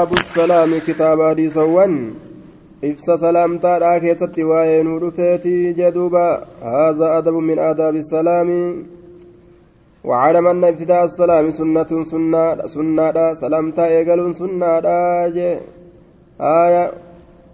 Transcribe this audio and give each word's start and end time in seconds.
باب 0.00 0.12
السلام 0.12 0.78
كتاب 0.78 1.18
حديثوان 1.22 1.92
إفسا 2.84 3.16
سلام 3.16 3.58
تارا 3.58 3.98
كيست 3.98 4.38
وين 4.38 4.86
رفيتي 5.02 5.72
جدوبا 5.72 6.26
هذا 6.62 7.06
أدب 7.18 7.34
من 7.48 7.58
آداب 7.58 7.94
السلام 7.96 8.48
وعلم 10.04 10.46
أن 10.46 10.64
ابتداء 10.64 11.04
السلام 11.04 11.50
سنة 11.50 11.90
سنة 12.12 12.44
سنة 12.74 13.34
سلام 13.42 13.70
تايقل 13.76 14.34
سنة 14.40 14.72
آية 16.40 16.84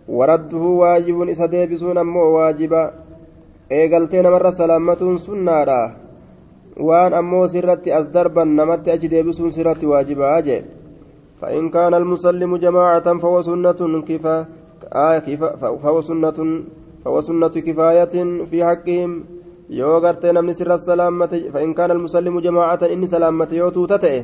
ورده 0.09 0.65
واجب 0.83 1.29
إسا 1.29 1.47
ديبسون 1.47 1.99
أمو 1.99 2.23
واجبا 2.37 2.83
eegaltee 3.71 4.23
namarra 4.23 4.53
salaammatuun 4.53 5.19
sunnaadha. 5.19 5.81
Waan 6.89 7.13
ammoo 7.21 7.47
sirratti 7.49 7.91
as 7.99 8.07
darban 8.15 8.51
namatti 8.59 8.91
achi 8.95 9.11
deebisuun 9.11 9.51
sirratti 9.57 9.91
waajibaa 9.93 10.39
فإن 11.41 11.70
كان 11.70 11.93
المسلم 11.93 12.57
جماعة 12.57 13.18
فهو 13.18 13.41
سنة 13.41 14.02
كفا 14.09 14.46
آه 14.93 15.20
فهو 15.82 16.01
سنة 16.01 16.39
فهو 17.06 17.21
سنة 17.21 17.47
كفاية 17.47 18.15
في 18.50 18.57
حقهم 18.65 19.11
yoo 19.71 20.01
gartee 20.04 20.33
namni 20.36 20.54
sirra 20.54 20.75
salaammate 20.78 21.38
fa'in 21.54 21.74
kaana 21.74 21.93
almusallimu 21.96 22.42
jamaacatan 22.46 22.92
inni 22.93 23.07
salaammate 23.07 23.56
yoo 23.56 23.70
tuuta 23.71 23.97
ta'e 24.04 24.18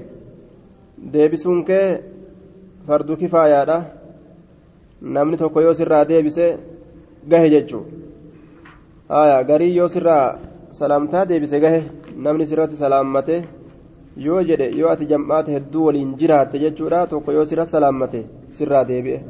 deebisuun 1.13 1.61
kee 1.69 1.85
fardu 2.87 3.15
kifaayaadha 3.21 3.77
namni 5.15 5.37
tokko 5.41 5.63
yoo 5.65 5.73
sirraa 5.79 6.03
deebise 6.09 6.45
gahe 7.31 7.47
jechuu 7.53 7.83
haya 9.13 9.37
garii 9.49 9.71
yoo 9.77 9.87
sirraa 9.95 10.25
salaamtaa 10.79 11.23
deebise 11.29 11.57
gahe 11.65 11.79
namni 12.25 12.49
sirratti 12.49 12.81
salaammate 12.83 13.35
Yoo 14.16 14.42
jedhe 14.48 14.70
yoo 14.78 14.88
ati 14.90 15.06
jam'aate 15.06 15.52
hedduu 15.56 15.84
waliin 15.86 16.14
jiraatte 16.20 16.58
jechuudha 16.64 17.06
tokko 17.06 17.32
yoo 17.32 17.44
sirra 17.44 17.64
salaammate 17.66 18.20
sirraa 18.58 18.84
deebi'e 18.88 19.20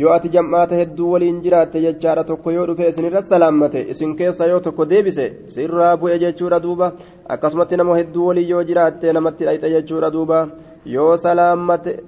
yoo 0.00 0.12
ati 0.16 0.28
jam'aata 0.34 0.74
hedduu 0.80 1.10
waliin 1.12 1.40
jiraatte 1.46 1.80
jechaadha 1.86 2.24
tokko 2.24 2.50
yoo 2.56 2.66
dhufe 2.66 2.88
isinirra 2.88 3.22
salaammate 3.22 3.80
isin 3.94 4.14
keessa 4.20 4.46
yoo 4.52 4.60
tokko 4.66 4.84
deebise 4.92 5.26
sirraa 5.56 5.96
bu'e 5.96 6.18
jechuudha 6.24 6.60
duuba 6.66 6.92
akkasumatti 7.36 7.76
nama 7.76 7.96
hedduu 8.00 8.26
waliin 8.28 8.48
yoo 8.52 8.62
jiraatte 8.70 9.12
namatti 9.18 9.44
dhayxe 9.50 9.70
jechuudha 9.74 10.10
duuba 10.12 10.46
yoo 10.94 11.16
salaammate 11.16 11.98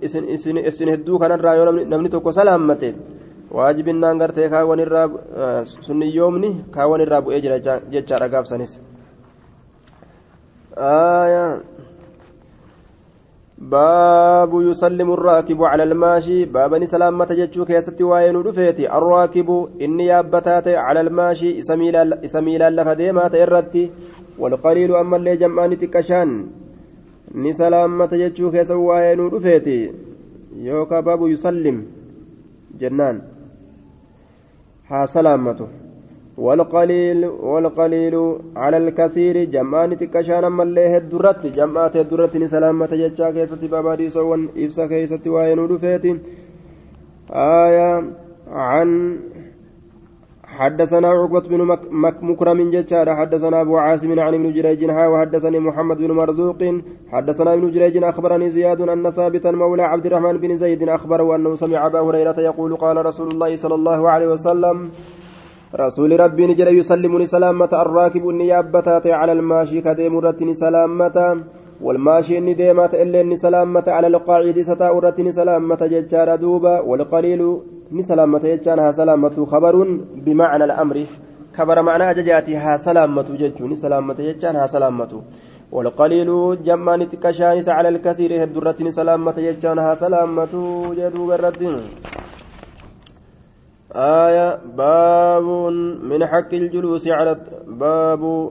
isin 0.69 0.89
hedduu 0.95 1.19
kanarraa 1.19 1.55
yoo 1.61 1.73
namni 1.73 2.09
tokko 2.17 2.33
salaammate 2.33 2.95
waajibinnaan 3.59 4.19
gartee 4.19 4.49
kaawwan 4.49 4.81
irraa 4.87 5.09
sunniyyoomni 5.65 6.57
kaawwan 6.79 7.01
irraa 7.07 7.21
bu'ee 7.23 7.41
jira 7.41 7.59
jechaadha 7.91 8.29
gaafsanis. 10.76 11.64
باب 13.60 14.62
يسلم 14.62 15.14
الراكب 15.14 15.64
على 15.64 15.84
الماشي 15.84 16.46
باب 16.46 16.86
سلامة 16.86 17.26
جتشو 17.26 17.66
كيست 17.66 18.02
واين 18.02 18.44
دفيتي 18.44 18.88
الراكب 18.98 19.68
إني 19.82 20.06
يابتات 20.06 20.68
على 20.68 21.02
الماشي 21.02 21.60
إسميلا 22.26 22.70
لفديما 22.70 23.28
تيرتي 23.28 23.92
والقليل 24.40 24.96
أما 24.96 25.18
اللي 25.18 25.36
جمعان 25.38 25.78
تكشان 25.78 26.48
ni 27.34 27.54
salaammata 27.54 28.18
jechuu 28.18 28.52
keessa 28.52 28.74
waa'ee 28.78 29.16
nu 29.16 29.30
dhufeeti 29.30 29.94
yookaan 30.68 31.04
baabu 31.06 31.28
yusallim 31.30 31.84
jennaan 32.82 33.22
haa 34.90 35.06
salaamatu 35.08 35.68
والقليل 36.39 37.25
والقليل 37.25 38.15
على 38.57 38.77
الكثير. 38.77 39.45
جمعان 39.45 39.97
تكشان 39.97 40.53
ملي 40.53 40.97
هدرت 40.97 41.47
جمعات 41.47 41.97
هدرت 41.97 42.45
سلامة 42.45 42.87
جتشا 42.87 43.31
كيست 43.31 43.65
بابادي 43.65 44.11
سوان 44.11 44.49
إفسا 44.57 44.87
كيست 44.87 45.27
وين 45.29 45.59
رفيت 45.59 46.05
آية 47.31 48.05
عن 48.49 49.19
حدثنا 50.59 51.09
عقبة 51.09 51.41
بن 51.41 51.61
مكرم 52.23 52.71
جتشار 52.71 53.17
حدثنا 53.17 53.61
أبو 53.61 53.77
عاصم 53.77 54.21
عن 54.21 54.35
ابن 54.35 54.53
جريج 54.53 54.85
وحدثني 54.91 55.59
محمد 55.59 55.97
بن 55.97 56.11
مرزوق. 56.13 56.63
حدثنا 57.13 57.55
ابن 57.55 57.71
جريج 57.71 58.05
أخبرني 58.05 58.51
زياد 58.51 58.81
أن 58.81 59.11
ثابتا 59.11 59.51
مولى 59.51 59.83
عبد 59.83 60.07
الرحمن 60.07 60.37
بن 60.39 60.57
زيد 60.57 60.83
أخبره 60.89 61.37
أنه 61.37 61.55
سمع 61.55 61.87
أبا 61.87 62.01
هريرة 62.01 62.41
يقول 62.41 62.77
قال 62.77 63.07
رسول 63.07 63.29
الله 63.33 63.57
صلى 63.57 63.75
الله 63.75 64.11
عليه 64.11 64.29
وسلم 64.29 64.91
رسول 65.75 66.21
ربي 66.21 66.47
نجل 66.47 66.69
يسلمني 66.79 67.27
سلامة 67.27 67.73
الراكب 67.73 68.29
النيابة 68.29 68.89
على 69.07 69.33
الماشي 69.33 69.81
كديم 69.81 70.19
رتني 70.19 70.55
سلامة 70.55 71.45
والماشي 71.83 72.39
إني 72.39 72.55
ديمات 72.55 72.95
إلا 72.95 73.21
إني 73.21 73.37
سلامة 73.37 73.85
على 73.89 74.07
القاعد 74.07 74.63
ستاء 74.63 74.99
رتني 74.99 75.31
سلامة 75.31 75.81
ججار 75.93 76.37
دوبا 76.37 76.81
والقليل 76.81 77.43
salaammatu 77.95 79.47
khabaruun 79.47 79.91
bimacna 80.25 80.65
al'amri 80.65 81.07
kabara 81.53 81.83
macnaa 81.83 82.09
ajajaati 82.15 82.55
haa 82.55 82.79
salaammatu 82.79 83.37
jechuun 83.37 83.71
ni 83.71 83.77
salaamata 83.77 84.23
jechaan 84.23 84.57
haa 84.57 84.69
salaammatu 84.69 85.23
والقليل 85.73 86.63
جمان 86.63 87.09
تكشانس 87.09 87.69
على 87.69 87.89
الكثير 87.89 88.45
هدرتني 88.45 88.91
سلامة 88.91 89.35
يجان 89.39 89.79
ها 89.79 89.95
سلامة 89.95 90.55
جدو 90.95 91.27
بردين 91.27 91.77
آية 93.97 94.61
باب 94.77 95.45
من 96.03 96.27
حق 96.27 96.55
الجلوس 96.55 97.09
على 97.09 97.41
باب 97.67 98.51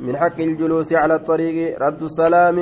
من 0.00 0.16
حق 0.16 0.40
الجلوس 0.40 0.92
على 0.92 1.14
الطريق 1.14 1.82
رد 1.82 2.02
السلام 2.02 2.58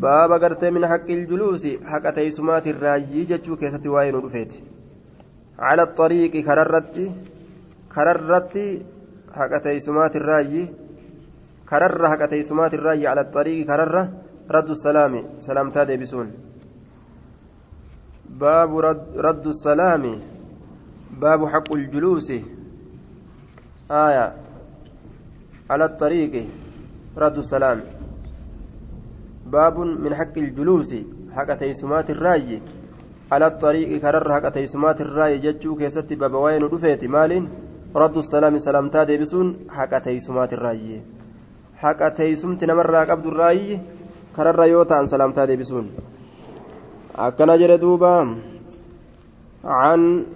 baaba 0.00 0.38
gartee 0.38 0.70
min 0.70 0.84
haqqi 0.84 1.12
iljuluusi 1.12 1.78
haqa 1.92 2.12
teeysumaati 2.12 2.68
irraayyii 2.68 3.26
jechuu 3.30 3.56
keessatti 3.56 3.88
waa'ee 3.88 4.12
nu 4.12 4.20
dhufeeti 4.24 4.58
cala 5.60 5.86
xariiqi 5.98 6.42
kararratti 6.48 7.04
kararratti 7.94 8.64
haqa 9.38 9.60
teeysumaati 9.66 10.18
irraayyii 10.20 10.66
kararra 11.70 12.10
haqa 12.12 12.28
teeysumaati 12.32 12.76
irraayyii 12.76 13.08
cala 13.08 13.24
xariiqi 13.36 13.64
kararra 13.70 14.02
raddu 14.56 14.74
salaami 14.84 15.24
salaamtaa 15.46 15.86
deebisuun 18.38 18.40
baabu 18.40 18.80
raddu 19.16 19.52
salaami 19.52 20.22
baabu 21.20 21.46
haqqu 21.46 21.78
iljuluusi 21.78 22.44
aaya 23.90 24.32
cala 25.68 25.88
xariiqi 25.88 26.48
raddu 27.16 27.42
salaami 27.42 27.96
باب 29.46 29.78
من 29.78 30.14
حق 30.14 30.38
الجلوس 30.38 30.94
حق 31.30 31.54
تيسمات 31.54 32.10
الرأي 32.10 32.62
على 33.32 33.46
الطريق 33.46 34.00
كرر 34.02 34.34
حق 34.34 34.48
تيسمات 34.48 35.00
الرأي 35.00 35.38
جتشو 35.38 35.76
كيست 35.76 36.12
باب 36.12 36.34
وين 36.34 36.62
رفيت 36.62 37.04
مال 37.04 37.48
رد 37.96 38.16
السلام 38.16 38.58
سلامتا 38.58 39.04
ديبسون 39.04 39.70
حق 39.70 39.98
تيسمات 39.98 40.52
الرأي. 40.52 41.02
حق 41.76 42.08
تيسمت 42.08 42.64
نمر 42.64 42.94
قبض 43.04 43.26
الرأي 43.26 43.80
كرر 44.36 44.64
يوتا 44.64 44.94
عن 44.94 45.06
سلامتا 45.06 45.44
ديبسون 45.44 45.90
أكن 47.18 47.46
جر 47.58 47.76
دوبا 47.76 48.36
عن 49.64 50.26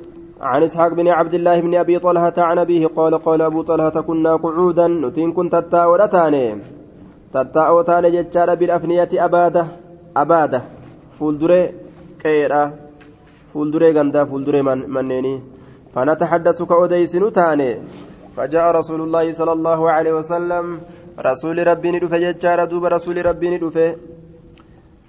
عن 0.40 0.62
إسحاق 0.62 0.92
بن 0.94 1.08
عبد 1.08 1.34
الله 1.34 1.60
بن 1.60 1.74
أبي 1.74 1.98
طلحة 1.98 2.32
عن 2.38 2.58
أبيه 2.58 2.86
قال 2.86 3.14
قال 3.14 3.42
أبو 3.42 3.62
طلحة 3.62 4.00
كنا 4.00 4.36
قعودا 4.36 4.86
نتين 4.88 5.32
كنت 5.32 5.54
تاورتاني 5.56 6.54
tattaa'oo 7.34 7.82
taane 7.86 8.10
jechaadha 8.10 8.56
bilafniyati 8.60 9.20
abaada 9.26 9.62
abaada 10.22 10.58
fuulduree 11.18 11.66
qe'eedha 12.22 12.62
fuulduree 13.52 13.92
gandaa 13.98 14.26
fuulduree 14.30 14.62
manneenii 14.96 15.38
فنتحدث 15.94 16.62
كأوديسن 16.62 17.32
تاني 17.32 17.70
فجاء 18.36 18.66
رسول 18.78 19.00
الله 19.00 19.32
صلى 19.32 19.52
الله 19.52 19.90
عليه 19.90 20.12
وسلم. 20.12 20.80
رسول 21.18 21.66
ربي 21.66 21.90
ندفه 21.90 22.18
ججار 22.18 22.64
دوب 22.64 22.84
رسول 22.84 23.26
ربي 23.26 23.50
ندفه 23.50 23.96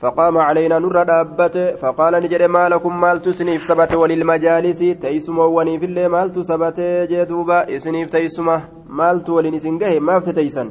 فقام 0.02 0.38
علينا 0.38 0.80
نور 0.80 1.04
دابته 1.04 1.76
فقال 1.76 2.14
نجد 2.24 2.42
ما 2.42 2.70
لكم 2.70 3.02
مال 3.02 3.22
تسنيف 3.22 3.64
سبت 3.64 3.94
وللمجالس 3.94 4.80
تيسم 4.80 5.38
وني 5.40 5.80
في 5.80 5.86
الليل 5.86 6.08
مال 6.10 6.32
تسبت 6.32 6.80
جدوبا 7.12 7.76
اسنيف 7.76 8.08
تيسمه 8.08 8.58
مال 8.90 9.24
تولين 9.24 9.60
سنجه 9.60 10.00
ما 10.00 10.20
فتيسن 10.20 10.70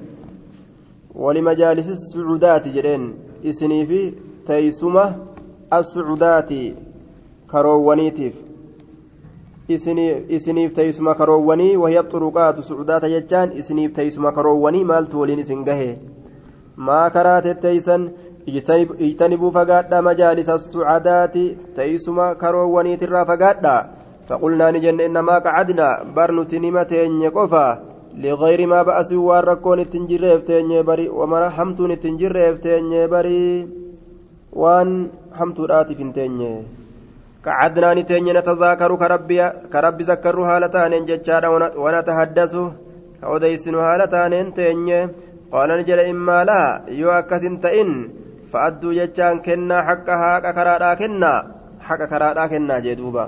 ولمجالس 1.15 1.89
السعودات 1.89 2.69
جرين 2.69 3.15
إسني 3.45 3.87
في 3.87 4.01
تيسمة 4.47 5.17
السعودات 5.73 6.51
كروونيتيف 7.51 8.35
isiniif 9.71 10.73
teessuma 10.75 11.15
karoowwanii 11.15 11.77
wahiyya 11.77 12.03
xuruqaatu 12.13 12.63
sucudaata 12.63 13.09
jechaan 13.09 13.53
isiniif 13.61 13.93
teessuma 13.99 14.33
karoowwanii 14.33 14.85
maaltu 14.85 15.21
waliin 15.21 15.39
isin 15.39 15.63
gahe 15.69 15.99
maa 16.77 17.11
karaa 17.17 17.43
tetteeysan 17.43 18.11
ijtanibuu 19.08 19.52
fagaadha 19.58 20.02
majaalisa 20.08 20.60
sucadaati 20.60 21.44
teessuma 21.76 22.36
karoowwaniitirraa 22.42 23.26
fagaadha 23.32 23.76
faqulnaa 24.30 24.72
ni 24.72 24.84
jenne 24.86 25.10
innamaa 25.10 25.42
qacadna 25.48 25.90
bar 26.16 26.32
nuti 26.38 26.60
nima 26.60 26.86
teenye 26.94 27.36
qofa 27.40 27.66
لغير 28.16 28.68
ما 28.68 28.84
بأس 28.84 29.12
واركون 29.12 29.80
التنجريف 29.80 30.48
تيني 30.48 30.84
بري 30.84 31.10
ومرا 31.10 31.50
حمتون 31.50 31.92
التنجريف 31.92 32.58
تيني 32.64 33.08
بري 33.08 33.68
waan 34.56 35.12
hamtuudhaatiif 35.36 36.00
hin 36.00 36.16
teenye 36.16 36.54
كعدنان 37.46 38.06
تين 38.06 38.26
نتذاكر 38.38 38.92
كربي 38.96 39.40
كربي 39.74 40.04
ذكر 40.04 40.38
هالتان 40.50 40.94
ججادا 41.06 41.50
ونتحدث 41.84 42.54
كوديسن 43.22 43.76
هالتان 43.76 44.34
تين 44.58 45.10
قال 45.54 45.70
نجل 45.80 46.00
إما 46.00 46.38
لا 46.50 46.62
يو 46.88 47.10
أكسن 47.10 47.62
تئن 47.62 47.92
فأدوا 48.53 48.93
ججان 48.99 49.35
كنا 49.47 49.77
حق 49.87 50.09
حق 50.23 50.45
كرادا 50.57 50.91
كنا 51.01 51.33
حق 51.87 52.03
كرادا 52.11 52.45
كنا 52.53 52.77
جدوبا 52.87 53.25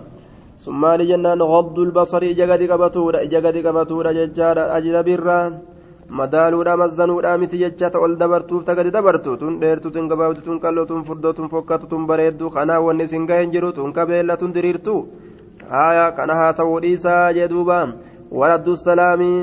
ثم 0.64 0.82
لجنان 0.98 1.40
غض 1.52 1.76
البصر 1.86 2.22
إجا 2.32 2.44
قبطورا 2.72 3.19
إجا 3.24 3.40
قبطورا 3.66 4.10
ججادا 4.19 4.64
أجنبي 4.76 5.14
الران 5.19 5.52
madaaluudha 6.19 6.76
mazzanuudha 6.76 7.38
miti 7.40 7.58
jechata 7.62 8.00
ol 8.04 8.16
dabartuuf 8.20 8.64
tagadi 8.69 8.90
dabartu 8.90 9.36
tun 9.40 9.54
dheertu 9.60 9.90
tun 9.94 10.08
gabaabdu 10.10 10.40
tun 10.46 10.60
qalloo 10.60 10.84
tun 10.90 11.04
furdoo 11.08 11.32
tun 11.32 11.48
fokkatu 11.52 11.86
tun 11.88 12.04
bareeddu 12.10 12.50
kanaa 12.54 12.80
wanni 12.86 13.04
isin 13.08 13.25
gahen 13.30 13.52
jiru 13.54 13.72
tun 13.72 13.92
kabeella 13.96 14.36
tun 14.36 14.52
diriirtu 14.52 14.96
haya 15.72 16.06
kana 16.16 16.34
haasawuu 16.40 16.80
dhiisaa 16.84 17.32
jee 17.36 17.48
duuba 17.52 17.78
waraddu 18.40 18.76
salaamii 18.76 19.40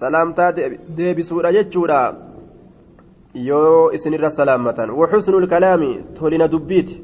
salaamtaa 0.00 0.52
deebisuudha 0.98 1.52
jechuudha 1.56 2.00
yoo 3.34 3.90
isinirra 3.92 4.30
salaammatan 4.30 4.90
waxusnul 4.90 5.46
kalaami 5.46 5.92
tolina 6.14 6.48
dubbiiti. 6.48 7.02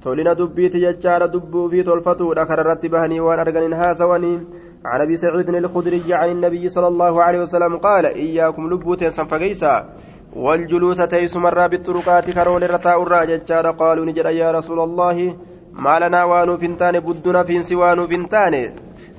Tolina 0.00 0.34
dubbiiti 0.34 0.80
jechaadha 0.80 1.28
dubbuu 1.28 1.68
fi 1.70 1.84
tolfatuudha 1.84 2.46
kararratti 2.46 2.88
bahanii 2.88 3.20
waan 3.20 3.40
arganin 3.40 3.74
haasawanii. 3.74 4.38
عن 4.84 5.00
ابي 5.00 5.16
سعيد 5.16 5.48
الخدري 5.48 6.14
عن 6.14 6.30
النبي 6.30 6.68
صلى 6.68 6.86
الله 6.86 7.22
عليه 7.22 7.40
وسلم 7.40 7.76
قال 7.76 8.06
اياكم 8.06 8.70
لبوتين 8.70 9.10
سنفقيسا 9.10 9.88
والجلوس 10.36 10.96
تيس 10.96 11.36
مرة 11.36 11.66
بالطرقات 11.66 12.30
كرول 12.30 12.64
الرتاء 12.64 13.02
الراججار 13.02 13.70
قالوا 13.70 14.04
نجد 14.06 14.26
يا 14.26 14.50
رسول 14.50 14.80
الله 14.80 15.36
ما 15.72 15.98
لنا 15.98 16.24
وانو 16.24 16.56
فنتان 16.56 17.00
بدنا 17.00 17.42
فين 17.42 17.76
وانو 17.76 18.06
فنتان 18.06 18.54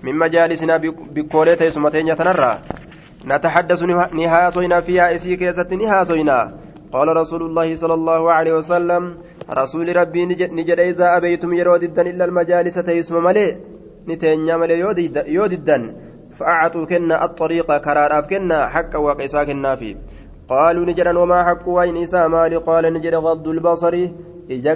من 0.03 0.15
مجالسنا 0.15 0.77
بكولي 1.15 1.55
تيس 1.55 1.77
متين 1.77 2.07
يتنرى 2.07 2.59
نتحدث 3.25 3.83
نهاسوينا 4.13 4.81
فيها 4.81 5.16
إسي 5.16 5.36
كيست 5.36 5.74
نهاسوينا 5.74 6.54
قال 6.94 7.07
رسول 7.18 7.42
الله 7.42 7.75
صلى 7.75 7.94
الله 7.94 8.31
عليه 8.31 8.54
وسلم 8.54 9.18
رسول 9.50 9.95
ربي 9.95 10.25
نجد 10.25 10.80
إذا 10.80 11.18
أبيتم 11.18 11.54
يرود 11.54 11.83
إلا 12.00 12.25
المجالس 12.25 12.75
تيسم 12.75 13.25
teenyaa 14.10 14.57
malee 14.57 14.80
yoo 15.27 15.48
diddan 15.50 15.83
فأعطوا 16.31 16.86
كنا 16.86 17.25
الطريق 17.25 17.77
كرار 17.77 18.21
كنا 18.21 18.68
حق 18.68 18.95
وقيسا 18.95 19.44
كنا 19.44 19.75
في 19.75 19.95
قالوا 20.50 20.86
نجرا 20.86 21.19
وما 21.19 21.44
حق 21.44 21.69
وين 21.69 21.98
إسا 21.98 22.27
مالي؟ 22.27 22.56
قال 22.56 22.94
نجر 22.94 23.16
غض 23.16 23.48
البصر. 23.48 23.95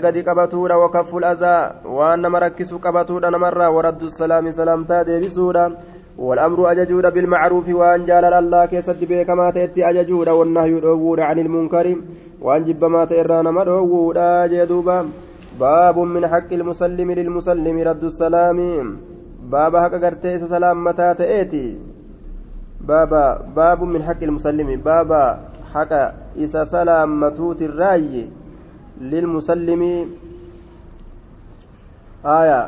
قد 0.03 0.17
قبتونا 0.27 0.75
وكف 0.75 1.15
الأذى. 1.15 1.71
وأن 1.85 2.27
مركز 2.27 2.73
قبتونا 2.73 3.37
مرة 3.37 3.69
ورد 3.69 4.03
السلام 4.03 4.51
سلام 4.51 4.83
تادي 4.83 5.19
بسودا. 5.19 5.77
والأمر 6.17 6.71
أججود 6.71 7.05
بالمعروف 7.13 7.69
وأن 7.69 8.05
جال 8.05 8.25
الله 8.25 8.65
كيسد 8.65 9.01
بك 9.09 9.29
ما 9.29 9.49
تأتي 9.51 9.89
أججود 9.89 10.29
والنهي 10.29 10.73
الأول 10.77 11.19
عن 11.19 11.39
المنكر 11.39 11.95
وأن 12.41 12.63
جب 12.63 12.85
ما 12.85 13.05
تئران 13.05 13.45
مدعوود 13.53 14.17
أجدوبا 14.17 15.09
باب 15.59 15.97
من 15.99 16.27
حق 16.27 16.53
المسلم 16.53 17.11
للمسلم 17.11 17.77
رد 17.89 18.03
السلام 18.03 18.59
baaba 19.43 19.81
haqa 19.83 19.99
gartee 19.99 20.35
isa 20.35 20.47
salaammataa 20.47 21.15
ta'eeti 21.19 21.63
baaba 22.89 23.43
baabu 23.55 23.85
min 23.85 24.01
haqqi 24.07 24.25
ilmusallimi 24.27 24.77
baaba 24.77 25.21
haqa 25.73 26.01
isa 26.45 26.65
salaammatuutirraayye 26.65 28.23
lilmusallimi 29.11 29.93
aya 32.23 32.59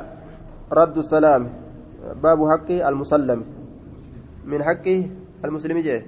raddu 0.80 1.04
salaami 1.04 1.65
baabu 2.24 2.44
haqqi 2.52 2.82
almusallami 2.82 3.46
min 4.46 4.62
haqqi 4.62 5.12
almuslimi 5.44 5.84
jee 5.88 6.02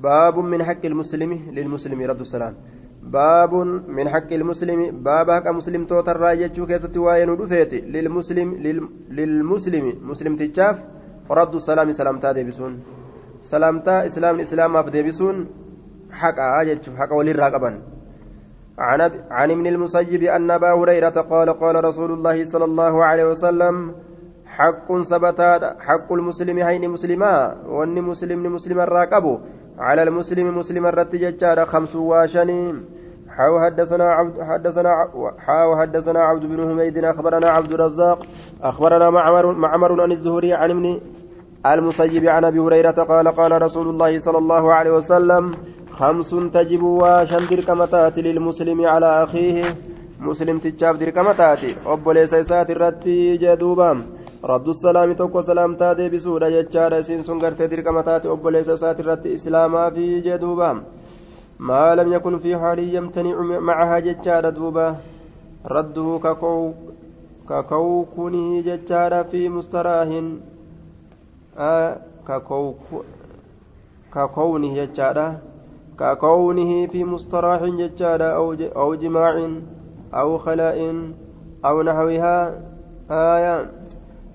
باب 0.00 0.38
من 0.38 0.64
حق 0.64 0.80
المسلم 0.80 1.52
للمسلم 1.52 2.00
رد 2.00 2.20
السلام. 2.20 2.54
باب 3.04 3.52
من 3.96 4.08
حق 4.08 4.32
المسلم 4.32 5.04
باب 5.04 5.28
حق 5.30 5.46
مسلم 5.52 5.84
توتر 5.84 6.16
راجتشو 6.16 6.64
كيست 6.66 6.96
واين 6.96 7.28
ودفيت 7.28 7.84
للمسلم 7.84 8.48
للمسلم 9.12 9.84
مسلم 10.00 10.32
تجاف 10.40 10.76
رد 11.30 11.54
السلام 11.54 11.92
سلامتا 11.92 12.32
ديبسون. 12.32 12.72
سلامتا 13.44 14.06
إسلام 14.08 14.40
إسلام 14.40 14.76
أف 14.76 14.88
ديبسون. 14.88 15.36
حق 16.10 16.38
اجتشو 16.40 16.96
حق 16.96 17.12
ولي 17.12 17.32
راقبا 17.36 17.70
عن 18.80 19.00
عن 19.30 19.50
ابن 19.50 19.66
المسيب 19.66 20.22
أن 20.22 20.50
أبا 20.50 20.72
هريرة 20.72 21.16
قال 21.32 21.48
قال 21.50 21.84
رسول 21.84 22.10
الله 22.12 22.44
صلى 22.44 22.64
الله 22.64 23.04
عليه 23.04 23.24
وسلم 23.24 23.94
حق 24.46 24.88
ثبتا 25.02 25.76
حق 25.80 26.12
المسلم 26.12 26.58
هين 26.58 26.90
مسلما 26.90 27.34
وأن 27.66 28.02
مسلم 28.02 28.52
مسلم 28.54 28.80
الراقبو 28.80 29.38
على 29.78 30.02
المسلم 30.02 30.58
مسلم 30.58 30.86
الرت 30.86 31.16
ججار 31.16 31.66
خمس 31.66 31.96
واشنين 31.96 32.84
حاو 33.36 33.60
حدثنا 33.60 34.04
عبد 34.04 34.42
حدثنا 34.42 34.90
حاو 35.38 35.76
حدثنا 35.80 36.20
عبد 36.20 36.46
بن 36.46 36.60
حميد 36.68 36.96
أخبرنا 36.98 37.48
عبد 37.48 37.72
الرزاق 37.72 38.18
أخبرنا 38.62 39.10
معمر 39.10 39.52
معمر 39.52 40.02
عن 40.02 40.12
الزهري 40.12 40.52
عن 40.54 40.70
ابن 40.70 41.00
المسيب 41.66 42.24
عن 42.24 42.44
ابي 42.44 42.58
هريره 42.58 42.90
قال 42.90 43.28
قال 43.28 43.62
رسول 43.62 43.88
الله 43.88 44.18
صلى 44.18 44.38
الله 44.38 44.72
عليه 44.72 44.90
وسلم 44.90 45.52
خمس 45.90 46.30
تجب 46.30 46.82
واشن 46.82 47.46
دركمتات 47.50 48.18
للمسلم 48.18 48.86
على 48.86 49.24
اخيه 49.24 49.64
مسلم 50.20 50.58
تجاب 50.58 50.98
دركمتات 50.98 51.60
obboleessa 51.84 52.40
isaati 52.44 52.72
irratti 52.72 53.38
jedhuubam 53.42 53.98
raddu 54.50 54.72
salaami 54.74 55.14
tokko 55.20 55.42
salaamtaa 55.42 55.94
deebisuudha 55.98 56.50
jechaadha 56.56 56.98
isiin 57.02 57.24
sun 57.24 57.38
gartee 57.38 57.68
dirqama 57.72 58.02
taate 58.08 58.28
obboleessa 58.34 58.72
isaati 58.78 59.02
irratti 59.04 59.32
islaamaa 59.38 59.90
fi 59.96 60.04
jedhuuba 60.26 60.68
maa 61.70 61.90
lam 62.00 62.12
yakun 62.12 62.38
fi 62.44 62.52
haalii 62.62 62.94
yamtanicu 62.94 63.42
macahaa 63.70 64.00
jechaadha 64.08 64.54
duuba 64.60 64.86
radduhu 65.74 66.14
kakawkunihi 67.50 68.62
jechaadha 68.70 69.20
fi 69.24 69.48
mustaraahin 69.58 70.32
jechaadha 74.76 75.40
kakownihi 75.96 76.88
fi 76.88 77.04
mustaraahin 77.04 77.76
jechaadha 77.76 78.34
aw 78.74 78.90
jimaacin 78.96 79.62
aw 80.12 80.38
khalaa'in 80.38 81.14
aw 81.62 81.76
naxwihaa 81.82 82.52
aayaa 83.10 83.66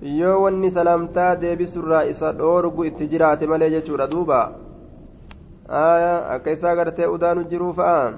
yoo 0.02 0.42
wanni 0.44 0.72
salaamtaa 0.72 1.36
deebisurraa 1.36 2.04
isa 2.12 2.32
dhoorgu 2.34 2.86
itti 2.86 3.08
jiraate 3.08 3.48
malee 3.48 3.70
jechuudha 3.76 4.08
duuba 4.08 4.40
akka 5.70 6.52
isaa 6.52 6.76
gartee 6.76 7.08
udaanu 7.16 7.44
jiruu 7.50 7.74
fa'a 7.74 8.14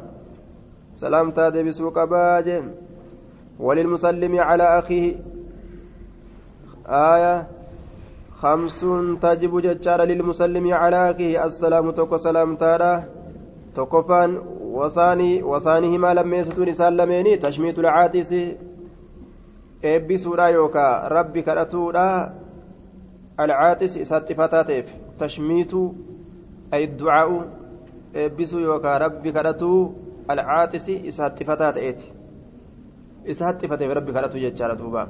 salaamtaa 0.93 1.51
deebisuu 1.51 1.91
qabaa 1.91 2.41
jee 2.41 2.61
وللمسلم 3.59 4.39
على 4.39 4.79
أخيه 4.79 5.15
آية 6.87 7.47
خمس 8.41 8.85
تجب 9.21 9.59
ججار 9.59 10.01
للمسلم 10.01 10.73
على 10.73 11.11
أخيه 11.11 11.45
السلام 11.45 11.91
توكو 11.91 12.17
سلام 12.17 12.55
تارا 12.55 13.03
توكفان 13.75 14.37
وصاني 14.77 15.43
وصانهما 15.43 16.13
لم 16.13 16.33
يستون 16.33 16.73
سالميني 16.73 17.37
تشميت 17.37 17.79
العاتس 17.79 18.33
eebbisuudha 19.83 20.49
yookaan 20.49 21.11
rabbi 21.11 21.43
kadhatuudha 21.43 22.05
alcaaxis 23.37 23.97
isaatti 24.03 24.37
fataa 24.39 24.63
ta'eef 24.69 24.89
tashmiituu 25.17 25.85
ayidducaa'u 26.77 27.37
eebbisuu 28.23 28.59
yookaan 28.59 29.01
rabbi 29.05 29.33
kadhatuu 29.37 29.79
alcaaxisi 30.27 30.95
isaatti 31.13 31.45
fataa 31.45 31.71
ta'eeti 31.77 32.11
isaatti 33.35 33.69
fateef 33.73 33.93
rabbi 33.99 34.17
kadhatu 34.17 34.43
jechaadha 34.45 34.79
duuba 34.81 35.07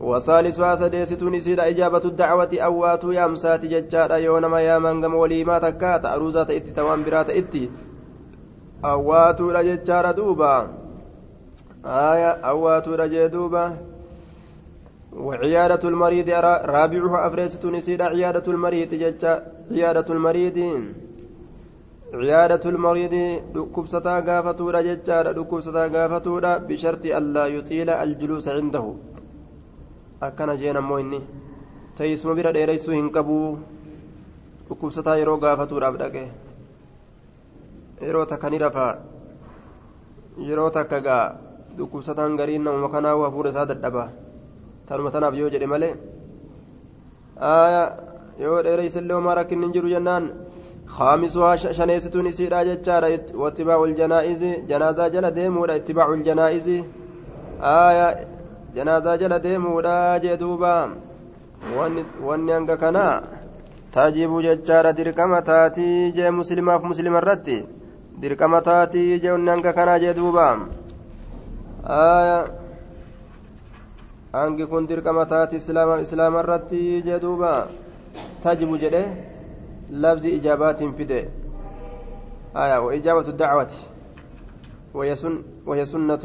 وثالثها 0.00 0.74
سديستون 0.74 1.34
إسيد 1.34 1.60
إجابة 1.60 2.04
الدعوة 2.04 2.50
أواتو 2.54 3.10
يامسات 3.10 3.64
يامان 3.64 5.04
قم 5.04 5.14
وليما 5.14 5.58
تكات 5.58 6.04
أروزات 6.04 6.50
إتي 6.50 6.70
توان 6.70 7.04
برات 7.04 7.30
إتي 7.30 7.70
أواتو 8.84 9.50
لججار 9.50 10.10
دوبا. 10.10 10.68
آية 11.84 12.30
أواتو 12.30 12.94
لجدوبا 12.94 13.76
وعيادة 15.16 15.88
المريض 15.88 16.28
رابعها 16.74 17.26
أفريسة 17.26 17.70
نسيد 17.70 18.02
عيادة 18.02 18.52
المريض 18.52 18.94
ججا 18.94 19.32
عيادة 19.70 20.14
المريض. 20.14 20.58
عيادة 22.14 22.70
المريض 22.70 23.14
دكبستا 23.54 24.14
غافتورا 24.26 24.80
ججا 24.80 25.32
دكبستا 25.32 25.86
غافتورا 25.94 26.58
بشرط 26.58 27.04
ألا 27.06 27.46
يطيل 27.46 27.90
الجلوس 27.90 28.48
عنده. 28.48 28.94
أكن 30.22 30.54
جينا 30.56 30.80
مويني 30.80 31.20
تيسم 31.98 32.34
بira 32.34 32.52
dheereysuu 32.52 32.94
hin 32.94 33.10
qabu 33.10 33.36
dhukkubsataa 34.68 35.16
yeroo 35.20 35.36
gaafatuudhaaf 35.44 35.96
dhaqe 36.02 36.22
yeroo 38.06 38.26
takka 38.32 38.50
ni 38.50 38.58
rafaa 38.62 38.92
yeroo 40.48 40.70
takka 40.76 41.00
gaa 41.06 41.24
dhukkubsataan 41.78 42.36
gariin 42.40 42.62
namuma 42.66 42.88
kanaa 42.94 43.16
hafuura 43.24 43.50
isaa 43.54 43.66
dadhaba 43.70 44.04
tanuma 44.88 45.10
tanaaf 45.16 45.34
yoo 45.40 45.50
jedhe 45.54 45.66
malee 45.72 45.94
yoo 48.44 48.62
dheereysillee 48.68 49.16
homaa 49.18 49.34
rakkinni 49.42 49.66
hin 49.66 49.74
jiru 49.78 49.94
jennaan 49.96 50.30
خامسها 50.88 51.56
شنيستون 51.78 52.26
إسيرا 52.26 52.62
جتشارا 52.62 53.08
واتباع 53.34 53.84
الجنائز 53.84 54.42
جنازة 54.70 55.08
جل 55.08 55.30
ديمودا 55.30 55.76
اتباع 55.76 56.06
الجنائز 56.12 56.66
آية 57.60 58.08
جل 59.20 59.38
ديمودا 59.38 60.18
جدوبا 60.24 60.74
واني 62.22 62.56
أنك 62.56 62.70
كنا 62.82 63.22
تجيب 63.92 64.32
جتشارا 64.40 64.90
دركما 64.90 65.40
تاتي 65.40 66.10
جي 66.16 66.30
مسلمة 66.30 66.78
في 66.78 66.86
مسلم 66.86 67.16
الرتي 67.16 67.58
دركما 68.22 68.60
تاتي 68.60 69.18
جي 69.18 69.30
واني 69.30 69.54
أنك 69.54 69.66
كنا 69.74 69.98
جدوبا 69.98 70.48
آية 71.86 72.38
أنك 74.34 74.60
كن 74.70 74.86
دركما 74.86 75.24
تاتي 75.24 75.56
إسلام 75.56 75.88
إسلام 75.88 76.36
الرتي 76.36 77.00
جدوبا 77.00 77.66
تجيب 78.44 78.70
جده 78.82 79.04
لفظ 79.90 80.24
إجابات 80.26 80.80
فده 80.84 81.24
آية 82.56 82.78
وإجابة 82.78 83.28
الدعوة 83.28 83.72
وهي, 84.94 85.16
سن 85.16 85.42
وهي 85.66 85.86
سنة 85.86 86.24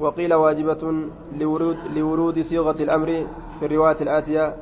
وقيل 0.00 0.34
واجبة 0.34 1.10
لورود, 1.32 1.76
لورود 1.76 2.40
صيغة 2.40 2.82
الأمر 2.82 3.26
في 3.58 3.66
الرواية 3.66 3.96
الآتية 4.00 4.56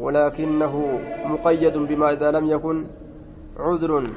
ولكنه 0.00 1.00
مقيد 1.24 1.76
بما 1.78 2.12
إذا 2.12 2.30
لم 2.30 2.46
يكن 2.46 2.86
عذر. 3.58 4.10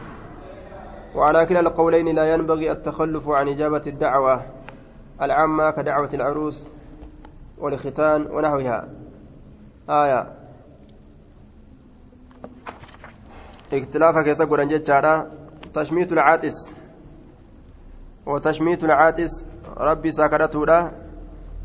وعلى 1.15 1.45
كلا 1.45 1.59
القولين 1.59 2.15
لا 2.15 2.33
ينبغي 2.33 2.71
التخلف 2.71 3.29
عن 3.29 3.47
إجابة 3.47 3.81
الدعوة 3.87 4.41
العامة 5.21 5.71
كدعوة 5.71 6.09
العروس 6.13 6.71
والختان 7.57 8.27
ونحوها. 8.31 8.89
آية. 9.89 10.33
اختلاف 13.73 14.15
كيسا 14.25 14.45
قران 14.45 14.67
جتشارا 14.67 15.31
تشميت 15.73 16.11
العاتس 16.11 16.73
وتشميت 18.25 18.83
العاتس 18.83 19.52
ربي 19.77 20.11
ساكرته 20.11 20.91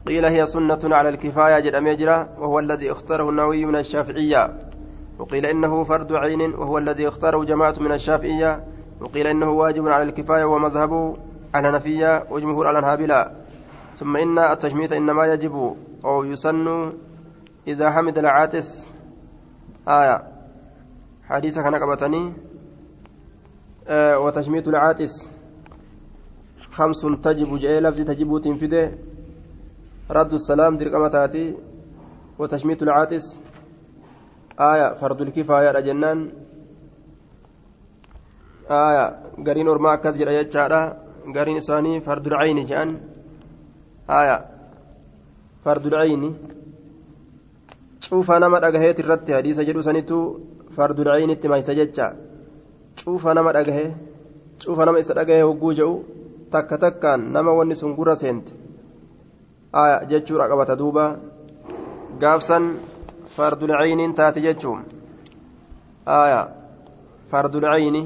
قيل 0.06 0.24
هي 0.24 0.46
سنة 0.46 0.78
على 0.84 1.08
الكفاية 1.08 1.60
جد 1.60 1.74
أميجرا 1.74 2.28
وهو 2.38 2.58
الذي 2.58 2.92
اختاره 2.92 3.30
النووي 3.30 3.64
من 3.64 3.76
الشافعية. 3.76 4.58
وقيل 5.18 5.46
إنه 5.46 5.84
فرد 5.84 6.12
عين 6.12 6.54
وهو 6.54 6.78
الذي 6.78 7.08
اختاره 7.08 7.44
جماعة 7.44 7.74
من 7.80 7.92
الشافعية. 7.92 8.64
وقيل 9.00 9.26
إنه 9.26 9.50
واجب 9.50 9.88
على 9.88 10.02
الكفاية 10.02 10.44
ومذهب 10.44 11.16
الحنفية 11.54 12.24
وجمهور 12.30 12.70
الأنهابلة 12.70 13.30
ثم 13.94 14.16
إن 14.16 14.38
التشميت 14.38 14.92
إنما 14.92 15.26
يجب 15.26 15.76
أو 16.04 16.24
يسن 16.24 16.92
إذا 17.68 17.90
حمد 17.90 18.18
العاتس 18.18 18.90
آية. 19.88 20.22
حديث 21.28 21.58
كان 21.58 21.74
آه 23.88 24.18
وتشميت 24.18 24.68
العاتس 24.68 25.37
خمس 26.78 27.00
تجب 27.26 27.50
جاء 27.62 27.74
لفظ 27.84 28.00
تجب 28.10 28.30
تنفده 28.44 28.84
رد 30.16 30.32
السلام 30.40 30.72
درقمة 30.80 31.08
تاتي 31.08 31.44
وتشميت 32.38 32.80
العاتس 32.82 33.26
آية 34.70 34.88
فرض 35.00 35.20
الكفاية 35.22 35.80
جنان 35.86 36.18
آية 38.70 39.04
قرين 39.46 39.68
أرما 39.68 39.94
أكس 39.94 40.16
جرى 40.20 40.34
يجارة 40.34 40.82
قرين 41.36 41.56
إساني 41.56 42.00
فرض 42.00 42.26
العين 42.26 42.58
جان. 42.70 42.90
آية 44.10 44.36
فرض 45.64 45.86
العين. 45.86 46.22
ما 48.52 48.68
أجهيت 48.68 49.00
الرد 49.00 49.26
حديث 49.32 49.60
جدو 49.60 49.80
سنتو 49.80 50.20
fardul 50.78 51.10
caynitti 51.10 51.48
maysa 51.48 51.74
jecha 51.74 52.14
cuufa 52.98 53.34
nama 53.34 53.52
dhagahe 53.52 53.86
cuufa 54.62 54.84
nama 54.86 55.00
isa 55.02 55.14
dhagahe 55.18 55.42
hogguu 55.42 55.72
jedhu 55.78 56.04
takka 56.50 56.78
takkaan 56.78 57.32
nama 57.32 57.52
wanni 57.52 57.74
sun 57.74 57.96
gurra 57.96 58.16
seente 58.16 58.52
jechuudha 60.10 60.48
qabata 60.48 60.76
duuba 60.76 61.04
gaafsan 62.20 62.64
fardul 63.36 63.74
cayniin 63.80 64.14
taate 64.14 64.40
jechuun 64.40 64.80
fardul 67.30 67.66
cayni 67.72 68.02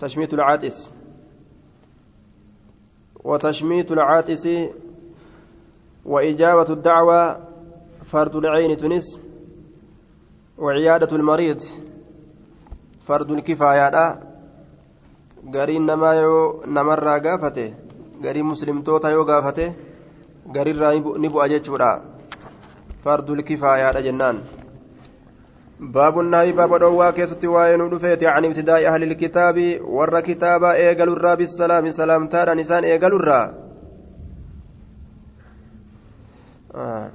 تشميت 0.00 0.34
العاتس 0.34 0.90
وتشميت 3.24 3.92
العاتس 3.92 4.48
وإجابة 6.04 6.72
الدعوة 6.72 7.40
فرد 8.04 8.36
العين 8.36 8.76
تنس 8.76 9.20
وعيادة 10.58 11.16
المريض 11.16 11.62
فرد 13.06 13.30
الكفاية 13.30 14.27
gariin 15.56 15.86
namaa 15.90 16.14
yoo 16.14 16.62
namarraa 16.76 17.18
gaafate 17.26 17.64
garii 18.22 18.46
muslimtoota 18.52 19.10
yoo 19.16 19.24
gaafate 19.32 19.66
garirraa 20.56 20.92
ni 20.94 21.28
bu'a 21.34 21.48
jechuudha 21.54 21.90
fardul 23.04 23.42
kifaayaadha 23.50 24.06
jennaan 24.08 24.40
باب 25.80 26.20
النهي 26.20 26.52
باب 26.52 26.78
دوا 26.78 27.10
كيست 27.10 27.44
وين 27.44 27.90
دفيت 27.90 28.24
عن 28.24 28.44
ابتداء 28.44 28.86
أهل 28.86 29.02
الكتاب 29.02 29.80
ور 29.84 30.20
كتابا 30.20 30.72
إيقل 30.72 31.08
الرا 31.08 31.34
بالسلام 31.34 31.90
سلام 31.90 32.26
تارا 32.26 32.54
نسان 32.54 32.84
آه. 36.74 37.10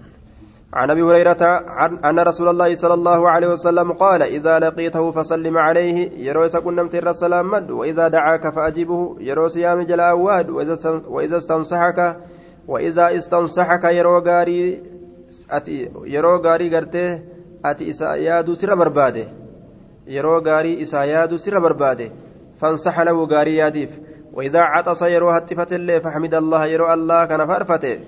عن 0.73 0.91
أبي 0.91 1.01
هريرة 1.01 1.37
أن 2.05 2.19
رسول 2.19 2.49
الله 2.49 2.73
صلى 2.73 2.93
الله 2.93 3.29
عليه 3.29 3.47
وسلم 3.47 3.91
قال 3.91 4.21
إذا 4.21 4.59
لقيته 4.59 5.11
فسلم 5.11 5.57
عليه 5.57 6.11
يروس 6.29 6.57
كنمت 6.57 6.95
السلام 6.95 7.51
مد 7.51 7.71
وإذا 7.71 8.07
دعاك 8.07 8.55
فاجبه 8.55 9.15
يروس 9.19 9.57
يام 9.57 9.81
جلا 9.81 10.13
واد 10.13 10.49
وإذا 11.07 11.37
استنصحك 11.37 12.17
وإذا 12.67 13.17
استنصحك 13.17 13.83
يرو 13.83 14.19
غاري 14.19 14.83
أتي 15.51 15.89
يرو 16.05 16.37
غاري 16.37 16.69
غرته 16.69 17.21
أتي 17.65 17.89
إسا 17.89 18.15
يادو 18.15 18.53
سر 18.53 18.75
برباده 18.75 19.25
يرو 20.07 20.39
غاري 20.39 20.81
إسا 20.81 21.03
يادو 21.03 21.37
سر 21.37 21.59
برباده 21.59 22.11
فانصح 22.59 22.99
له 22.99 23.25
غاري 23.25 23.55
ياديف 23.55 23.99
وإذا 24.33 24.59
عطس 24.59 25.01
يرو 25.01 25.29
هتفت 25.29 25.73
الله 25.73 25.99
فحمد 25.99 26.33
الله 26.35 26.65
يرو 26.65 26.93
الله 26.93 27.25
كان 27.25 27.47
فرفته 27.47 27.99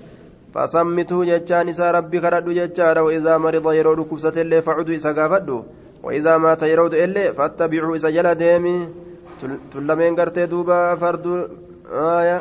فصمته 0.56 1.18
جتان 1.30 1.68
إسا 1.68 1.86
ربي 1.96 2.18
كردو 2.24 2.50
جتان 2.58 2.98
وإذا 3.06 3.34
مرض 3.44 3.66
يرود 3.78 4.00
كبسة 4.10 4.36
اللي 4.42 4.58
فعدو 4.66 4.92
إسا 4.98 5.10
قافدو 5.18 5.58
وإذا 6.06 6.32
مات 6.42 6.62
يرود 6.72 6.94
إلي 7.02 7.24
فاتبعوا 7.36 7.96
إسا 7.96 8.10
جل 8.16 8.28
ديمي 8.42 8.76
تلمين 9.72 10.12
قرتي 10.18 10.46
دوبا 10.52 10.78
فرد 11.00 11.26
آية 12.18 12.38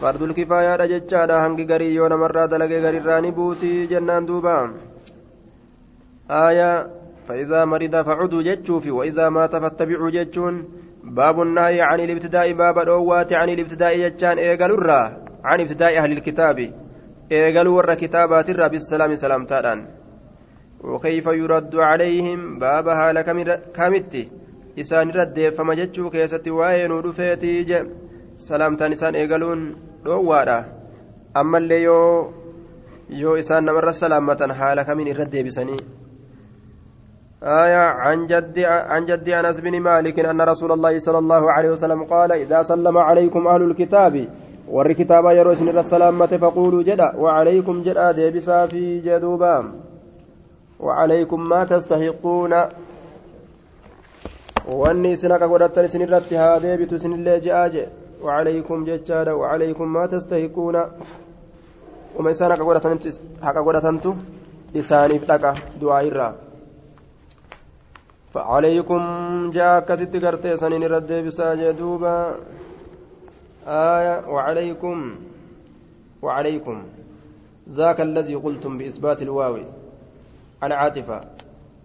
فرد 0.00 0.22
الكفاية 0.22 0.86
جتان 0.92 1.30
هنگي 1.44 1.64
غري 1.70 1.94
يونا 1.94 2.16
مرة 2.22 2.46
دلقي 2.52 2.78
غري 2.84 2.98
راني 2.98 3.30
بوتي 3.36 3.86
جنان 3.90 4.26
دوبا 4.26 4.56
آية 6.46 6.70
فإذا 7.26 7.60
مرض 7.64 7.94
فعدوا 8.06 8.42
جتشوفي 8.48 8.90
وإذا 8.98 9.28
مات 9.36 9.56
فاتبعوا 9.62 10.10
جتشون 10.16 10.54
باب 11.04 11.36
النهي 11.42 11.80
عن 11.80 12.00
الابتداء 12.06 12.52
باب 12.52 12.76
الأوات 12.78 13.30
عن 13.40 13.48
الابتداء 13.48 13.92
جتان 14.04 14.36
إيقال 14.38 14.72
عن 15.44 15.60
ابتداء 15.60 15.92
أهل 15.98 16.12
الكتاب 16.12 16.58
eegaluu 17.38 17.76
warra 17.78 18.00
kitaabaatiirraa 18.02 18.72
bisalaami 18.74 19.22
salaamtaadhaan 19.24 19.82
وكيف 20.82 21.26
يرد 21.26 21.74
عليهم 21.76 22.58
باب 22.58 22.86
حال 22.90 23.20
كمتي 23.76 24.28
إسان 24.80 25.10
رديفما 25.10 25.74
جتشو 25.74 26.10
كيستي 26.10 26.50
وين 26.50 26.90
ودفيتي 26.92 27.62
ج 27.62 27.72
سلامتان 28.36 28.92
إسان 28.92 29.14
إيقالون 29.14 29.60
دوادا 30.04 30.58
أما 31.36 31.58
اللي 31.58 31.82
يو 31.82 31.98
يو 33.10 33.36
إسان 33.40 33.64
نمر 33.64 33.92
سلامة 33.92 34.40
حال 34.58 34.82
كمين 34.82 35.08
الردي 35.08 35.42
بسني 35.42 35.76
آية 37.42 37.84
عن 38.04 38.26
جد 38.26 38.58
عن 38.92 39.04
جد 39.04 39.28
أنس 39.28 39.60
بن 39.60 39.80
مالك 39.80 40.18
أن 40.18 40.40
رسول 40.40 40.72
الله 40.72 40.98
صلى 40.98 41.18
الله 41.18 41.52
عليه 41.52 41.70
وسلم 41.70 42.04
قال 42.04 42.32
إذا 42.32 42.62
سلم 42.62 42.96
عليكم 42.98 43.46
أهل 43.46 43.62
الكتاب 43.62 44.14
warri 44.68 44.94
kitaabaa 44.94 45.32
yeroo 45.38 45.52
isin 45.52 45.68
irra 45.68 45.82
salaammate 45.82 46.38
faquuluu 46.38 46.82
jedha 46.88 47.08
wacalaykum 47.24 47.82
jedha 47.86 48.12
deebisaa 48.18 48.66
fi 48.68 48.82
jedhuuba 49.06 49.52
wacalaykum 50.80 51.48
maa 51.52 51.64
tastahiquuna 51.72 52.60
wanni 54.82 55.12
isin 55.16 55.34
haqa 55.34 55.48
godhattan 55.54 55.88
isin 55.90 56.06
irratti 56.06 56.40
haa 56.42 56.60
deebitu 56.66 57.00
isinillee 57.00 57.40
je'aa 57.48 57.66
je 57.74 57.88
wacalaykum 58.22 58.86
jechaadha 58.90 59.36
wacalaykum 59.42 59.92
maa 59.96 60.06
tastahiquuna 60.14 60.86
uma 62.18 62.30
isaan 62.30 62.56
haqa 63.42 63.66
godhatantu 63.68 64.16
isaaniif 64.74 65.28
dhaqa 65.32 65.54
du'aa 65.80 66.02
irraa 66.12 66.32
فعليكم 68.32 69.02
جاء 69.50 69.80
كست 69.80 70.16
قرتي 70.24 70.56
سنين 70.56 70.84
رد 70.84 71.12
بساجة 71.12 71.70
دوبا 71.70 72.16
آية 73.66 74.26
وعليكم 74.26 75.16
وعليكم. 76.22 76.82
ذاك 77.70 78.00
الذي 78.00 78.34
قلتم 78.34 78.78
بإثبات 78.78 79.22
الواو 79.22 79.56
عن 80.62 80.72
عاطفة 80.72 81.20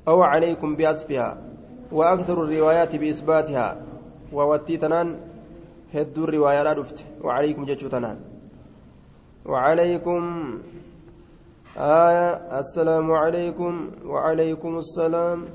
أو 0.08 0.22
عليكم 0.22 0.76
بأسفها 0.76 1.38
وأكثر 1.92 2.44
الروايات 2.44 2.96
بإثباتها. 2.96 3.82
ووتي 4.34 4.78
تنان 4.78 5.20
هدو 5.94 6.24
الروايات 6.24 6.78
رفت 6.78 7.06
وعليكم 7.22 7.66
جتشو 7.66 7.88
تنان 7.88 8.18
وعليكم. 9.46 10.22
آية 11.78 12.30
السلام 12.60 13.12
عليكم 13.12 13.92
وعليكم 14.06 14.78
السلام. 14.78 15.46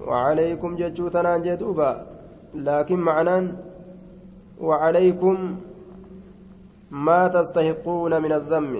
وعليكم 0.00 0.76
جتشو 0.76 1.08
تنان 1.08 1.42
جدوبا 1.42 2.06
لكن 2.54 2.98
معناه 2.98 3.52
وعليكم 4.60 5.36
ما 6.90 7.28
تستحقون 7.28 8.12
من 8.22 8.32
الذم. 8.32 8.72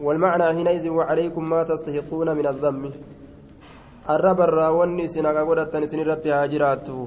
والمعنى 0.00 0.44
حينئذ 0.54 0.88
وعليكم 0.88 1.42
ما 1.50 1.62
تستحقون 1.62 2.28
من 2.36 2.46
الذم. 2.46 2.92
الرب 4.10 4.40
الراوني 4.40 5.08
سنقا 5.08 5.42
قدتن 5.48 5.86
سنرت 5.86 6.26
هاجراتو. 6.26 7.06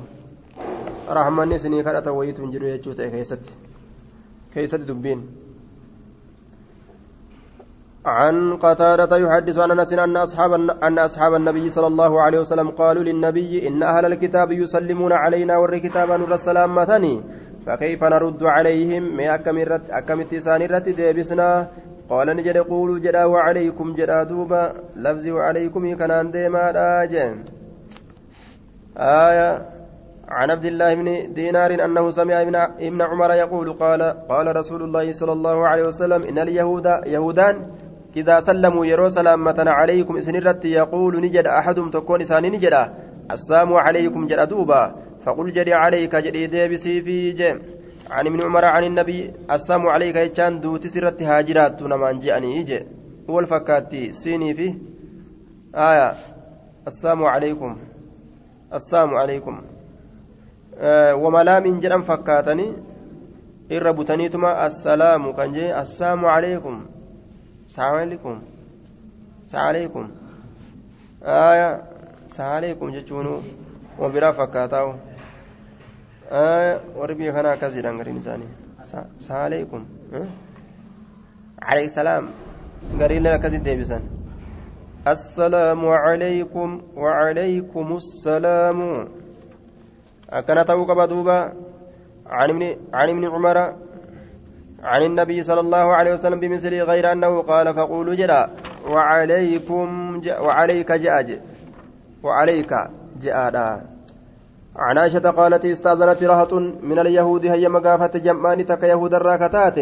رحمني 1.10 1.58
سني 1.58 1.84
كانت 1.84 2.08
ويت 2.08 2.42
جرو 2.42 2.68
يجوت 2.68 3.02
كيست 3.02 3.44
كيست 4.54 4.82
دبين. 4.90 5.20
عن 8.06 8.58
قتادة 8.58 9.18
يحدث 9.18 9.58
عن 9.58 9.72
أنس 9.72 9.94
أن 9.94 10.18
أصحاب 10.18 10.54
أن 10.84 11.00
أصحاب 11.00 11.34
النبي 11.34 11.70
صلى 11.70 11.88
الله 11.88 12.22
عليه 12.22 12.40
وسلم 12.40 12.70
قالوا 12.70 13.04
للنبي 13.04 13.68
إن 13.68 13.84
أهل 13.84 14.06
الكتاب 14.06 14.52
يسلمون 14.52 15.12
علينا 15.14 15.58
ور 15.58 15.78
كتابا 15.78 16.18
نور 16.18 16.34
السلام 16.34 16.76
مثني 16.76 17.24
فكيف 17.66 18.04
نرد 18.04 18.44
عليهم؟ 18.44 19.18
ما 19.18 19.36
أكملت 19.36 19.90
أكملت 19.90 20.36
سانرت 20.36 20.90
ديبسنا؟ 20.90 21.68
قال 22.10 22.28
نجد 22.36 22.58
قولوا 22.58 23.00
جدا 23.00 23.26
وعليكم 23.26 23.94
جدا 23.94 24.24
دوبا 24.24 24.74
لفظي 24.96 25.32
وعليكم 25.32 25.96
كان 25.96 26.32
ديما 26.32 26.72
راجن 26.72 27.44
آية 28.98 29.62
عن 30.28 30.52
عبد 30.52 30.66
الله 30.66 30.94
بن 30.94 31.34
دينار 31.34 31.86
أنه 31.86 32.10
سمع 32.10 32.42
ابن 32.80 33.02
عمر 33.02 33.32
يقول 33.32 33.74
قال 33.74 34.02
قال 34.30 34.56
رسول 34.56 34.82
الله 34.82 35.12
صلى 35.12 35.32
الله 35.32 35.68
عليه 35.68 35.84
وسلم 35.84 36.24
إن 36.24 36.40
اليهود 36.40 36.86
يهودان 37.06 37.56
إذا 38.16 38.40
سلموا 38.40 38.86
يرو 38.86 39.10
سلامة 39.10 39.60
عليكم 39.68 40.18
إسنرت 40.18 40.66
يقول 40.66 41.22
نجد 41.22 41.48
أحدهم 41.48 41.90
تكون 41.90 42.22
إساني 42.22 42.50
نجد. 42.50 42.76
السلام 43.32 43.74
عليكم 43.74 44.28
جد 44.28 44.48
دوبا. 44.48 44.96
فقل 45.22 45.54
جدي 45.54 45.74
عليك 45.74 46.16
جدي 46.16 46.48
ديبسي 46.48 47.02
في 47.02 47.32
جيم 47.32 47.62
عن 48.12 48.28
ابن 48.28 48.42
عمر 48.42 48.66
عن 48.66 48.84
النبي 48.84 49.32
السلام 49.52 49.88
عليك 49.88 50.16
يجان 50.16 50.60
دوتي 50.60 50.90
سرت 50.90 51.22
هاجرات 51.22 51.84
نمان 51.84 52.20
جاني 52.20 52.58
يجي 52.58 52.86
هو 53.30 53.40
الفكاتي 53.40 54.12
سيني 54.12 54.54
فيه 54.54 54.74
آية. 55.76 56.14
السلام 56.88 57.24
عليكم. 57.24 57.78
السلام 58.74 59.10
عليكم. 59.16 59.62
آه 60.78 61.16
وما 61.16 61.60
من 61.60 61.80
جرم 61.80 62.02
فكاتني. 62.02 62.74
irra 63.72 63.94
butaniituma 63.94 64.58
assalaamu 64.68 65.34
kan 65.34 65.54
jee 67.72 67.80
assaamu 67.80 68.00
calaykum 68.00 68.42
saaleekum 69.48 70.08
saaleekum 70.08 70.08
aya 71.24 71.80
saaleekum 72.28 72.92
jechuun 72.92 73.28
wa 73.98 74.10
biraa 74.10 74.34
fakkaataa'u 74.34 74.94
warri 77.00 77.16
biyya 77.16 77.34
kanaa 77.34 77.52
akkas 77.52 77.74
jedhan 77.76 77.98
gariin 77.98 78.18
isaanii 78.18 78.50
saaleekum 79.20 79.86
alayhi 81.62 81.90
salaam 81.90 82.30
gariileen 83.00 83.36
akkasitti 83.36 83.66
deebisan 83.66 84.04
السلام 85.08 85.82
عليكم 85.88 86.82
وعليكم 86.96 87.96
السلام 87.96 89.08
أكن 90.30 90.66
توك 90.66 90.92
بدوبا 90.92 91.54
عن 92.28 92.50
ابن 92.50 92.76
عن 92.94 93.10
ابن 93.10 93.26
عمر 93.26 93.58
عن 94.84 95.02
النبي 95.04 95.44
صلى 95.44 95.60
الله 95.60 95.96
عليه 95.96 96.14
وسلم 96.14 96.40
بمثله 96.40 96.84
غير 96.84 97.12
أنه 97.12 97.42
قال 97.42 97.74
فقولوا 97.74 98.16
جلا 98.16 98.50
وعليكم 98.88 99.88
وعليك 100.42 100.92
جاء 100.92 101.40
وعليك 102.24 102.74
جاء 103.22 103.56
عن 104.76 104.98
عائشة 104.98 105.30
قالت 105.32 105.66
استأذنت 105.66 106.24
رهط 106.24 106.54
من 106.90 107.00
اليهود 107.00 107.46
هي 107.46 107.70
مقافة 107.70 108.20
جمعان 108.20 108.66
تك 108.66 108.84
يهود 108.84 109.14
الراكتات. 109.14 109.78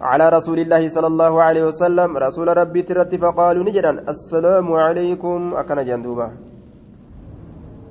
على 0.00 0.28
رسول 0.28 0.58
الله 0.58 0.88
صلى 0.88 1.06
الله 1.06 1.42
عليه 1.42 1.64
وسلم 1.64 2.16
رسول 2.16 2.56
ربي 2.56 2.82
ترت 2.82 3.14
فقالوا 3.14 3.64
نجدا 3.64 3.90
السلام 4.08 4.72
عليكم 4.72 5.54
أكن 5.54 5.84
جندوبا 5.84 6.28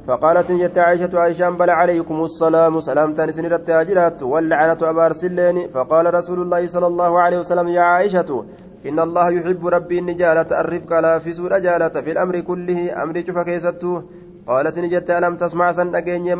فقالت 0.07 0.51
جت 0.51 0.77
عائشة 0.77 1.19
عائشة 1.19 1.49
بل 1.49 1.69
عليكم 1.69 2.23
السلام 2.23 2.79
سلام 2.79 3.13
تنسن 3.13 3.45
التاجرات 3.45 4.23
واللعنة 4.23 4.77
أبار 4.81 5.13
سلين 5.13 5.67
فقال 5.73 6.13
رسول 6.13 6.41
الله 6.41 6.67
صلى 6.67 6.87
الله 6.87 7.11
عليه 7.21 7.37
وسلم 7.39 7.67
يا 7.67 7.81
عائشة 7.81 8.45
إن 8.85 8.99
الله 8.99 9.29
يحب 9.29 9.67
ربي 9.67 9.99
النجالة 9.99 10.49
الرفق 10.61 10.91
لا 10.99 11.19
في 11.19 11.33
سورة 11.33 11.57
جالة 11.57 11.95
في 12.05 12.11
الأمر 12.11 12.39
كله 12.39 13.03
أمر 13.03 13.15
شوف 13.27 13.37
كيسته 13.37 14.03
قالت 14.47 14.79
نجت 14.79 15.09
ألم 15.09 15.35
تسمع 15.35 15.71
سن 15.71 15.91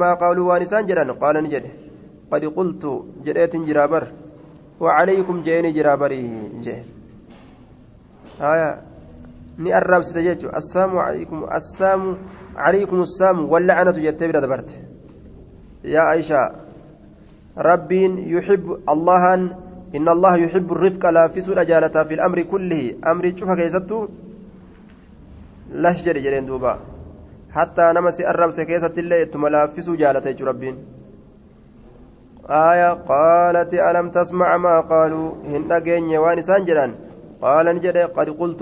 ما 0.01 0.13
قالوا 0.13 0.49
وانسان 0.49 0.86
جرا 0.86 1.12
قال 1.21 1.36
نجد 1.43 1.65
قد 2.32 2.43
قلت 2.58 2.84
جريت 3.25 3.56
جرابر. 3.56 4.04
وعليكم 4.80 5.41
جيني 5.43 5.71
جرابري. 5.71 6.21
جه. 6.65 6.84
آية. 8.41 8.69
ni 9.58 9.71
arrabsite 9.71 10.23
jechuun 10.23 10.51
assaamu 10.54 10.99
alaykum 10.99 11.47
assaamu 11.49 12.17
alaykum 12.55 13.01
assaamu 13.01 13.47
walla'anatu 13.51 14.01
jettee 14.05 14.27
bira 14.27 14.41
dabarte 14.41 14.73
yaa 15.95 16.07
aishaa 16.15 16.47
rabbiin 17.69 18.17
yuxibbu 18.33 18.79
allahan 18.93 19.49
inna 19.93 20.11
allaha 20.11 20.41
yuxibbu 20.43 20.73
rifqa 20.85 21.13
laaffisuudha 21.17 21.65
jaalataa 21.71 22.05
fi 22.05 22.19
amri 22.27 22.43
kullihi 22.53 22.97
amrii 23.11 23.35
cufa 23.39 23.55
keessattuu 23.61 24.03
lash 25.85 26.03
jedhe 26.05 26.25
jedheen 26.25 26.47
duuba 26.51 26.79
hattaa 27.57 27.93
nama 27.93 28.11
si 28.11 28.27
arrabse 28.33 28.65
keessatti 28.65 28.99
illee 29.05 29.21
ittuma 29.27 29.55
laaffisuu 29.57 29.95
jaalata 30.03 30.31
jechuun 30.31 30.51
rabbiin 30.53 30.77
آية 32.49 32.93
قالت 32.93 33.73
ألم 33.73 34.09
تسمع 34.09 34.57
ما 34.57 34.81
قالوا 34.81 35.31
هن 35.45 35.71
أجين 35.71 36.17
وان 36.17 36.41
قال 37.45 37.65
نجد 37.75 37.97
قد 38.17 38.27
قلت 38.39 38.60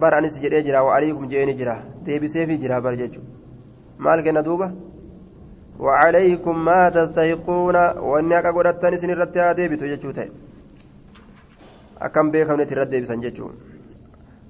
بر 0.00 0.12
أنس 0.18 0.34
جري 0.42 0.62
جرا 0.66 0.80
وعليكم 0.86 1.24
جيني 1.32 1.52
جرا. 1.60 1.76
ديبي 2.06 2.28
سيفي 2.34 2.56
جرا 2.62 2.78
برجج 2.84 3.14
مال 4.04 4.18
كنا 4.24 4.40
دوبة؟ 4.48 4.68
وعليكم 5.84 6.54
ما 6.68 6.80
تستحقون. 6.94 7.76
وانك 8.08 8.46
قدرت 8.56 8.84
نسن 8.92 9.10
الرتها 9.14 9.52
ديبي 9.58 9.76
تججوتي 9.80 10.28
أكم 12.06 12.26
بيكم 12.30 12.60
نترد 12.60 12.90
ديبي 12.90 13.06
سنججو 13.10 13.46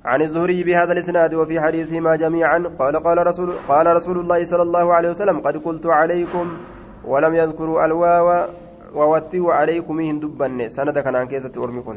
عن 0.04 0.22
الزهري 0.22 0.64
بهذا 0.64 0.92
الإسناد 0.92 1.34
وفي 1.34 1.60
حديثهما 1.60 2.16
جميعا 2.16 2.58
قال 2.78 2.94
قال 3.06 3.26
رسول 3.26 3.48
قال 3.68 3.86
رسول 3.96 4.16
الله 4.18 4.44
صلى 4.44 4.62
الله 4.62 4.94
عليه 4.94 5.10
وسلم 5.10 5.40
قد 5.40 5.56
قلت 5.56 5.86
عليكم 5.86 6.46
ولم 7.04 7.34
يذكروا 7.34 7.84
الواو 7.84 8.28
ووتي 8.94 9.40
عليكم 9.58 10.00
هندبن 10.00 10.68
سند 10.68 10.98
كان 10.98 11.16
عن 11.16 11.26
كيسة 11.26 11.54
أرمكن 11.64 11.96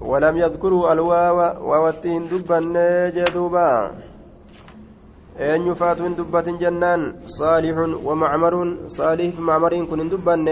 ولم 0.00 0.36
يذكروا 0.36 0.92
الواو 0.92 1.38
ووتي 1.70 2.16
هندبن 2.16 2.74
جدوبا 3.16 3.68
أن 5.40 5.60
يفات 5.66 6.00
هندبة 6.00 6.46
جنان 6.62 7.14
صالح 7.26 7.76
ومعمر 8.06 8.54
صالح 8.86 9.38
معمر 9.38 9.84
كن 9.84 10.00
هندبن 10.00 10.48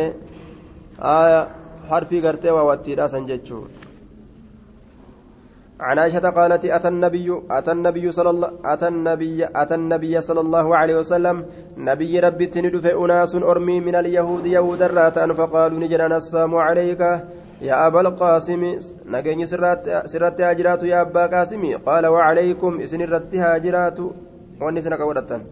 آية 1.00 1.40
حرفي 1.88 2.20
قرتي 2.24 2.50
ووتي 2.50 2.94
راسا 2.94 3.18
جتشو 3.28 3.60
عن 5.80 5.98
عائشة 5.98 6.30
قالت 6.30 6.64
أتى 6.64 6.88
النبي 6.88 7.28
أتى 7.50 7.72
النبي 7.72 8.12
صلى 8.12 8.30
الله 8.30 8.50
أتى 8.64 8.88
النبي 8.88 9.46
أتى 9.46 9.74
النبي 9.74 10.20
صلى 10.20 10.40
الله 10.40 10.76
عليه 10.76 10.96
وسلم. 10.98 11.36
نبي 11.78 12.20
ربي 12.20 12.46
تندف 12.46 12.86
أناس 12.86 13.34
أرمي 13.34 13.80
من 13.80 13.94
اليهود 13.94 14.46
يهود 14.46 14.82
الراتان 14.82 15.30
فقالوا 15.38 15.78
نجرنا 15.78 16.16
السلام 16.16 16.54
عليك. 16.54 17.02
يا 17.60 17.86
أبا 17.86 18.00
القاسم 18.00 18.62
نجني 19.06 19.46
سرت 19.46 20.40
هاجرات 20.40 20.82
يا 20.82 21.00
أبا 21.00 21.26
قاسم. 21.26 21.62
قال 21.86 22.06
وعليكم. 22.06 22.80
إسن 22.80 23.02
رت 23.02 23.34
هاجرات 23.34 23.98
ونسنا 24.60 24.96
كورتان 24.96 25.42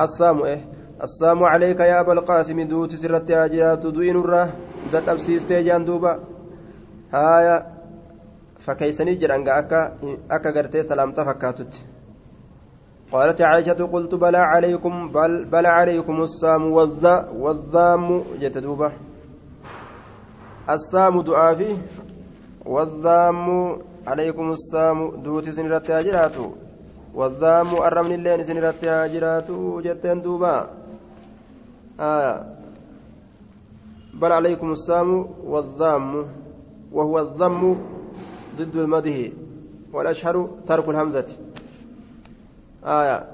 السلام 0.00 0.42
إيه؟ 0.42 0.60
السلام 1.02 1.44
عليك 1.44 1.80
يا 1.80 2.00
أبا 2.00 2.12
القاسم. 2.12 2.60
دوت 2.68 2.94
سرت 2.94 3.30
هاجرات 3.30 3.86
دوين 3.86 4.16
الره 4.20 4.52
ذات 4.92 5.08
أبسيستي 5.08 5.62
جان 5.62 5.84
دوبا. 5.84 6.20
هايا. 7.14 7.76
fakkeeysanii 8.66 9.20
jedhan 9.22 9.42
akka 10.28 10.50
gartee 10.52 10.82
salaamta 10.82 11.24
fakkaatutti 11.24 11.78
قالت 13.12 13.42
عائشة 13.42 13.80
قلت 13.92 14.14
بلى 14.14 14.38
عليكم 14.38 15.08
بل 15.12 15.44
بلى 15.44 15.68
عليكم 15.68 16.22
السام 16.22 16.72
والذا 16.72 17.30
والذام 17.38 18.22
جتدوبة 18.40 18.92
السام 20.70 21.20
دعافي 21.20 21.76
والذام 22.66 23.38
عليكم 24.06 24.46
السام 24.50 24.98
دوتي 25.22 25.52
سنرتي 25.52 25.92
هاجراتو 25.92 26.46
والذام 27.14 27.68
الرمن 27.88 28.12
اللين 28.14 28.42
سنرتي 28.42 28.88
هاجراتو 28.88 29.80
جتين 29.80 30.20
دوبا 30.20 30.56
آه. 32.00 32.56
بل 34.14 34.32
عليكم 34.32 34.70
السام 34.70 35.28
والذام. 35.44 36.26
وهو 36.92 37.18
الذم 37.18 37.62
ضد 38.58 38.76
المده. 38.76 39.32
والأشهر 39.92 40.50
ترك 40.66 40.88
الهمزة. 40.88 41.28
آية 42.86 43.24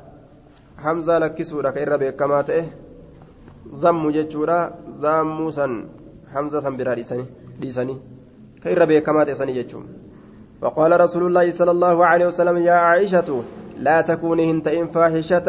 همزة 0.85 1.19
لكسورة 1.19 1.71
كإرى 1.71 1.97
بكما 1.99 2.43
تئه 2.43 2.65
ذم 3.83 4.11
جتشورا 4.11 4.59
ذام 5.03 5.51
سن 5.51 5.85
همزة 6.35 6.71
برا 6.71 6.95
لسني 7.62 7.97
كإرى 8.65 8.87
بكما 8.87 9.25
تئسني 9.25 9.53
جتشون 9.62 9.87
وقال 10.62 11.01
رسول 11.01 11.23
الله 11.27 11.51
صلى 11.51 11.71
الله 11.71 12.07
عليه 12.07 12.27
وسلم 12.27 12.57
يا 12.59 12.73
عائشة 12.73 13.43
لا 13.79 14.01
تكوني 14.01 14.51
هنتئن 14.51 14.87
فاحشة 14.87 15.49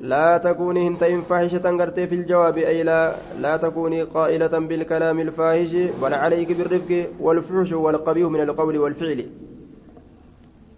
لا 0.00 0.38
تكوني 0.38 0.88
هنتئن 0.88 1.20
فاحشة 1.20 1.64
قرتي 1.80 2.06
في 2.06 2.14
الجواب 2.14 2.58
أي 2.58 2.82
لا 2.82 3.14
لا 3.38 3.56
تكوني 3.56 4.02
قائلة 4.02 4.58
بالكلام 4.58 5.20
الفاحش 5.20 5.72
بل 6.02 6.14
عليك 6.14 6.52
بالرفق 6.52 7.06
والفحش 7.20 7.72
والقبيح 7.72 8.28
من 8.28 8.40
القول 8.40 8.78
والفعل 8.78 9.20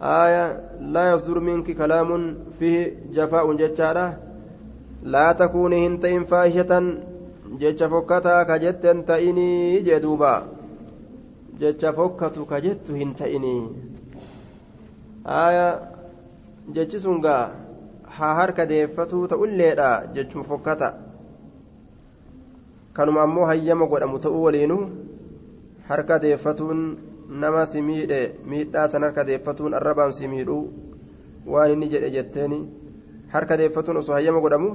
آية 0.01 0.45
لا 0.79 1.11
يصدر 1.11 1.39
منك 1.39 1.71
كلام 1.71 2.37
فيه 2.59 2.95
جفاء 3.13 3.53
جتشارة 3.53 4.17
لا 5.03 5.31
تكوني 5.31 5.87
هنتئن 5.87 6.23
فاحشة 6.23 6.97
جتش 7.59 7.83
فكتا 7.83 8.43
كجت 8.43 8.85
تئني 9.07 9.79
جدوبا 9.79 10.55
jettu 11.59 12.93
hin 12.99 13.13
ta'inii 13.15 13.63
aya 15.23 15.67
jechi 16.75 16.99
sun 16.99 17.21
gaa 17.21 17.51
haa 18.17 18.33
harka 18.35 18.65
deeffatuu 18.71 19.27
ta'ulleedha 19.27 19.89
jechuma 20.15 20.43
fokkata 20.43 20.89
kanuma 22.93 23.21
ammoo 23.23 23.45
hayyama 23.45 23.87
godhamu 23.87 24.19
ta'uu 24.19 24.43
waliinu 24.43 24.77
harka 25.87 26.19
deeffatuun 26.19 26.81
nama 27.29 27.65
si 27.71 27.81
miidhe 27.81 28.21
miidhaa 28.49 28.87
san 28.87 29.03
harka 29.07 29.23
deeffatuun 29.29 29.73
arrabaan 29.79 30.11
si 30.17 30.27
miidhuu 30.33 30.63
waan 31.53 31.71
inni 31.73 31.87
jedhe 31.93 32.09
jetteeni 32.15 32.59
harka 33.33 33.57
deeffatuun 33.61 33.97
osoo 34.01 34.13
hayyama 34.17 34.39
godhamu 34.45 34.69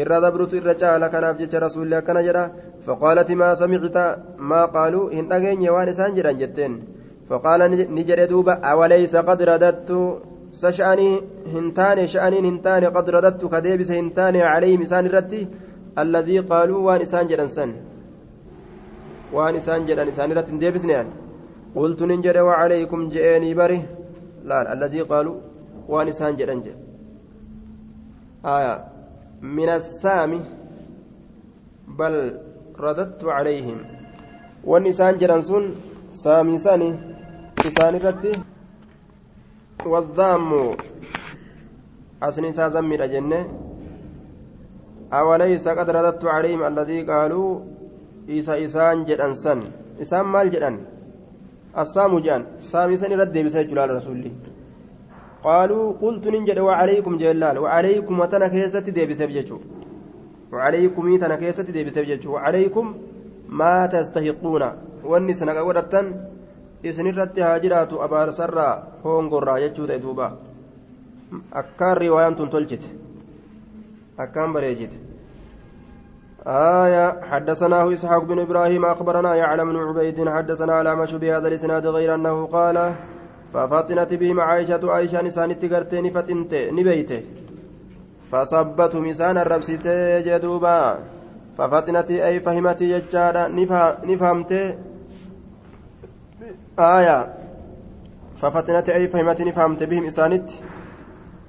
irra 0.00 0.20
dabrutu 0.24 0.56
irra 0.60 0.74
caala 0.82 1.08
kanaaf 1.14 1.36
jecha 1.40 1.60
rasuulli 1.66 1.94
akkana 2.00 2.22
jedha 2.28 2.44
faqaalati 2.86 3.34
maa 3.42 3.54
samicta 3.60 4.04
maa 4.50 4.66
qaaluu 4.76 5.04
hin 5.16 5.28
dhageenye 5.30 5.70
waan 5.76 5.88
isaan 5.94 6.14
jedhan 6.18 6.38
jetteen 6.42 6.74
faqaala 7.28 7.68
ni 7.96 8.02
jedhe 8.10 8.26
duuba 8.32 8.58
awalaysa 8.72 9.22
qad 9.28 9.40
radattu 9.50 9.98
sasha'anii 10.62 11.14
hin 11.54 11.66
taane 11.78 12.04
sha'aniin 12.12 12.44
hin 12.50 12.58
taane 12.66 12.88
qad 12.96 13.06
radattu 13.16 13.48
ka 13.52 13.58
deebise 13.66 13.94
hin 14.00 14.10
taane 14.18 14.38
calayhim 14.46 14.82
isaan 14.86 15.06
irratti 15.10 15.40
alladii 16.02 16.40
qaaluu 16.50 16.80
waan 16.86 17.02
isaan 17.06 17.28
jedhan 17.32 17.48
san 17.56 17.70
waan 19.36 19.54
isaan 19.60 19.86
jedhan 19.88 20.08
isaan 20.12 20.30
irratti 20.32 20.50
hin 20.54 20.60
deebisne 20.64 20.94
an 21.02 21.08
jedhe 22.22 22.40
wacalaykum 22.40 23.10
je'eenii 23.10 23.54
bari 23.54 23.80
laal 24.44 24.66
alladii 24.74 25.04
qaaluu 25.10 25.36
waan 25.88 26.08
isaan 26.08 26.36
jedhan 26.36 26.62
jedhe 26.62 26.82
aayaa 28.44 28.90
من 29.42 29.68
السام 29.68 30.32
بل 31.88 32.14
رددت 32.78 33.24
عليهم. 33.24 33.78
والنسان 34.64 35.18
جرنسون 35.18 35.64
سامي 36.12 36.58
ساني 36.58 36.90
إسان 37.66 37.94
رتي. 37.96 38.32
والذام 39.86 40.76
أسني 42.22 42.52
سازمي 42.52 42.94
الجنة 43.04 43.48
أوليس 45.12 45.68
قد 45.68 45.90
رددت 45.90 46.24
عليهم 46.24 46.62
الذي 46.62 47.02
قالوا 47.02 47.60
إيسا 48.28 48.64
إسان 48.64 49.04
جرنسان 49.04 49.60
إسان 50.00 50.24
مال 50.24 50.50
assaamu 51.74 52.20
jedhan 52.20 52.46
saamii 52.70 52.96
san 53.02 53.12
irratti 53.12 53.34
deebisa 53.34 53.62
jechuudhaan 53.62 53.90
rasuulli. 53.90 54.32
Qaaluu 55.42 55.94
qultu 56.00 56.30
nin 56.30 56.46
jedhe 56.46 56.60
wacalaykum 56.70 57.18
jeellaan 57.18 57.58
wacalaykum 57.64 58.26
tana 58.30 58.48
keessatti 58.54 58.92
deebiseef 58.98 59.30
jechuudha 59.30 59.66
wacalaykumii 60.52 61.18
tana 61.18 61.36
keessatti 61.36 61.72
deebiseef 61.72 62.06
jechuudha 62.12 62.38
wacalaykum 62.38 62.94
maa 63.62 63.88
tastahiquuna 63.88 64.68
wanni 65.12 65.34
sana 65.34 65.54
godhattan 65.54 66.14
isinirratti 66.82 67.40
haa 67.46 67.58
jiraatu 67.64 68.02
abaarsarraa 68.06 68.72
hoongorraa 69.04 69.60
jechuu 69.60 69.86
ta'e 69.86 70.02
duuba. 70.02 70.32
Akkaan 71.62 71.96
riwaayaan 72.02 72.36
tun 72.36 72.50
tolchite. 72.50 72.88
Akkaan 74.18 74.52
bareechite. 74.52 74.96
آية 76.46 77.20
حدثناه 77.30 77.92
إسحاق 77.92 78.24
بن 78.24 78.38
إبراهيم 78.38 78.84
أخبرنا 78.84 79.34
يعلم 79.34 79.72
بن 79.72 79.76
عبيد 79.76 80.28
حدثنا 80.28 80.72
على 80.72 80.96
مشو 80.96 81.18
بهذا 81.18 81.48
الإسناد 81.48 81.86
غير 81.86 82.14
أنه 82.14 82.46
قال 82.46 82.94
ففطنت 83.52 84.14
بهم 84.14 84.40
عائشة 84.40 84.80
عائشة 84.92 85.22
نسان 85.22 85.58
تقرتين 85.58 86.10
فتنت 86.10 86.54
نبيت 86.54 87.10
فصبت 88.30 88.96
مسان 88.96 89.38
الربسيت 89.38 89.86
جدوبا. 90.26 90.98
ففطنت 91.58 92.10
أي 92.10 92.40
فهمت 92.40 92.80
يجارا 92.82 93.48
نفهمت. 94.04 94.52
آية 96.78 97.34
ففتنت 98.36 98.88
أي 98.88 99.08
فهمت 99.08 99.40
نفهمت 99.42 99.82
بهم 99.82 100.04
إسانت 100.04 100.50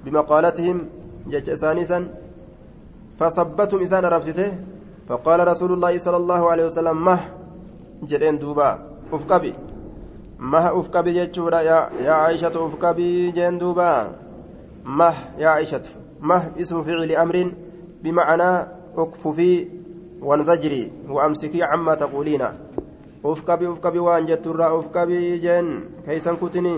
بمقالتهم 0.04 0.88
جج 1.26 1.50
إسانيسا 1.50 2.08
فصبتهم 3.18 3.82
إسان 3.82 4.04
ربسته 4.04 4.52
فقال 5.12 5.48
رسول 5.48 5.72
الله 5.72 5.98
صلى 5.98 6.16
الله 6.16 6.42
عليه 6.50 6.64
وسلم 6.72 6.96
مه. 7.04 7.20
جرين 8.08 8.38
دوبا 8.38 8.70
أفقبي 9.12 9.52
مه 10.40 10.80
أفقبي 10.80 11.12
جتشورا 11.12 11.60
يا 11.60 11.90
يا 12.00 12.12
عائشة 12.12 12.56
أفقبي 12.56 13.30
جين 13.30 13.58
دوبا 13.58 14.16
مه 14.84 15.14
يا 15.38 15.48
عائشة. 15.48 15.82
مه 16.20 16.56
اسم 16.56 16.82
فعل 16.82 17.12
أمر 17.12 17.52
بمعنى 18.02 18.50
أكففي 18.96 19.68
وانزجري 20.22 20.92
وأمسكي 21.08 21.62
عما 21.62 21.94
تقولين. 21.94 22.42
أفقبي 23.24 23.68
أفقبي 23.68 23.98
وأن 23.98 24.26
جتورا 24.26 24.78
أفقبي 24.78 25.38
جين 25.38 25.84
كيسا 26.08 26.32
كتني 26.40 26.76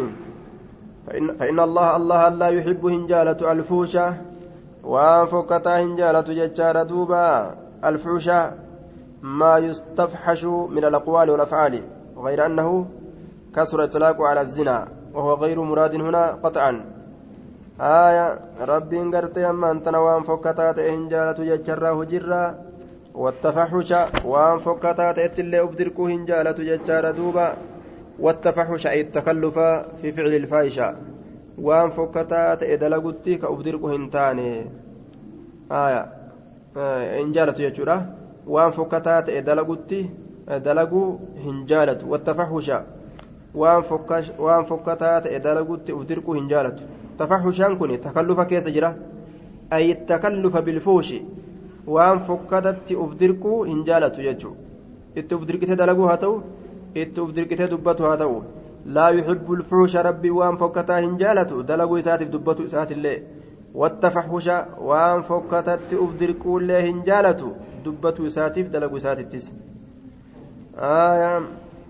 فإن, 1.06 1.36
فإن 1.38 1.60
الله 1.60 1.96
الله 1.96 2.28
لا 2.28 2.48
يحب 2.48 2.86
هنجالة 2.86 3.52
الفوشة 3.52 4.14
وأن 4.84 5.26
فكتا 5.26 5.82
هنجالة 5.82 6.20
جتشارا 6.20 6.82
دوبا. 6.82 7.63
الفوشة 7.84 8.52
ما 9.22 9.58
يستفحش 9.58 10.44
من 10.44 10.84
الأقوال 10.84 11.30
والأفعال 11.30 11.82
غير 12.16 12.46
أنه 12.46 12.86
كسر 13.56 13.84
إطلاق 13.84 14.22
على 14.22 14.40
الزنا 14.40 14.88
وهو 15.14 15.34
غير 15.34 15.62
مراد 15.62 15.94
هنا 15.94 16.32
قطعا. 16.32 16.84
آية 17.80 18.40
ربي 18.60 18.98
قرت 18.98 19.38
أما 19.38 19.70
أنت 19.70 19.88
وان 19.88 20.22
فكتات 20.22 20.78
إن 20.78 21.08
جالت 21.08 21.40
ججراه 21.40 22.04
جرا 22.04 22.58
والتفحش 23.14 23.94
وان 24.24 24.58
فكتات 24.58 25.18
إتلي 25.18 25.60
أبدركو 25.60 26.06
إن 26.06 26.24
جالت 26.24 26.60
ججار 26.60 27.10
دوبا 27.10 27.56
والتفحش 28.18 28.86
أي 28.86 29.00
التكلف 29.00 29.58
في 30.02 30.12
فعل 30.12 30.34
الفاحشة. 30.34 30.94
وان 31.58 31.90
فكتات 31.90 32.62
إدلقتي 32.62 33.34
كأبدركو 33.34 33.88
هنتاني 33.88 34.70
آية 35.72 36.13
Eh, 36.76 37.18
hin 37.18 37.32
jaalatu 37.34 37.62
jechuudha. 37.62 37.96
Waan 38.46 38.72
fokkataa 38.72 39.22
ta'e 39.26 39.42
dalagutti 39.46 39.98
eh, 40.48 40.60
dalaguu 40.62 41.20
hin 41.44 41.60
jaalatu. 41.68 42.08
Wattafahusha. 42.10 42.82
Waan 43.54 44.64
fokkataa 44.70 45.20
ta'e 45.26 45.38
dalagutti 45.44 45.92
uf 45.92 46.08
dirquu 46.08 46.34
hin 46.34 46.48
jaalatu. 46.48 46.82
Tafahushaan 47.18 47.78
kun 47.78 47.94
takallufa 48.06 48.44
keessa 48.46 48.70
jira. 48.70 48.92
Ay 49.70 49.94
takallufa 50.08 50.62
bilfuushi. 50.62 51.22
Waan 51.86 52.20
fokkatatti 52.20 52.96
uf 52.96 53.14
dirquu 53.20 53.62
hin 53.70 53.84
jaalatu 53.86 54.26
jechuudha. 54.26 54.58
Itti 55.14 55.34
uf 55.34 55.46
dirqite 55.46 55.76
dalaguu 55.76 56.10
haa 56.10 56.16
ta'u 56.16 56.42
itti 56.94 57.20
uf 57.20 57.32
dirqite 57.36 57.70
dubbatu 57.70 58.02
haa 58.02 58.16
ta'u. 58.16 58.42
Laa 58.86 59.10
yuxibbu 59.12 59.56
lfuusha 59.62 60.02
rabbii 60.02 60.30
waan 60.40 60.58
fokkataa 60.58 60.98
hin 61.06 61.18
jaalatu 61.22 61.62
dalaguu 61.62 61.98
isaatiif 62.02 62.30
dubbatu 62.32 62.64
isaatiillee. 62.64 63.18
والتفحش 63.74 64.46
وان 64.78 65.22
فكتت 65.22 65.90
أبدرك 65.92 66.46
ولا 66.46 66.80
هنجالة 66.80 67.40
دبة 67.84 68.28
ساتف 68.28 68.66
دلق 68.68 68.98
ساتتس 68.98 69.52
آية 70.78 71.42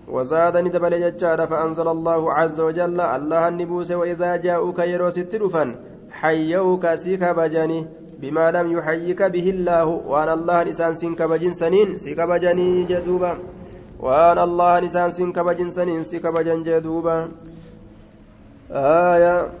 وزادني 0.07 0.69
دبل 0.69 0.93
جتشار 1.01 1.47
فأنزل 1.47 1.87
الله 1.87 2.33
عز 2.33 2.59
وجل 2.59 3.01
الله 3.01 3.47
النبوس 3.47 3.91
وإذا 3.91 4.35
جاءوك 4.35 4.79
يروس 4.79 5.17
التلفا 5.17 5.75
حيوك 6.11 6.93
سيك 6.95 7.23
بجاني 7.23 7.87
بما 8.21 8.51
لم 8.51 8.77
يحييك 8.77 9.21
به 9.23 9.49
الله 9.49 9.85
وأن 9.85 10.29
الله 10.29 10.63
نسان 10.63 10.93
سنك 10.93 11.21
بجن 11.21 11.53
سنين 11.53 11.95
سيك 11.95 12.19
بجاني 12.21 12.83
جدوبا. 12.83 13.37
وأن 13.99 14.39
الله 14.39 14.79
نسان 14.79 15.09
سنك 15.09 15.39
بجن 15.39 15.69
سنين 15.69 16.03
سيك 16.03 16.27
بجن 16.27 16.63
جدوبا. 16.63 17.31
آية 18.71 19.51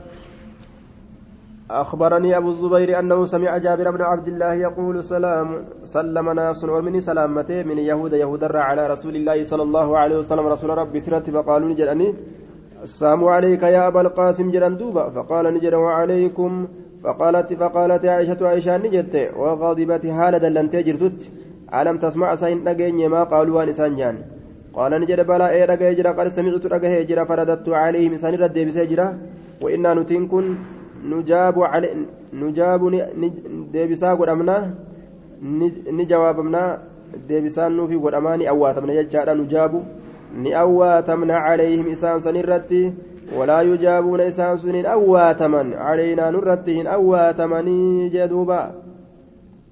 أخبرني 1.71 2.37
أبو 2.37 2.49
الزبير 2.49 2.99
أنه 2.99 3.25
سمع 3.25 3.57
جابر 3.57 3.91
بن 3.91 4.01
عبد 4.01 4.27
الله 4.27 4.53
يقول 4.53 5.03
سلام 5.03 5.47
سلم 5.83 6.29
ناس 6.29 6.63
ومن 6.63 6.99
سلامته 7.01 7.63
من 7.63 7.77
يهود 7.77 8.13
يهود 8.13 8.43
على 8.43 8.87
رسول 8.87 9.15
الله 9.15 9.43
صلى 9.43 9.63
الله 9.63 9.97
عليه 9.97 10.17
وسلم. 10.17 10.47
رسول 10.47 10.69
ربي 10.69 11.01
ترت 11.01 11.29
فقالوا 11.29 11.69
نجرني 11.69 12.13
السلام 12.83 13.23
عليك 13.25 13.63
يا 13.63 13.87
أبا 13.87 14.01
القاسم 14.01 14.51
جران 14.51 14.77
دوبا. 14.77 15.09
فقال 15.09 15.53
نجر 15.53 15.75
وعليكم. 15.75 16.67
فقالت 17.03 17.53
فقالت 17.53 18.05
عائشة 18.05 18.47
عائشة 18.47 18.77
نجت 18.77 19.15
وغاضبت 19.37 20.05
هالة 20.05 20.37
دلنتي 20.37 20.83
جرتت 20.87 21.21
ألم 21.73 21.97
تسمع 21.97 22.35
سين 22.35 22.69
نجين 22.69 23.09
ما 23.09 23.23
قالوا 23.23 23.65
نسان 23.65 23.95
جان 23.95 24.15
قال 24.73 24.91
نجد 25.01 25.19
بلا 25.27 25.49
إيه 25.49 25.93
جرا؟ 25.97 26.11
قال 26.11 26.31
سمعت 26.31 26.65
رجع 26.65 27.01
جرا 27.09 27.23
فرددت 27.29 27.69
عليهم 27.69 28.15
سان 28.15 28.33
رد 28.35 28.57
بسجرا 28.67 29.07
وإنا 29.61 29.93
نتين 29.93 30.23
nujaabu 31.03 31.65
nujaabu 32.33 32.91
deebisaa 33.71 34.15
godhamnaa 34.15 34.63
ni 35.41 36.05
jawaabamnaa 36.05 36.69
deebisaan 37.27 37.75
nuufi 37.77 37.99
godhamaa 37.99 38.37
ni 38.37 38.47
awwaatamna 38.47 38.93
jechaadha 38.93 39.35
nujaabu. 39.35 39.85
Ni 40.43 40.53
awwaatamna 40.53 41.41
calayhim 41.47 41.87
isaan 41.87 42.19
san 42.19 42.35
irratti 42.35 42.93
walaa 43.37 43.61
yujaabuuna 43.61 44.25
isaan 44.31 44.57
sun 44.59 44.75
hin 44.75 44.87
awwaataman. 44.95 45.71
Calaynaa 45.71 46.31
nurratti 46.31 46.75
hin 46.79 46.87
awwaatamanii 46.87 48.09
jee 48.09 48.27
duuba. 48.27 48.59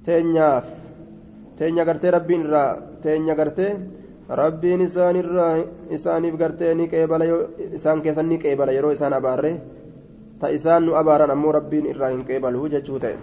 Teenyaaf 0.06 0.66
teenya 1.58 1.86
gartee 1.86 2.12
rabbiin 2.12 2.46
irraa 2.48 2.78
teenya 3.04 3.36
gartee 3.36 3.76
rabbiin 4.30 4.82
isaan 4.82 5.16
irraa 5.16 5.54
isaaniif 5.90 6.38
gartee 6.38 6.74
ni 6.76 6.88
qeebala 6.88 7.26
isaan 7.74 8.02
keessan 8.02 8.32
yeroo 8.32 8.92
isaan 8.92 9.14
abaarre. 9.14 9.54
Ta 10.44 10.52
isaan 10.58 10.84
nu 10.90 11.00
abaaran 11.04 11.32
ammoo 11.38 11.56
rabbiin 11.60 11.88
irraa 11.94 12.12
hin 12.16 12.28
qeebalu 12.32 12.68
jechuu 12.76 13.00
ta'e. 13.06 13.16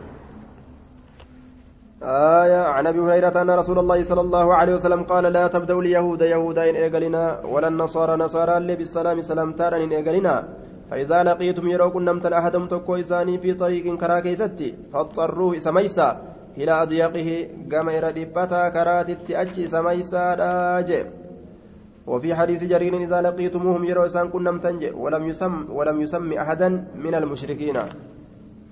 آية 2.03 2.57
عن 2.57 2.87
أبي 2.87 3.01
هريرة 3.01 3.43
أن 3.43 3.51
رسول 3.51 3.79
الله 3.79 4.03
صلى 4.03 4.21
الله 4.21 4.55
عليه 4.55 4.75
وسلم 4.75 5.03
قال 5.03 5.25
لا 5.25 5.49
تبدأوا 5.49 5.83
اليهود 5.83 6.23
يهودا 6.23 6.71
إن 6.71 6.75
إيقلنا 6.75 7.45
ولا 7.45 7.69
النصارى 7.69 8.17
نصارى 8.17 8.57
اللي 8.57 8.77
بالسلام 8.77 9.21
سلام 9.21 9.53
تارا 9.53 9.77
إن 9.77 9.93
إيقلنا 9.93 10.49
فإذا 10.91 11.23
لقيتم 11.23 11.69
يروكم 11.69 12.03
نمتن 12.03 12.33
أحدهم 12.33 12.69
تكو 12.69 12.97
إساني 12.97 13.39
في 13.39 13.55
طريق 13.55 13.97
كراكيستي 14.01 14.75
فاضطروه 14.93 15.59
سميسا 15.59 16.09
إلى 16.57 16.73
أضيقه 16.83 17.49
قام 17.73 17.89
إلى 17.89 18.13
دبتا 18.13 18.69
كراتت 18.69 19.31
أجي 19.31 19.69
سميسا 19.69 20.35
راجع 20.35 21.03
وفي 22.11 22.35
حديث 22.35 22.61
جرير 22.65 22.95
إذا 23.07 23.19
لقيتموهم 23.23 23.83
يروا 23.85 24.07
إسان 24.11 24.29
كنم 24.35 24.59
تنجي 24.59 24.91
ولم 24.91 25.23
يسم 25.31 25.55
ولم 25.71 25.97
يسم 26.03 26.33
أحدا 26.33 26.69
من 27.05 27.15
المشركين. 27.15 27.79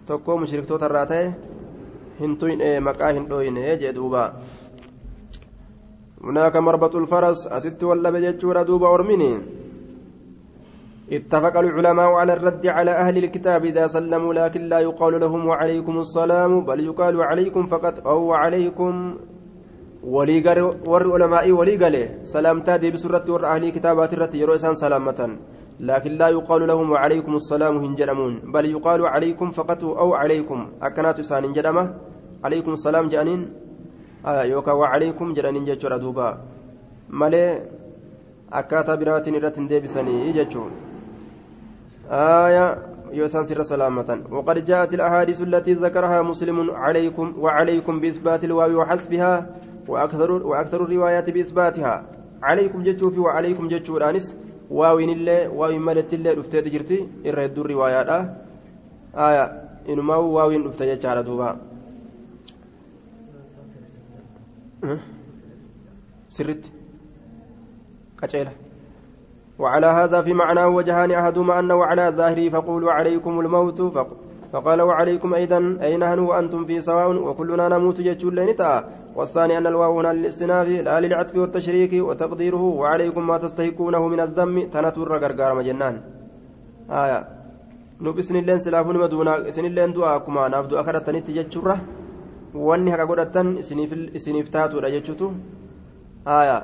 تكو 0.06 0.36
مشرك 0.42 0.66
توتراتي 0.66 1.22
هنتوين 2.20 2.60
إيه 2.60 2.80
مكا 2.80 3.10
هنتوين 3.10 3.56
إيه 3.56 3.74
جدوبا 3.78 4.24
هناك 6.24 6.56
مربط 6.56 6.96
الفرس 6.96 7.46
أست 7.46 7.84
ولا 7.84 8.10
بجتشورا 8.10 8.62
دوبا 8.62 8.88
أرميني. 8.94 9.32
اتفق 11.12 11.54
العلماء 11.58 12.10
على 12.20 12.32
الرد 12.32 12.66
على 12.66 12.90
أهل 12.90 13.16
الكتاب 13.24 13.64
إذا 13.64 13.86
سلموا 13.86 14.34
لكن 14.34 14.62
لا 14.68 14.78
يقال 14.78 15.20
لهم 15.20 15.46
وعليكم 15.46 15.98
السلام 15.98 16.64
بل 16.64 16.80
يقال 16.84 17.22
عليكم 17.22 17.66
فقط 17.66 18.06
أو 18.06 18.32
عليكم 18.32 18.92
walii 20.14 20.42
warri 20.92 21.08
ulamaa'ii 21.16 21.58
walii 21.60 21.78
gale 21.84 22.02
salaamtaa 22.34 22.78
deebisuu 22.78 23.08
irratti 23.08 23.30
warra 23.36 23.52
ahlii 23.54 23.72
kitaabaati 23.72 24.16
irratti 24.16 25.38
لكن 25.80 26.12
لا 26.18 26.28
يقال 26.28 26.66
لهم 26.66 26.90
وعليكم 26.90 27.34
السلام 27.34 27.76
هنجدمون 27.78 28.34
بل 28.54 28.64
يقال 28.66 29.06
عليكم 29.06 29.50
فقط 29.50 29.84
أو 29.84 30.14
عليكم 30.14 30.68
أكنات 30.82 31.20
سان 31.20 31.52
جدمة 31.52 31.94
عليكم 32.44 32.72
السلام 32.72 33.08
جانين 33.08 33.40
آه 34.26 34.42
يوكا 34.42 34.72
وعليكم 34.72 35.32
جانين 35.32 35.64
جاتشورا 35.64 35.96
دوبا 35.96 36.38
مالي 37.10 37.62
أكاتا 38.52 38.94
براتين 38.94 39.34
رتن 39.44 39.66
ديبسني 39.66 40.32
جاتشون 40.32 40.70
آية 42.10 42.78
يوسان 43.12 43.44
سر 43.44 43.62
سلامة 43.62 44.10
وقد 44.30 44.64
جاءت 44.64 44.94
الأحاديث 44.94 45.40
التي 45.40 45.72
ذكرها 45.74 46.22
مسلم 46.22 46.70
عليكم 46.70 47.34
وعليكم 47.38 48.00
بإثبات 48.00 48.44
الواو 48.44 48.80
وحسبها 48.80 49.46
وأكثر 49.88 50.30
وأكثر 50.32 50.84
الروايات 50.84 51.30
بإثباتها. 51.30 52.04
عليكم 52.42 52.82
جتشوفي 52.82 53.20
وعليكم 53.20 53.68
جتشورانس. 53.68 54.36
واوين 54.70 55.10
الله 55.10 55.48
واوين 55.48 55.82
ملت 55.82 56.14
الله 56.14 56.32
رفتي 56.34 56.60
تجرتي 56.60 57.08
الرد 57.26 57.58
الروايات 57.58 58.08
آية. 59.16 59.44
إنما 59.88 60.16
واوين 60.16 60.64
رفتي 60.66 60.94
جتشارة 60.94 61.20
دوبا. 61.20 61.56
سرت. 66.28 66.72
كتشيله 68.20 68.52
وعلى 69.58 69.86
هذا 69.86 70.22
في 70.22 70.32
معناه 70.32 70.68
وجهان 70.68 71.10
أحدهما 71.10 71.58
أنه 71.58 71.84
على 71.84 72.10
ظاهره 72.10 72.48
فقولوا 72.48 72.92
عليكم 72.92 73.40
الموت. 73.40 73.80
فقال 74.52 74.82
وعليكم 74.82 75.34
أيضا. 75.34 75.78
أي 75.82 75.96
نحن 75.96 76.18
وأنتم 76.18 76.64
في 76.64 76.80
سواء؟ 76.80 77.12
وكلنا 77.12 77.68
نموت 77.68 78.00
جتشول 78.00 78.36
لنتا 78.36 78.88
والثاني 79.18 79.54
أن 79.58 79.66
الواو 79.72 79.92
هنا 79.98 80.12
للاستناف 80.16 80.68
لا 80.86 80.94
للعطف 81.02 81.34
والتشريك 81.42 81.92
وتقديره 82.08 82.64
وعليكم 82.80 83.22
ما 83.30 83.36
تستحقونه 83.44 84.02
من 84.12 84.20
الذم 84.26 84.54
تنتور 84.74 85.08
غرغار 85.22 85.52
مجنان 85.58 85.94
آية 87.02 87.18
نوب 88.04 88.18
إسن 88.22 88.36
اللين 88.42 88.58
سلافون 88.64 88.96
مدونا 89.02 89.32
إسن 89.50 89.64
اللين 89.70 89.90
دعاكما 89.96 90.42
نافدو 90.52 90.74
أكرتني 90.80 91.20
تجتشره 91.26 91.76
واني 92.66 92.90
هكا 92.94 93.04
قدتن 93.10 93.46
إسنيف 94.18 94.46
تاتو 94.54 94.76
رجتشتو 94.84 95.28
آية 96.38 96.56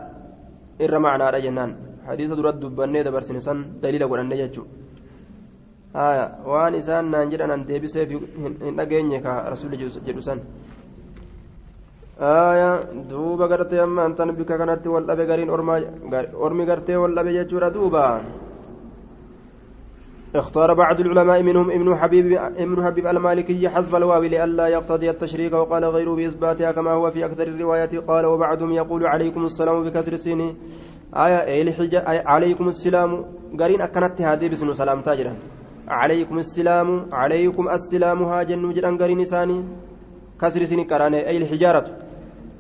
إر 0.85 0.95
معنى 1.05 1.27
رجنان 1.35 1.71
حديث 2.09 2.31
درد 2.39 2.61
دبني 2.63 3.01
دبرسن 3.07 3.39
سن 3.47 3.59
دليل 3.83 4.03
قرآن 4.11 4.27
نجتشو 4.31 4.65
آية 6.09 6.27
وان 6.51 6.75
إسان 6.81 7.05
نانجر 7.13 7.41
أن 7.55 7.63
ديبسي 7.69 8.03
في 8.09 8.17
هن 8.43 10.39
دوبا 12.21 13.47
قرتي 13.47 13.83
أما 13.83 14.07
أنت 14.07 14.23
بك 14.23 14.47
كانت 14.47 14.87
والأبي 14.87 15.33
قرين 15.33 15.51
أرمي 15.51 16.65
قرتي 16.71 16.97
والأبي 16.97 17.43
جتشورا 17.43 17.69
دوبا 17.69 18.25
اختار 20.35 20.75
بعض 20.75 21.01
العلماء 21.01 21.43
منهم 21.43 21.71
ابن 21.71 21.97
حبيب 21.97 22.33
ابن 22.33 22.85
حبيب 22.87 23.07
المالكي 23.07 23.69
حذف 23.69 23.95
الواو 23.97 24.23
لئلا 24.23 24.67
يقتضي 24.69 25.11
التشريك 25.11 25.53
وقال 25.53 25.85
غيره 25.85 26.15
بإثباتها 26.15 26.73
كما 26.73 26.93
هو 26.93 27.11
في 27.11 27.25
أكثر 27.25 27.47
الروايات 27.49 27.95
قال 27.95 28.27
وبعضهم 28.27 28.73
يقول 28.73 29.07
عليكم 29.07 29.45
السلام 29.45 29.85
بكسر 29.85 30.13
السين 30.13 30.57
آية 31.15 31.75
عليكم 32.27 32.69
السلام 32.69 33.25
قرين 33.61 33.81
أكنت 33.81 34.23
هذه 34.23 34.49
بسن 34.49 34.73
سلام 34.73 35.01
تاجرا 35.01 35.35
عليكم 35.89 36.39
السلام 36.39 36.89
عليكم 37.13 37.69
السلام 37.69 38.23
هاجن 38.23 38.65
وجران 38.65 38.99
قرين 38.99 39.21
إساني 39.21 39.65
كسر 40.41 40.65
سين 40.65 40.85
كراني 40.85 41.29
أي 41.29 41.37
الحجارة 41.37 42.04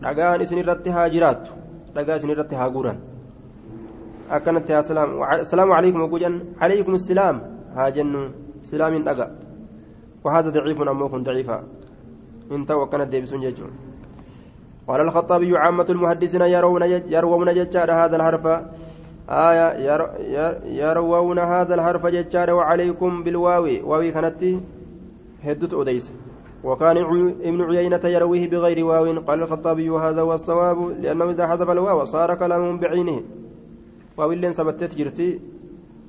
dhagaan 0.05 0.41
isin 0.45 0.59
irratti 0.63 0.91
haa 0.97 1.09
jiraattu. 1.15 1.51
Dhagaa 1.95 2.17
isin 2.21 2.31
irratti 2.35 2.55
haa 2.61 2.71
guuran. 2.71 2.99
Akkanatti 4.37 4.73
haa 4.73 4.83
salaamu 5.53 5.75
alaykum 5.79 6.05
oguu 6.07 6.21
jan 6.25 6.37
alaykum 6.61 7.01
islaam 7.01 7.41
haa 7.77 7.91
jennu. 7.97 8.23
Islaamiin 8.65 9.05
dhaga. 9.09 9.27
وهذا 10.25 10.51
ضعيف 10.51 10.83
أم 10.83 11.09
كن 11.09 11.23
ضعيفا 11.23 11.65
انت 12.53 12.71
وكانت 12.71 13.09
ديبسون 13.09 13.41
جيجون 13.41 13.71
قال 14.89 15.01
الخطابي 15.01 15.57
عامة 15.57 15.87
المحدثين 15.91 16.41
يرون 16.41 16.83
يروون 17.15 17.55
ججار 17.55 17.93
هذا 17.93 18.17
الحرف 18.17 18.47
آية 19.29 19.67
يروون 20.81 21.39
هذا 21.39 21.75
الحرف 21.75 22.07
ججار 22.07 22.49
وعليكم 22.55 23.23
بالواو 23.25 23.67
واوي 23.91 24.13
كانت 24.13 24.43
هدت 25.45 25.75
أديس 25.75 26.13
وكان 26.65 26.97
ابن 27.45 27.63
عيينة 27.63 28.01
يرويه 28.05 28.51
بغير 28.51 28.85
واو. 28.85 29.21
قال 29.21 29.43
الخطابي 29.43 29.91
وهذا 29.91 30.21
هو 30.21 30.35
الصواب 30.35 30.79
لأنه 31.03 31.31
إذا 31.31 31.47
حذف 31.47 31.71
الواو 31.71 32.05
صار 32.05 32.35
كلام 32.35 32.79
بعينه. 32.79 33.23
واو 34.17 34.33
اللي 34.33 34.53
سبتت 34.53 34.95
جرتي. 34.97 35.41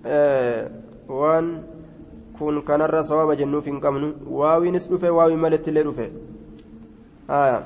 آه 0.06 0.72
وان 1.10 1.64
كون 2.40 2.62
كان 2.62 2.82
الرا 2.82 3.02
صواب 3.02 3.32
جنو 3.38 3.62
في 3.62 3.72
قمن 3.72 4.14
واو 4.28 4.64
نسلف 4.64 5.04
واو 5.04 5.36
ملت 5.36 5.68
اللي 5.68 5.94
آه. 7.30 7.64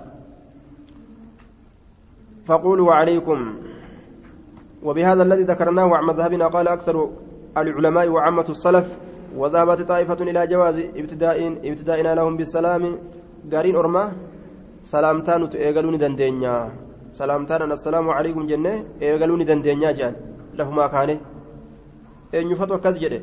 فقولوا 2.46 2.94
عليكم. 2.94 3.56
وبهذا 4.84 5.24
الذي 5.24 5.44
ذكرناه 5.44 5.96
عن 5.96 6.04
مذهبنا 6.04 6.48
قال 6.48 6.68
أكثر 6.68 7.10
العلماء 7.58 8.08
وعامة 8.08 8.46
السلف 8.50 8.98
وذهبت 9.36 9.82
طائفة 9.82 10.20
إلى 10.24 10.48
جواز 10.48 10.78
ابتداء 10.80 11.38
ابتدائنا 11.70 12.16
لهم 12.16 12.38
بالسلام. 12.38 12.84
قارين 13.54 13.76
أرما 13.76 14.12
سلامتان 14.84 15.50
تأجلوني 15.50 15.98
دندنيا 15.98 16.72
سلامتان 17.12 17.72
السلام 17.72 18.10
عليكم 18.10 18.48
جنة 18.48 18.74
إيجلوني 19.02 19.44
دندنيا 19.44 19.92
جان. 19.92 20.14
لهما 20.54 20.88
كان 20.88 21.10
إن 22.36 22.52
يفتو 22.52 22.78
كزجده 22.78 23.22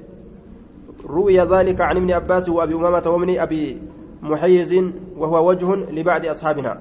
روي 1.07 1.39
ذلك 1.41 1.81
عن 1.81 1.97
ابن 1.97 2.11
عباس 2.11 2.49
وأبي 2.49 2.75
أمامة 2.75 3.07
وابن 3.07 3.39
أبي 3.39 3.83
محيز 4.23 4.73
وهو 5.17 5.49
وجه 5.49 5.75
لبعض 5.75 6.27
أصحابنا. 6.27 6.73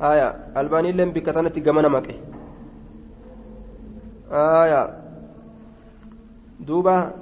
آية. 0.00 0.28
ألباني 0.56 0.92
لم 0.92 1.10
بكتنة 1.10 1.48
جمنا 1.48 1.88
مكة 1.88 2.14
آية. 4.30 4.82
دوبا 6.60 7.12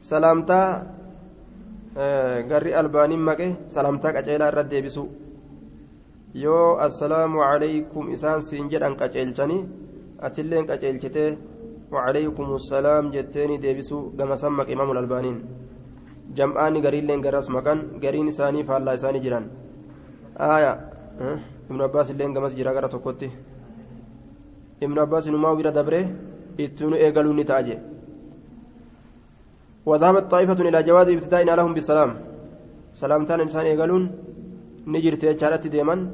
سلامتا 0.00 0.60
garri 2.50 2.72
albaaniin 2.76 3.22
maqe 3.28 3.46
salaamtaa 3.74 4.12
qaceelaa 4.16 4.50
irra 4.52 4.64
deebisu. 4.72 5.04
Yoo 6.44 6.76
assalaamu 6.86 7.40
calaykum 7.40 8.12
isaan 8.16 8.42
siin 8.48 8.68
jedhan 8.72 8.96
qaceelchanii 9.00 9.62
atilleen 10.26 10.68
qaceelchitee 10.70 11.30
وعليكم 11.92 12.46
السلام 12.60 13.04
جتيني 13.14 13.56
ديبسو 13.62 14.18
كما 14.18 14.36
سمك 14.42 14.68
إمام 14.74 14.90
الألبانين 14.90 15.36
جمعاني 16.36 16.78
قرين 16.84 17.04
لين 17.08 17.20
قرص 17.24 17.46
مكان 17.56 17.78
قرين 18.02 18.28
إساني 18.28 18.60
فالله 18.68 18.92
إساني 18.98 19.18
جيران 19.24 19.44
آية 20.54 20.72
أه؟ 21.22 21.38
ابن 21.70 21.80
عباس 21.86 22.10
لين 22.18 22.30
قمس 22.34 22.52
جرا 22.58 22.70
قرأ 22.76 22.88
تقوتي 22.94 23.30
ابن 24.82 24.96
عباس 24.98 25.24
نما 25.30 25.50
ويرا 25.56 25.70
دبره 25.78 26.02
اتنو 26.60 26.94
إيقالوني 27.02 27.44
تاجي 27.50 27.76
وذهبت 29.86 30.30
طائفة 30.30 30.68
إلى 30.68 30.82
جواز 30.82 31.08
ابتدائنا 31.08 31.52
لهم 31.56 31.74
بالسلام 31.74 32.10
سلامتان 32.92 33.40
إنسان 33.40 33.66
إيقالون 33.66 34.02
نجرت 34.86 35.24
يجارة 35.24 35.64
ديما 35.74 36.10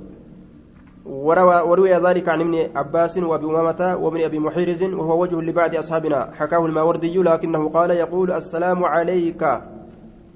وروي 1.07 1.95
ذلك 1.95 2.29
عن 2.29 2.41
ابن 2.41 2.77
عباس 2.77 3.19
وأبي 3.19 3.47
أمامة 3.47 3.97
وابن 4.03 4.21
أبي 4.21 4.39
محيرز 4.39 4.83
وهو 4.83 5.23
وجه 5.23 5.41
لبعض 5.41 5.77
أصحابنا 5.77 6.31
حكاه 6.39 6.67
الماوردي 6.67 7.17
لكنه 7.19 7.69
قال 7.69 7.91
يقول 7.91 8.33
السلام 8.33 8.85
عليك. 8.85 9.43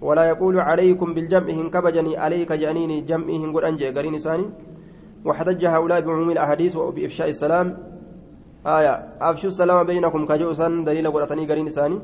ولا 0.01 0.25
يقول 0.25 0.61
عليكم 0.61 1.15
بالجمع 1.15 1.69
كبجني 1.69 2.17
عليك 2.17 2.53
جانيني 2.53 3.01
جمعه 3.01 3.53
قل 3.55 3.65
أنجي 3.65 3.91
قرين 3.91 4.17
ثاني 4.19 4.47
وحتج 5.25 5.65
هؤلاء 5.65 6.01
بعموم 6.01 6.31
الأحاديث 6.31 6.77
وبإفشاء 6.77 7.29
السلام. 7.29 7.77
آية 8.67 8.95
أفشوا 9.21 9.49
السلام 9.49 9.87
بينكم 9.87 10.27
كجوسا 10.27 10.69
دليل 10.87 11.11
قرأتني 11.11 11.47
قرين 11.47 11.69
ثاني 11.69 11.99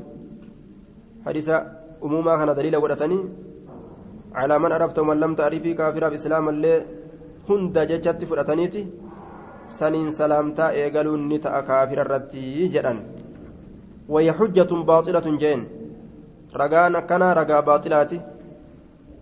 حديث 1.25 1.49
أموما 2.03 2.33
كان 2.37 2.55
دليل 2.55 2.75
قرأتني 2.83 3.19
على 4.35 4.55
من 4.59 4.71
عرفت 4.71 4.99
ومن 4.99 5.17
لم 5.19 5.35
تعرفي 5.35 5.73
كافر 5.73 6.09
بإسلام 6.09 6.49
اللي 6.49 6.75
jechatti 7.91 8.25
fudhataniiti 8.25 8.87
saniin 9.67 10.11
salaamtaa 10.11 10.71
eegaluun 10.81 11.27
ni 11.27 11.39
ta'a 11.45 11.59
kaafira 11.69 12.05
irratti 12.05 12.69
jedhan 12.75 12.99
wayya 14.13 14.33
xujjatun 14.39 14.85
baaxilatun 14.89 15.39
jeen 15.41 15.61
ragaan 16.61 16.95
akkanaa 16.95 17.33
ragaa 17.39 17.61
baaxilaati 17.61 18.21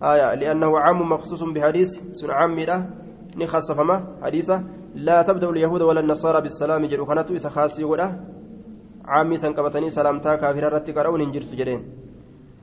آية 0.02 0.34
لأنه 0.34 0.78
عام 0.78 0.98
مخصوص 1.12 1.42
بحديث 1.42 1.90
سن 2.12 2.30
عامي 2.30 2.66
ni 3.36 3.46
خصفما 3.46 4.18
حديثة. 4.22 4.62
لا 4.94 5.22
تبدأ 5.22 5.50
اليهود 5.50 5.82
ولا 5.82 6.00
النصارى 6.00 6.40
بالسلام 6.40 6.86
جدو 6.86 7.06
كانت 7.06 7.30
إسا 7.30 7.84
ولا 7.84 8.12
عامي 9.04 9.36
سنكبتني 9.36 9.90
سلامتا 9.90 10.36
كافر 10.36 10.72
رتي 10.72 10.92
كرون 10.92 11.20
انجرت 11.20 11.54
جدين. 11.54 11.82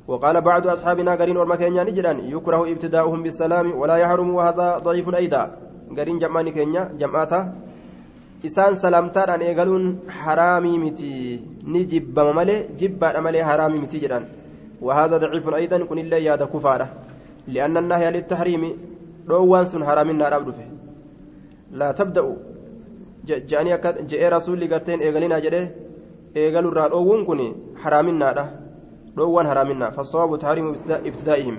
وقال 0.07 0.41
بعض 0.41 0.67
أصحابنا 0.67 1.15
قرين 1.15 1.37
ورمكينيا 1.37 1.83
نجدا 1.83 2.11
يكره 2.33 2.61
ابتداؤهم 2.71 3.23
بالسلام 3.23 3.67
ولا 3.79 3.95
يحرم 4.03 4.29
وهذا 4.35 4.77
ضعيف 4.77 5.07
أيضا. 5.15 5.43
قرين 5.97 6.19
جمعني 6.19 6.51
كينيا 6.51 6.83
جمعاتا. 6.99 7.39
isaan 8.47 8.75
salaamtaadhaan 8.79 9.41
eegaluun 9.43 9.85
haraamii 10.07 10.77
miti 10.79 11.43
ni 11.71 11.81
jibbama 11.91 12.33
malee 12.39 12.71
jibbaadha 12.79 13.21
malee 13.21 13.43
haraamii 13.49 13.81
miti 13.83 13.99
jedhan 13.99 14.25
وهذا 14.81 15.17
ضعيف 15.17 15.45
أيضا 15.49 15.77
كن 15.91 15.99
الله 15.99 16.17
ياد 16.17 16.43
كفارة. 16.43 16.87
لأن 17.47 17.77
النهي 17.77 18.11
للتحريم 18.11 18.63
روان 19.29 19.65
سن 19.65 19.83
حرام 19.83 20.09
النار 20.09 20.35
أبدفه 20.35 20.67
لا 21.71 21.91
تبدأ 21.91 22.25
جاني 23.27 23.71
جاء 24.09 24.23
رسول 24.35 24.59
لقتين 24.61 24.99
إيغالينا 24.99 25.39
جده 25.39 25.63
الرال 26.37 26.91
أوون 26.91 27.25
كن 27.25 27.39
حرام 27.81 28.07
النار 28.07 28.37
دhoowwan 29.19 29.47
haraaminaa 29.47 29.91
فالصواب 29.91 30.39
تحريم 30.39 30.75
ابتدائهم 30.89 31.57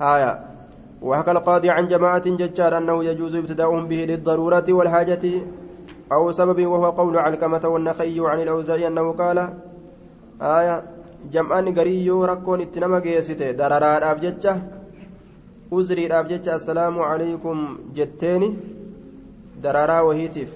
آية 0.00 0.40
وحكى 1.02 1.30
القاضي 1.30 1.70
عن 1.70 1.88
جماعة 1.88 2.26
ججار 2.28 2.78
أنه 2.78 3.04
يجوز 3.04 3.34
ابتداؤهم 3.34 3.88
به 3.88 4.04
للضرورة 4.04 4.64
والحاجة 4.68 5.24
أو 6.12 6.32
سبب 6.32 6.66
وهو 6.66 6.90
قول 6.90 7.16
علكمة 7.18 7.68
والنخي 7.68 8.20
عن 8.20 8.42
الأوزاعي 8.42 8.86
أنه 8.86 9.12
قال 9.12 9.38
آية 10.42 10.82
جمعان 11.32 11.78
قريو 11.78 12.24
ركون 12.24 12.60
اتنما 12.60 12.98
قيسته 12.98 13.50
دررادhaaf 13.52 14.18
jecha 14.22 14.52
uzriidhaaf 15.70 16.26
jecha 16.28 16.54
assalaamu 16.54 17.02
calaykum 17.02 17.58
jetteeni 17.94 18.48
dararaa 19.62 20.02
wahiitiif 20.08 20.50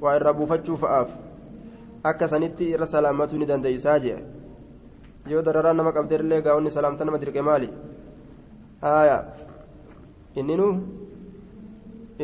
waa 0.00 0.16
irra 0.16 0.32
buufachuu 0.32 0.76
fa'aaf. 0.76 1.23
Akka 2.10 2.28
sanitti 2.32 2.70
irra 2.74 2.86
salaamatuu 2.94 3.38
ni 3.38 3.46
dandeeysaa 3.50 3.98
jee 4.04 4.18
yoo 5.32 5.42
dararaan 5.46 5.76
nama 5.80 5.92
qabdeerillee 5.96 6.42
gaa'onni 6.46 6.70
salaamta 6.76 7.04
nama 7.08 7.18
dirqe 7.22 7.42
maali 7.48 7.68
haaya 8.86 9.18
inninuu 10.42 10.72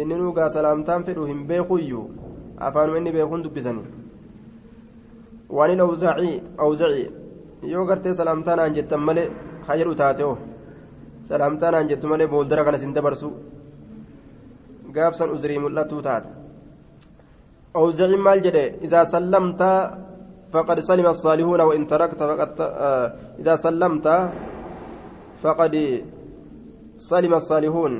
inninuu 0.02 0.32
gaa 0.38 0.48
salaamtaan 0.56 1.04
fedhu 1.08 1.24
hin 1.30 1.46
beekuyyuu 1.52 2.04
afaanuma 2.68 2.98
inni 3.02 3.12
beekuun 3.18 3.42
dubbisanii 3.46 3.86
waan 5.58 5.70
il 5.76 5.80
awzacii 6.66 7.06
yoo 7.72 7.84
gartee 7.92 8.14
salaamtaanaan 8.20 8.74
jettan 8.80 9.00
malee 9.08 9.28
haa 9.66 9.76
jedhu 9.82 9.94
taate 10.02 10.24
oo 10.30 10.36
salaamtaanaan 11.30 11.88
jettu 11.88 12.06
malee 12.12 12.26
booldara 12.34 12.64
kana 12.68 12.78
sin 12.82 12.94
dabarsu 12.98 13.30
gaafsan 14.98 15.30
uzrii 15.36 15.58
mul'attuu 15.64 16.02
taate 16.08 16.28
awzaciin 17.74 18.22
maal 18.26 18.40
jedhe 18.46 18.64
idaa 18.86 19.04
sallamtaa 19.04 20.10
فقد 20.50 20.80
سلم 20.80 21.06
الصالحون 21.06 21.60
وإن 21.60 21.86
تركت 21.86 22.18
فقد 22.18 22.60
آه 22.60 23.06
إذا 23.38 23.54
سلمت 23.56 24.06
فقد 25.42 25.74
سلم 26.98 27.32
الصالحون. 27.34 27.92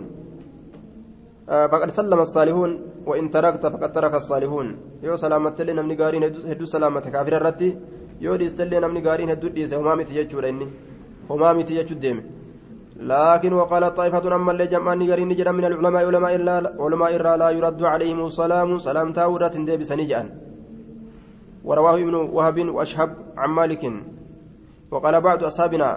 آه 1.48 1.66
فقد 1.66 1.88
سلم 1.90 2.20
الصالحون 2.20 2.70
وإن 3.06 3.30
تركت 3.30 3.66
فقد 3.66 3.92
ترك 3.92 4.14
الصالحون. 4.14 4.66
يو 5.02 5.16
سلامت 5.16 5.60
لنا 5.62 5.82
من 5.82 5.96
قارين 5.96 6.24
هدو 6.24 6.64
سلامة 6.64 7.00
كافر 7.00 7.36
الرتي 7.38 7.78
يو 8.20 8.36
ديست 8.36 8.60
لنا 8.60 8.88
من 8.90 8.98
قارين 9.06 9.30
هدو 9.30 9.48
ديس 9.48 9.72
وما 9.72 9.94
متي 9.94 10.16
يجور 10.18 10.48
إني 10.48 10.66
وما 11.30 11.52
متي 11.52 11.74
يجور 11.78 12.16
لكن 13.00 13.52
وقال 13.52 13.94
طائفة 13.94 14.36
أما 14.36 14.52
اللي 14.52 14.66
جمعني 14.66 15.10
قارين 15.10 15.36
جرى 15.36 15.52
من 15.52 15.64
العلماء 15.64 16.06
علماء 16.06 16.34
إلا 16.36 16.76
علماء 16.78 17.16
إلا 17.16 17.36
لا 17.36 17.50
يرد 17.50 17.82
عليهم 17.82 18.26
السلام 18.26 18.78
سلام 18.78 19.12
تاورة 19.12 19.54
ديبس 19.68 19.92
نجأن 19.92 20.26
ورواه 21.64 21.96
ابن 22.04 22.14
وهب 22.14 22.58
وأشهب 22.68 23.10
عن 23.36 23.50
مالك. 23.50 23.84
وقال 24.90 25.20
بعض 25.20 25.44
أصحابنا 25.44 25.88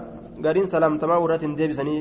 قرين 0.45 0.65
سلام 0.65 0.97
تما 0.97 1.15
ورات 1.17 1.45
ديبسني 1.45 1.97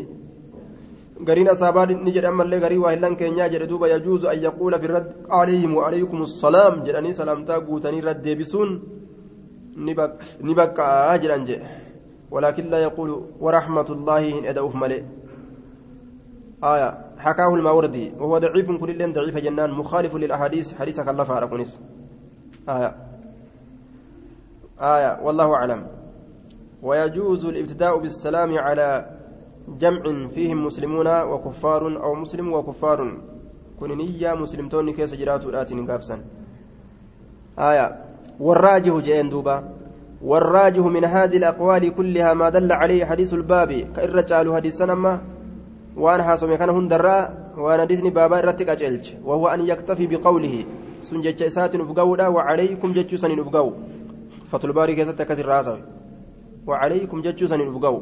قرين 1.29 1.49
اصحابات 1.49 1.89
نجد 2.07 2.25
أما 2.25 2.43
اللي 2.43 2.59
قري 2.65 2.79
واهلان 2.79 3.15
كينيا 3.17 3.47
جد 3.53 3.63
دوبا 3.69 3.87
يجوز 3.87 4.25
أن 4.25 4.39
يقول 4.39 4.73
في 4.81 4.87
الرد 4.87 5.09
عليهم 5.31 5.71
وعليكم 5.77 6.23
السلام. 6.23 6.75
جدني 6.87 7.13
سلام 7.13 7.45
تاغوتني 7.45 8.01
رد 8.01 8.23
ديبسون 8.23 8.69
نبك 9.77 10.15
نبك 10.49 10.77
اجرا 11.15 11.37
ولكن 12.33 12.71
لا 12.71 12.79
يقول 12.79 13.25
ورحمة 13.41 13.89
الله 13.91 14.39
إن 14.39 14.45
أدعوه 14.45 14.77
ملئ. 14.77 15.03
آية 16.65 16.99
حكاه 17.19 17.55
الماوردي 17.55 18.13
وهو 18.19 18.39
ضعيف 18.39 18.71
كل 18.71 19.13
ضعيف 19.13 19.37
جنان 19.39 19.71
مخالف 19.71 20.17
للأحاديث 20.17 20.75
حديثك 20.75 21.09
الله 21.09 21.25
فارقنس 21.25 21.81
آية. 22.69 22.97
آية 24.81 25.21
والله 25.23 25.55
أعلم. 25.55 25.87
ويجوز 26.83 27.45
الابتداء 27.45 27.99
بالسلام 27.99 28.59
على 28.59 29.19
جمع 29.69 30.29
فيهم 30.29 30.67
مسلمون 30.67 31.09
وكفار 31.23 32.03
أو 32.03 32.15
مسلم 32.15 32.53
وكفار. 32.53 33.19
كننية 33.81 34.35
مسلمتون 34.35 34.93
كيس 34.93 35.15
جرات 35.15 35.45
الآتين 35.45 35.91
قابسا. 35.91 36.21
آية. 37.59 38.05
والراجه 38.41 39.01
جئين 39.01 39.29
دوبا. 39.29 39.82
والراجه 40.23 40.89
من 40.89 41.05
هذه 41.05 41.37
الأقوال 41.37 41.95
كلها 41.95 42.35
ما 42.35 42.49
دل 42.49 42.73
عليه 42.73 43.05
حديث 43.05 43.35
الباب 43.35 43.73
كالرجال 43.97 44.55
حديث 44.55 44.83
نما 44.83 45.21
وأنا 45.97 46.23
حاسم 46.23 46.55
كان 46.55 46.71
هندرا 46.71 47.19
وأنا 47.59 47.85
ديسني 47.85 48.11
بابا 48.11 48.41
رتك 48.41 48.69
أجلج 48.69 49.13
وهو 49.25 49.49
أن 49.49 49.61
يكتفي 49.67 50.07
بقوله 50.07 50.65
uf 53.43 53.51
ga'u 53.51 53.71
fatulbaarii 54.51 54.97
keessatti 54.97 55.23
akkas 55.23 55.39
irraa 55.43 55.57
haasawe 55.57 55.81
wacalaykum 56.67 57.23
jechuu 57.23 57.49
saniin 57.49 57.69
uf 57.69 57.81
ga'u 57.83 57.99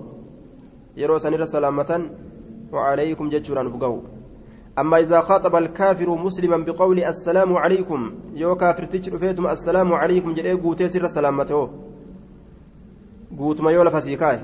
yeroo 0.97 1.19
sanirra 1.19 1.47
salaamatan 1.47 2.03
wacalaykum 2.73 3.31
jechuudhaan 3.31 3.73
uf 3.73 3.79
ga'u 3.81 4.01
أما 4.79 4.99
إذا 4.99 5.21
خاطب 5.21 5.57
الكافر 5.57 6.09
مسلما 6.15 6.57
بقول 6.57 7.05
السلام 7.05 7.57
عليكم 7.57 8.13
يو 8.35 8.57
كافر 8.57 8.85
تجرفيتم 8.85 9.47
السلام 9.47 9.93
عليكم 9.93 10.35
جل 10.35 10.63
قوتي 10.63 10.89
سر 10.89 11.07
سلامته 11.07 11.90
ما 13.41 13.71
يولا 13.71 13.91
فسيكاي 13.91 14.41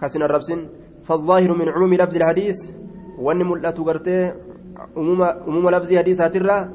كاسن 0.00 0.22
الربسن 0.22 0.68
فالظاهر 1.02 1.54
من 1.54 1.68
عموم 1.68 1.94
لفظ 1.94 2.16
الحديث 2.16 2.70
وأن 3.18 3.38
ملأت 3.38 3.80
قرتي 3.80 4.32
عموم 5.46 5.70
لفظ 5.70 5.94
حديث 5.94 6.20
هاترا 6.20 6.70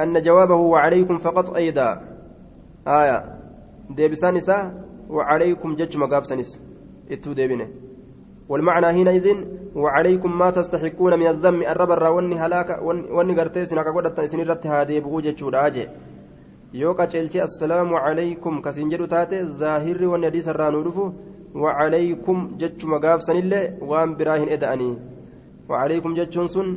أن 0.00 0.22
جوابه 0.22 0.54
وعليكم 0.54 1.18
فقط 1.18 1.54
أيضا 1.54 2.00
آية 2.88 3.38
ديبسان 3.90 4.38
وعليكم 5.10 5.74
جج 5.74 5.96
مقابسنس 5.96 6.62
اتو 7.10 7.32
ديبنه 7.32 7.68
والمعنى 8.48 8.86
حينئذ 8.86 9.26
وعليكم 9.74 10.38
ما 10.38 10.50
تستحقون 10.50 11.18
من 11.18 11.26
الذم 11.26 11.62
الربر 11.62 12.12
وني 12.12 12.36
هلاك 12.38 12.82
وني 12.82 13.34
غرتي 13.34 13.64
سنك 13.64 13.86
قدت 13.86 14.20
yoo 16.72 16.94
qaceelchee 16.94 17.42
assalaamu 17.48 17.98
calaykum 18.04 18.62
kasiin 18.62 18.90
jedhu 18.92 19.06
taate 19.14 19.36
zaahirri 19.60 20.06
wanni 20.12 20.26
hadiis 20.28 20.46
irraa 20.52 20.70
nuu 20.74 20.82
dhufu 20.86 21.04
wacalaykum 21.64 22.38
jechuma 22.62 22.98
gaabsanillee 23.04 23.64
waan 23.90 24.14
biraa 24.18 24.36
hin 24.42 24.48
eda'anii. 24.56 24.94
Wacalaykum 25.68 26.14
jechuun 26.18 26.48
sun 26.48 26.68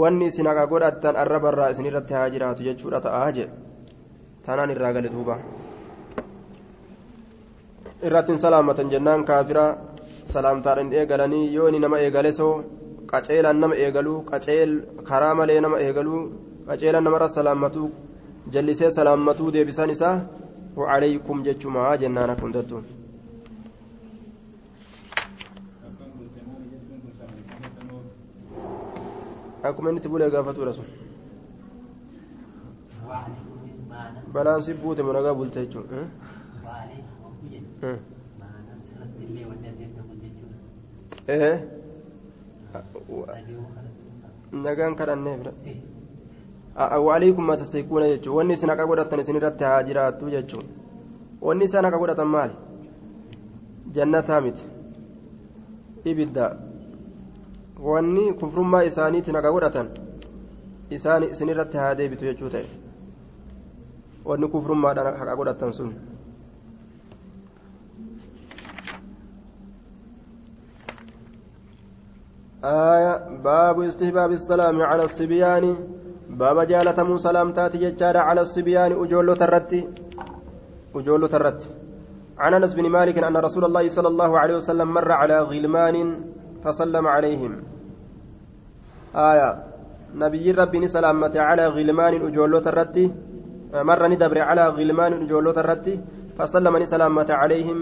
wanni 0.00 0.26
isin 0.30 0.46
haqa 0.50 0.66
godhattan 0.72 1.16
arrabarraa 1.22 1.68
isinirratti 1.74 2.14
haa 2.18 2.30
jiraatu 2.36 2.62
jechuudha 2.68 3.00
ta'aa 3.06 3.32
jee. 3.36 3.48
Tanaan 4.46 4.70
irraa 4.74 4.92
gale 4.96 5.08
duuba. 5.14 5.36
Irratti 8.06 8.32
hin 8.32 8.40
salaamatan 8.46 8.90
jennaan 8.94 9.24
kaafira 9.24 9.66
salaamtaadhaan 10.32 10.92
eegalanii 10.92 11.44
yoo 11.54 11.68
inni 11.68 11.80
nama 11.84 11.98
eegale 12.06 12.32
soo 12.32 12.54
qaceelaan 13.12 13.60
nama 13.62 13.74
eegaluu 13.84 14.18
qaceel 14.30 14.72
karaa 15.08 15.34
malee 15.40 15.60
nama 15.60 15.78
eegaluu 15.86 16.20
qaceelaan 16.68 17.04
namarra 17.06 17.28
salaammatuu 17.36 17.88
jallisee 18.52 18.90
salaammatuu 18.90 19.52
deebisaan 19.52 19.90
isaa 19.90 20.16
وعليكم 20.76 21.42
جتشما 21.42 21.96
جنان 21.96 22.34
كنتم 22.34 22.82
akkuma 29.64 29.88
inni 29.90 29.98
itti 30.00 30.08
bulee 30.12 30.28
gaafatuudha 30.32 30.72
sun 30.76 30.88
balaan 34.34 34.62
si 34.64 34.74
buute 34.80 35.02
managaa 35.08 35.34
bulte 35.38 35.58
jechuudha 35.64 36.04
nagaan 44.66 44.94
kadhannee 45.00 45.36
bira 45.40 45.52
wa'aliikum 47.05 47.45
maa 47.45 47.57
tastahiquuna 47.57 48.07
jechuun 48.07 48.35
wanni 48.37 48.53
isin 48.53 48.69
haqa 48.69 48.85
godhatan 48.87 49.19
isin 49.19 49.35
irratti 49.35 49.63
haa 49.63 49.83
jiraattu 49.83 50.29
jechuun 50.35 50.65
wanni 51.41 51.65
isaan 51.65 51.85
haqa 51.85 51.97
godhatan 51.97 52.27
maali 52.27 52.53
jannataa 53.95 54.41
miti 54.41 54.63
ibidda 56.05 56.45
wanni 57.91 58.33
kufrummaa 58.33 58.83
isaaniitiin 58.91 59.35
haqa 59.35 59.51
godhatan 59.51 59.89
isaan 60.89 61.23
isin 61.23 61.49
irratti 61.49 61.77
haa 61.77 61.97
deebitu 61.97 62.25
jechuu 62.25 62.49
ta'e 62.49 62.67
wanni 64.25 64.47
kufrummaadhaan 64.47 65.19
haqa 65.23 65.35
godhatan 65.41 65.73
sun 65.73 65.91
آية 72.63 73.39
باب 73.43 73.81
استحباب 73.81 74.31
السلام 74.31 74.81
على 74.81 75.03
الصبيان 75.03 75.75
باب 76.40 76.58
جالتمو 76.66 77.16
سلامتات 77.16 77.76
ججارة 77.76 78.18
على 78.18 78.40
الصبيان 78.40 78.92
أجولو 79.02 79.34
ترتي 79.34 79.80
أجولو 80.94 81.26
ترتي 81.26 81.68
عن 82.38 82.54
أنس 82.54 82.74
بن 82.74 82.86
مالك 82.96 83.18
أن 83.18 83.36
رسول 83.36 83.64
الله 83.64 83.88
صلى 83.88 84.08
الله 84.08 84.38
عليه 84.38 84.54
وسلم 84.54 84.88
مر 84.94 85.12
على 85.12 85.36
غلمان 85.50 85.96
فسلم 86.64 87.06
عليهم 87.06 87.52
آية 89.14 89.48
نبي 90.14 90.50
ربي 90.50 90.88
سلامة 90.88 91.34
على 91.36 91.64
غلمان 91.76 92.14
أجولو 92.26 92.58
ترتي 92.58 93.06
مر 93.88 94.02
ندبر 94.08 94.38
على 94.38 94.64
غلمان 94.68 95.12
أجولو 95.22 95.50
ترتي 95.50 96.00
فسلم 96.38 96.84
سلامة 96.84 97.30
عليهم 97.30 97.78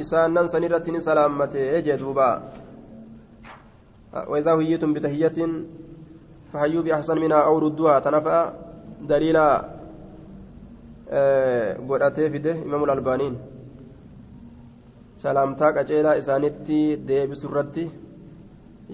إسان 0.00 0.34
ننسى 0.34 0.58
نرتي 0.60 1.00
سلامة 1.00 1.54
يجدوبا 1.76 2.30
وإذا 4.30 4.52
هيتم 4.60 4.92
بتهية 4.92 5.38
فهيوا 6.52 6.82
بأحسن 6.82 7.18
منها 7.18 7.38
أو 7.38 7.58
ردوها 7.58 7.98
تنفع 7.98 8.52
دليلا 9.00 9.80
godhatee 11.88 12.30
fide 12.30 12.52
imaamul 12.66 12.90
albaaniin 12.90 13.34
salaamtaa 15.22 15.72
qaceelaa 15.72 16.14
isaanitti 16.20 16.76
deebisu 17.08 17.48
irratti 17.50 17.84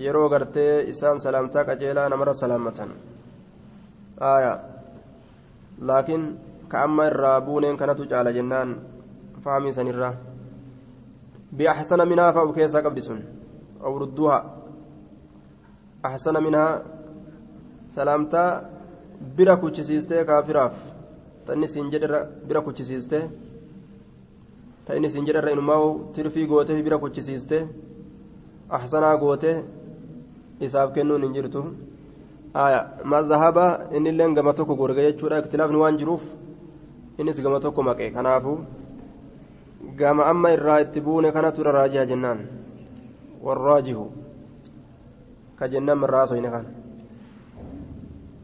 yeroo 0.04 0.28
gartee 0.32 0.88
isaan 0.92 1.20
salaamtaa 1.20 1.64
qaceelaa 1.68 2.09
namarra 2.09 2.34
salaammatan 2.40 2.90
laakiin 5.90 6.24
ka 6.68 6.82
amma 6.82 7.07
irraa 7.11 7.40
buuneen 7.40 7.76
kanatu 7.76 8.09
caala 8.12 8.32
jennaan 8.38 8.76
fahamii 9.44 9.76
sanirraa 9.78 10.14
biaxsana 11.57 12.04
minhaa 12.12 12.32
fa'u 12.32 12.52
keessaa 12.59 12.82
qabdi 12.86 13.07
sun 13.09 13.20
aw 13.84 13.92
rudduuha 14.02 14.38
axsana 16.02 16.40
minhaa 16.40 16.72
salaamtaa 17.97 18.49
bira 19.36 19.57
kuchisiistee 19.57 20.24
kaafiraaf 20.30 20.74
tanni 21.47 21.66
siin 21.72 21.90
jedherra 21.92 22.20
bira 22.49 22.61
kuchisiistee 22.66 23.22
ta 24.86 24.94
inni 24.97 25.11
siin 25.11 25.26
jedherra 25.26 25.51
inumaa 25.57 25.80
tirfii 26.14 26.47
gootee 26.53 26.82
bira 26.82 26.99
kuchisiistee 27.05 27.62
axsanaa 28.78 29.16
gootee 29.22 29.57
isaaf 30.61 30.92
kennuun 30.94 31.22
hin 31.22 31.34
jirtu. 31.36 31.62
Mazahaba 33.05 33.64
inni 33.97 34.09
illee 34.11 34.28
gama 34.34 34.53
tokko 34.55 34.74
gorga 34.76 35.03
jechuudha. 35.07 35.38
Iktilaafni 35.38 35.76
waan 35.82 35.99
jiruuf 35.99 36.22
innis 37.18 37.40
gama 37.44 37.61
tokko 37.61 37.82
maqe 37.82 38.11
kanaafu 38.14 38.55
gama 39.99 40.24
amma 40.32 40.51
irraa 40.57 40.78
itti 40.84 41.01
buune 41.01 41.32
kanatu 41.32 41.61
irra 41.61 41.72
raajiha 41.78 42.07
jennaan. 42.07 42.38
Warraajihu 43.44 44.07
ka 45.59 45.68
jennaan 45.68 45.99
mirraasoyne 45.99 46.51
kan 46.51 46.64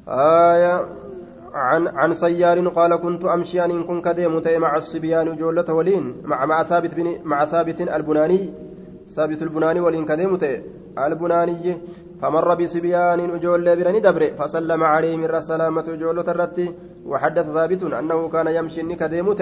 آية 0.09 0.89
عن 1.55 1.89
عن 1.89 2.15
سيار 2.15 2.69
قال 2.69 2.97
كنت 2.97 3.25
أمشي 3.25 3.65
أن 3.65 3.85
كن 3.85 4.03
كديم 4.03 4.43
مع 4.61 4.77
الصبيان 4.77 5.37
جولة 5.37 5.75
ولين 5.75 6.23
مع 6.25 6.47
مع 6.47 6.63
ثابت 6.63 6.95
بن 6.95 7.19
مع 7.25 7.45
ثابت 7.45 7.81
البناني. 7.81 8.53
ثابت 9.09 9.43
البناني 9.43 9.81
ولين 9.81 10.05
كديم 10.05 10.39
البناني. 10.99 11.79
فمر 12.23 12.55
بصبيان 12.55 13.21
أجول 13.21 13.77
برني 13.77 14.01
دبر 14.01 14.23
فسلم 14.39 14.83
عليه 14.83 15.17
من 15.17 15.35
السلامة 15.35 15.85
أجول 15.89 16.25
ترتي 16.25 16.75
وحدث 17.07 17.47
ثابت 17.47 17.83
أنه 17.83 18.29
كان 18.29 18.47
يمشي 18.47 18.95
كديم 18.97 19.37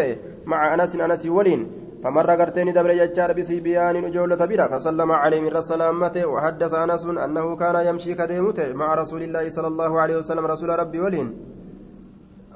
مع 0.46 0.74
أنس 0.74 0.96
أنس 0.96 1.26
ولين. 1.26 1.89
فمر 2.02 2.30
قرتين 2.40 2.72
دبر 2.72 2.90
يجار 2.90 3.32
بصبيان 3.32 3.96
أجول 4.04 4.36
تبرا 4.36 4.66
فسلم 4.72 5.12
عليه 5.12 5.40
من 5.40 5.56
السلامة 5.56 6.16
وحدث 6.32 6.74
أنس 6.74 7.04
أنه 7.06 7.56
كان 7.56 7.76
يمشي 7.86 8.14
كديم 8.14 8.46
مع 8.80 8.94
رسول 8.94 9.22
الله 9.22 9.48
صلى 9.48 9.68
الله 9.72 10.00
عليه 10.00 10.16
وسلم 10.16 10.44
رسول 10.46 10.68
ربي 10.68 11.00
ولين. 11.00 11.28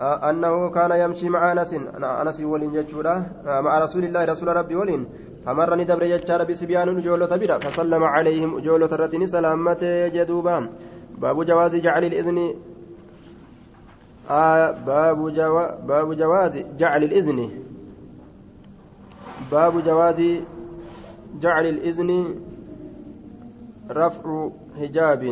أنه 0.00 0.70
كان 0.70 0.92
يمشي 1.02 1.28
مع 1.28 1.52
أنس 1.52 1.74
أنس 2.22 2.40
ولين 2.40 2.74
يجورا 2.74 3.14
مع 3.66 3.78
رسول 3.78 4.04
الله 4.04 4.24
رسول 4.24 4.48
ربي 4.56 4.76
ولين. 4.76 5.06
فمر 5.46 5.74
ندبر 5.74 6.02
يجار 6.02 6.44
بسبيان 6.44 7.00
جولة 7.00 7.36
بلا 7.36 7.58
فسلم 7.58 8.02
عليهم 8.04 8.58
جولة 8.58 8.90
الرتين 8.96 9.26
سلامة 9.26 9.82
جدوبا. 10.14 10.68
باب 11.18 11.44
جواز 11.46 11.76
جعل 11.76 12.04
الإذن 12.04 12.54
آه 14.30 14.70
باب 14.70 15.32
جوا 15.32 15.64
باب 15.88 16.16
جواز 16.16 16.54
جعل 16.78 17.04
الإذن. 17.04 17.50
باب 19.54 19.82
جواز 19.82 20.20
جعل 21.40 21.66
الإذن 21.66 22.10
رفع 23.90 24.50
حجاب 24.78 25.22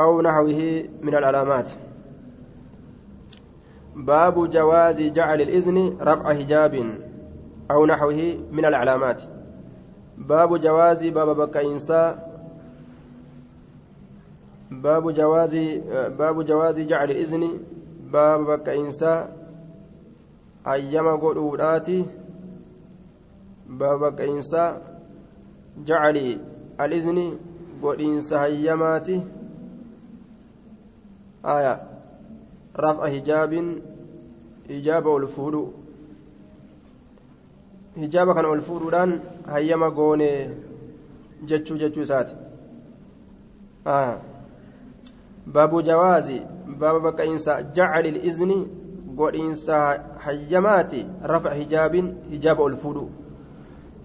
أو 0.00 0.20
نحوه 0.20 0.84
من 1.02 1.14
العلامات. 1.14 1.70
باب 3.96 4.50
جواز 4.50 5.02
جعل 5.02 5.40
الإذن 5.40 5.96
رفع 6.00 6.34
حجاب 6.34 6.74
أو 7.70 7.86
نحوه 7.86 8.38
من 8.52 8.64
العلامات. 8.64 9.22
باب 10.18 10.60
جواز 10.60 11.04
باب 11.04 11.36
بكا 11.36 11.60
إنساء 11.60 12.10
باب 14.70 15.14
جواز 15.14 15.54
باب 16.18 16.44
جواز 16.44 16.80
جعل 16.80 17.10
الإذن. 17.10 17.50
باب 18.12 18.46
بك 18.46 18.68
باب 23.68 24.00
بك 24.00 24.20
إنسان 24.20 24.78
جعل 25.86 26.38
الإذن 26.80 27.38
قل 27.82 28.20
هيماتي 28.32 29.22
آية 31.44 31.82
رفع 32.76 33.08
حجاب 33.08 33.52
hijaaba 34.70 35.10
ol 35.10 35.26
fuudhu 35.26 35.62
hijaaba 38.00 38.34
kana 38.34 38.48
ol 38.48 38.60
fuudhuudhaan 38.60 39.20
hayyama 39.52 39.90
goone 39.90 40.28
jechuu 41.44 41.78
jechuu 41.78 42.02
isaati 42.02 42.34
baabu 45.46 45.82
jawaazi 45.82 46.42
baaba 46.78 47.00
baqqa'iinsa 47.06 47.62
jacali 47.62 48.20
izni 48.28 48.58
godhiinsa 49.20 49.80
hayyamaati 50.26 51.06
rafa 51.32 51.54
hijaabin 51.60 52.14
hijaaba 52.30 52.62
ol 52.68 52.76
fuudhu 52.84 53.10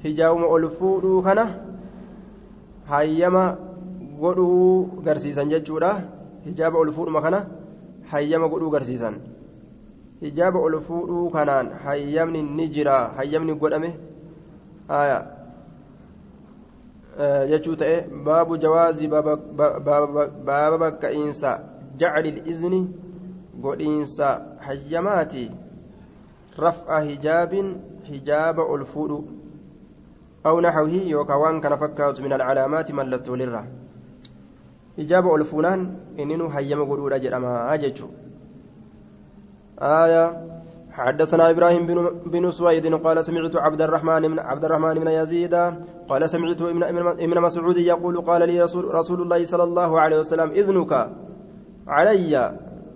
hijaabuma 0.04 0.48
ol 0.48 0.70
fuudhuu 0.80 1.22
kana 1.22 1.46
hayyama 2.86 3.58
godhuu 4.20 5.02
garsiisan 5.06 5.50
jechuudha. 5.50 6.02
Hijaaba 6.46 6.80
ol 6.80 6.92
fuudhuma 6.92 7.22
kana 7.22 7.46
hayyama 8.12 8.48
godhuu 8.48 8.70
garsiisan. 8.70 9.16
Hijaaba 10.22 10.60
ol 10.60 10.80
fuudhuu 10.82 11.30
kanaan 11.30 11.72
hayyamni 11.86 12.44
ni 12.44 12.70
jira 12.70 12.98
hayyamni 13.18 13.56
godhame. 13.56 13.96
Haya 14.88 15.18
eh, 17.20 17.50
jechuu 17.50 17.76
ta'e 17.76 17.96
baabu 18.26 18.58
jawaazi 18.58 19.08
baaba 19.08 20.78
bakka'iinsa 20.78 21.60
jacli 21.98 22.32
lizni 22.32 22.82
godhiinsa 23.62 24.30
hayyamaati 24.68 25.52
raf'a 26.58 27.02
hijaabin 27.08 27.78
hijaaba 28.04 28.64
ol 28.64 28.86
fuudhu 28.86 29.20
أو 30.46 30.62
نحوه 30.62 30.90
يوكوان 30.90 31.62
كان 31.62 31.76
فكات 31.76 32.22
من 32.22 32.34
العلامات 32.34 32.92
ملت 32.92 33.30
للرا. 33.30 33.66
إجابة 35.00 35.36
ألفونان 35.36 35.80
إنه 36.20 36.48
هيم 36.48 36.86
قلول 36.86 37.14
أجل 37.14 37.34
أما 37.34 37.74
أججو 37.74 38.08
آية 39.82 40.26
حدثنا 40.92 41.50
إبراهيم 41.50 41.84
بن, 42.26 42.52
سويد 42.52 42.96
قال 42.96 43.26
سمعت 43.26 43.56
عبد 43.56 43.82
الرحمن 43.82 44.22
من 44.32 44.40
عبد 44.40 44.66
الرحمن 44.66 44.94
بن 44.94 45.08
يزيد 45.08 45.56
قال 46.10 46.30
سمعت 46.30 46.62
ابن 47.26 47.42
مسعود 47.42 47.78
يقول 47.78 48.22
قال 48.22 48.42
لي 48.50 48.62
رسول, 48.62 48.96
رسول 48.96 49.22
الله 49.22 49.46
صلى 49.46 49.64
الله 49.64 50.00
عليه 50.00 50.18
وسلم 50.20 50.50
إذنك 50.52 51.10
علي 51.88 52.34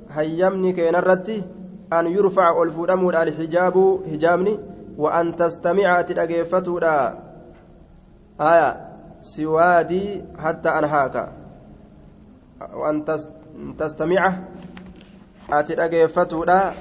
هيمني 0.09 0.74
كين 0.74 0.95
الرتي 0.95 1.43
أن 1.94 2.08
يرفع 2.08 2.64
الفرم 2.64 3.10
الحجاب 3.10 3.78
هجامني 4.14 4.60
وأن 4.98 5.36
تستمع 5.36 6.02
تلقيفتو 6.02 6.80
آية 8.40 8.90
سوادي 9.22 10.22
حتى 10.40 10.70
أنهاك. 10.70 11.30
وأن 12.74 13.06
تستمع 13.78 14.38
dhageeffatuudha 15.50 16.74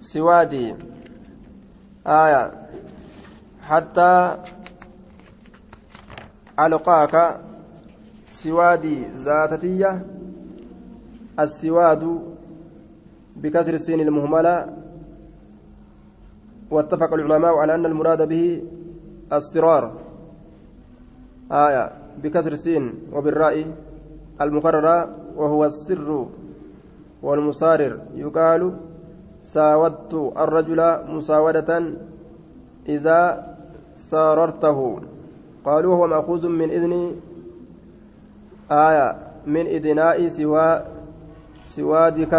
siwaadii 0.00 0.74
aya 2.04 2.52
hattaa 3.68 4.38
alqaaka 6.56 7.40
siwaadii 8.30 9.04
zaatatiyya 9.14 10.00
السواد 11.38 12.02
بكسر 13.36 13.74
السين 13.74 14.00
المهملة 14.00 14.76
واتفق 16.70 17.14
العلماء 17.14 17.54
على 17.54 17.74
أن 17.74 17.86
المراد 17.86 18.28
به 18.28 18.62
الصرار. 19.32 19.92
آية 21.52 21.90
بكسر 22.22 22.52
السين 22.52 22.94
وبالراء 23.12 23.66
المكررة 24.40 25.16
وهو 25.36 25.64
السر 25.64 26.26
والمصارر 27.22 28.00
يقال 28.14 28.76
ساودت 29.40 30.14
الرجل 30.14 30.80
مساودة 31.08 31.70
إذا 32.88 33.20
ساررته. 33.94 35.00
قالوا 35.64 35.94
هو 35.94 36.06
مأخوذ 36.06 36.48
من 36.48 36.70
إذن 36.70 37.16
آية 38.70 39.16
من 39.46 39.66
إذناء 39.66 40.28
سوى 40.28 40.82
سوادك 41.64 42.34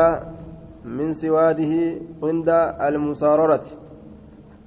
من 0.85 1.13
سواده 1.13 1.73
عند 2.23 2.49
المساررة 2.81 3.63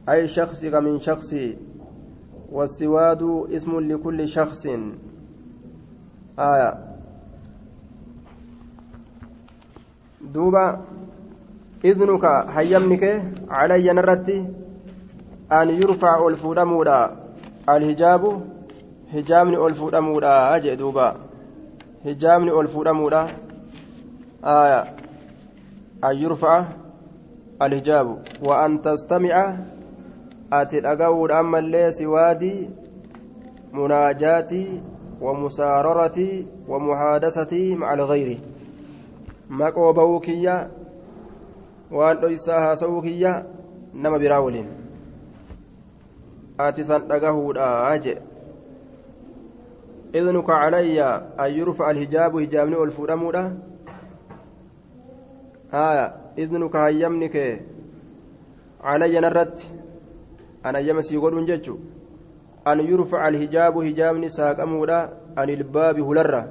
أي 0.08 0.28
شخصك 0.28 0.74
من 0.74 1.00
شخصه 1.00 1.56
والسواد 2.52 3.22
اسم 3.52 3.80
لكل 3.80 4.28
شخص 4.28 4.66
آية 6.38 6.88
duuba 10.32 10.80
idnuka 11.82 12.42
hayyamni 12.54 12.98
kee 12.98 13.22
calayya 13.48 13.94
narratti 13.94 14.44
an 15.48 15.68
yurfaca 15.70 16.22
ol 16.22 16.36
fuudhamuudha 16.36 17.10
alhijaabu 17.66 18.42
hijaabni 19.12 19.56
ol 19.56 19.74
fuudhamuudha 19.74 20.60
jee 20.60 20.76
duuba 20.76 21.16
yurfaca 26.20 26.66
alhijaabu 27.58 28.18
wa 28.48 28.64
an 28.64 28.82
tastamica 28.82 29.58
ati 30.50 30.80
dhaga'uudha 30.80 31.38
ammallee 31.38 31.92
siwaadii 31.92 32.70
munaajaati 33.72 34.82
ومساررتي 35.20 36.46
ومحادثتي 36.68 37.74
مع 37.74 37.94
الغير 37.94 38.38
maqoo 39.48 39.92
bahuu 39.96 40.20
kiyya 40.20 40.68
waan 41.90 42.20
dhoysaa 42.20 42.60
haasa'uu 42.60 43.02
kiyya 43.02 43.44
nama 43.94 44.18
biraa 44.18 44.40
waliin 44.44 44.66
ati 46.58 46.84
san 46.84 47.08
dhagahuudha 47.08 47.98
jee 47.98 48.18
idnuka 50.12 50.52
calayya 50.52 51.22
an 51.38 51.54
haya 55.72 56.12
idnuka 56.36 56.78
hayyamni 56.78 57.28
kee 57.30 57.62
calayya 58.82 59.20
narratti 59.20 59.70
an 60.62 60.74
hayyama 60.74 61.02
sii 61.02 61.18
godhuun 61.18 61.46
jechu 61.46 61.80
an 62.64 62.80
yurfaca 62.80 63.24
alhijaabu 63.24 63.80
hijaabni 63.80 64.30
saaqamuudha 64.30 65.10
an 65.36 65.48
ilbaabi 65.48 66.00
hularra 66.00 66.48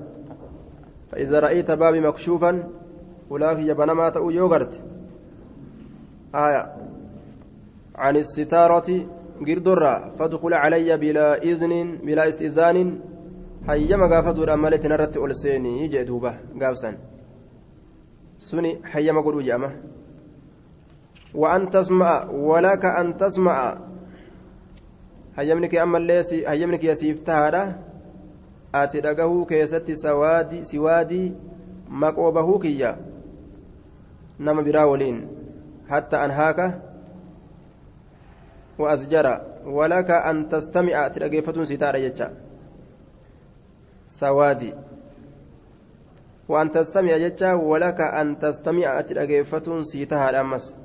فإذا 1.11 1.39
رأيت 1.39 1.71
بابي 1.71 1.99
مكشوفا 1.99 2.63
iyya 3.31 3.75
banamaa 3.75 4.11
ta'uu 4.11 4.31
yoo 4.31 4.49
garte 4.49 4.79
آية 6.35 6.73
عن 7.95 8.15
الستارة 8.15 9.07
girdorraa 9.41 10.17
فادخل 10.19 10.53
علي 10.53 10.97
بلا 10.97 11.43
إذن 11.43 11.97
بلا 12.03 12.27
استئذان 12.27 13.01
gaafaduudha 13.67 14.57
malee 14.57 14.79
tinarratti 14.79 15.19
ol 15.19 15.33
seenii 15.33 15.89
jee 15.89 16.05
duuba 16.05 16.33
gaabsan 16.55 16.95
suni 18.37 18.79
hayyama 18.81 19.21
godhuu 19.21 19.41
je'ama 19.41 19.71
وأن 21.35 21.69
تسمع 21.69 22.29
ولك 22.31 22.85
أن 22.85 23.17
تسمع 23.17 23.77
hayyamni 25.37 25.69
kee 25.69 25.79
ammallee 25.79 26.23
hayyamni 26.45 26.79
kee 26.79 26.95
siif 26.95 27.19
tahaadha 27.23 27.77
ati 28.73 29.01
dhagahuu 29.01 29.45
keessatti 29.45 29.95
siwaadii 30.63 31.35
maqoo 31.89 32.31
bahuu 32.31 32.59
kiyya 32.59 32.97
nama 34.39 34.63
biraa 34.63 34.87
waliin 34.87 35.27
hatta 35.89 36.21
anhaaka 36.21 36.81
وأزجر 38.77 39.41
ولك 39.65 40.11
أن 40.11 40.49
تستمع 40.49 41.07
تلقيفتون 41.07 41.65
ستارة 41.65 41.97
جتشا 41.97 42.33
سوادي 44.07 44.73
وأن 46.49 46.71
تستمع 46.71 47.17
جتشا 47.17 47.53
ولك 47.53 48.01
أن 48.01 48.39
تستمع 48.39 49.01
تلقيفتون 49.01 49.83
سيتها 49.83 50.29
الأمس 50.29 50.75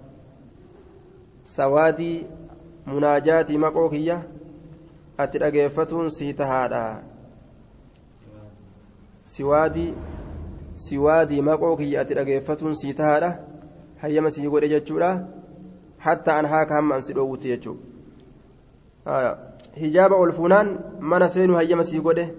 سوادي 1.45 2.27
مناجاتي 2.87 3.59
مقوكية 3.59 4.23
أتلقيفتون 5.21 6.09
سيتها 6.09 7.03
سوادي 9.25 9.95
maqoo 11.43 11.77
kiyya 11.77 12.01
ati 12.01 12.15
dhageeffatuun 12.15 12.75
sii 12.75 12.95
tahaadha 12.95 13.39
hayyama 14.01 14.31
sii 14.31 14.49
godhe 14.49 14.69
jechuudha 14.69 15.29
hatta 15.99 16.37
an 16.37 16.47
haaka 16.47 16.75
hamma 16.75 16.95
an 16.95 17.03
si 17.03 17.13
dhoowwutti 17.13 17.49
jechuudha 17.49 19.39
hijaaba 19.75 20.17
ol 20.17 20.33
fuunaan 20.33 20.79
mana 21.01 21.29
seenuu 21.29 21.55
hayyama 21.55 21.85
sii 21.85 22.01
godhe 22.01 22.35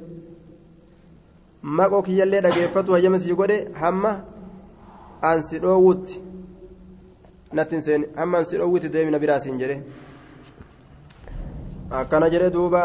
maqoo 1.64 2.02
kiyyallee 2.02 2.42
dhageeffatu 2.42 2.94
hayyama 2.94 3.20
sii 3.20 3.36
godhe 3.42 3.58
hamma 3.82 4.12
an 5.22 5.42
si 5.42 5.60
dhoowwutti 5.60 6.22
natti 7.54 7.82
seeni 7.82 8.06
hamma 8.16 8.38
an 8.38 8.46
si 8.46 8.58
dhoowwutti 8.58 8.90
deemina 8.90 9.20
biraa 9.20 9.40
siin 9.40 9.58
jedhe 9.58 9.78
akkana 11.92 12.30
jedhe 12.30 12.50
duuba 12.50 12.84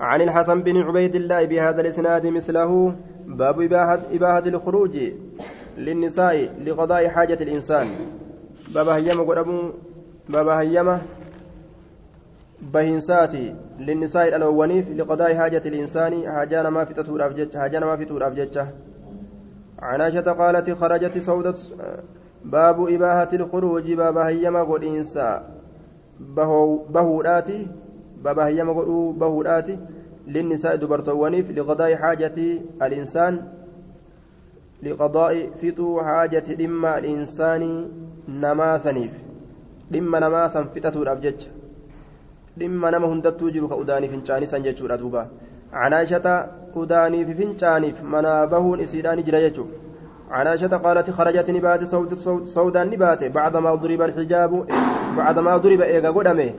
عن 0.00 0.20
الحسن 0.20 0.62
بن 0.62 0.76
عبيد 0.76 1.14
الله 1.14 1.44
بهذا 1.44 1.80
الإسناد 1.80 2.26
مثله 2.26 2.94
باب 3.26 3.60
إباحة 4.12 4.46
الخروج 4.46 4.96
للنساء 5.78 6.36
لقضاء 6.64 7.08
حاجة 7.08 7.38
الإنسان 7.42 7.88
باب 8.74 8.88
هيما 8.88 9.22
باب 10.28 10.48
هيما 10.48 11.02
بهنساتي 12.62 13.54
للنساء 13.78 14.36
الأولانيف 14.36 14.88
لقضاء 14.90 15.34
حاجة 15.34 15.62
الإنسان 15.66 16.30
حاجانا 16.32 16.70
ما 16.70 16.84
في 16.84 16.94
تطور 16.94 17.26
أفجج 17.26 17.56
حاجانا 17.56 17.86
ما 17.86 17.96
في 17.96 18.04
تطور 18.04 18.26
أفجج 18.26 18.58
عن 19.78 20.00
عائشة 20.00 20.32
قالت 20.32 20.70
خرجت 20.70 21.18
سودة 21.18 21.54
باب 22.44 22.88
إباحة 22.88 23.28
الخروج 23.32 23.92
باب 23.92 24.18
هيما 24.18 24.62
قد 24.62 24.84
إنسا 24.84 25.48
بهوداتي 26.90 27.66
بابا 28.24 28.46
هيما 28.46 28.72
قدو 28.72 29.12
بهوداتي 29.12 29.78
للنساء 30.26 30.76
دبرتوانيف 30.76 31.50
لقضاء 31.50 31.96
حاجة 31.96 32.32
الإنسان 32.82 33.42
لقضاء 34.82 35.50
فتو 35.62 36.00
حاجة 36.02 36.54
لما 36.58 36.98
الإنسان 36.98 37.88
نماسنيف 38.28 39.18
لما 39.90 40.20
نماسا 40.20 40.64
فتة 40.64 41.02
الأبجج 42.56 42.68
لما 42.68 42.90
نما 42.90 43.12
هندتو 43.12 43.48
جرو 43.48 43.68
كأداني 43.68 44.08
فنشاني 44.08 44.46
سنججو 44.46 44.86
الأدوبة 44.86 45.26
عن 45.72 45.92
عائشة 45.92 46.46
أداني 46.76 47.24
في 47.24 47.34
فنشانيف 47.34 48.02
منابهون 48.02 48.80
إسيداني 48.80 49.22
جريجو 49.22 49.66
عن 50.30 50.46
عائشة 50.46 50.76
قالت 50.76 51.10
خرجت 51.10 51.50
نبات 51.50 51.84
صوت 51.84 52.18
سودا 52.48 52.84
نبات 52.84 53.24
بعدما 53.24 53.74
ضرب 53.74 54.02
الحجاب 54.02 54.66
بعدما 55.16 55.56
ضرب 55.56 55.80
إيغا 55.80 56.10
قدمه 56.10 56.50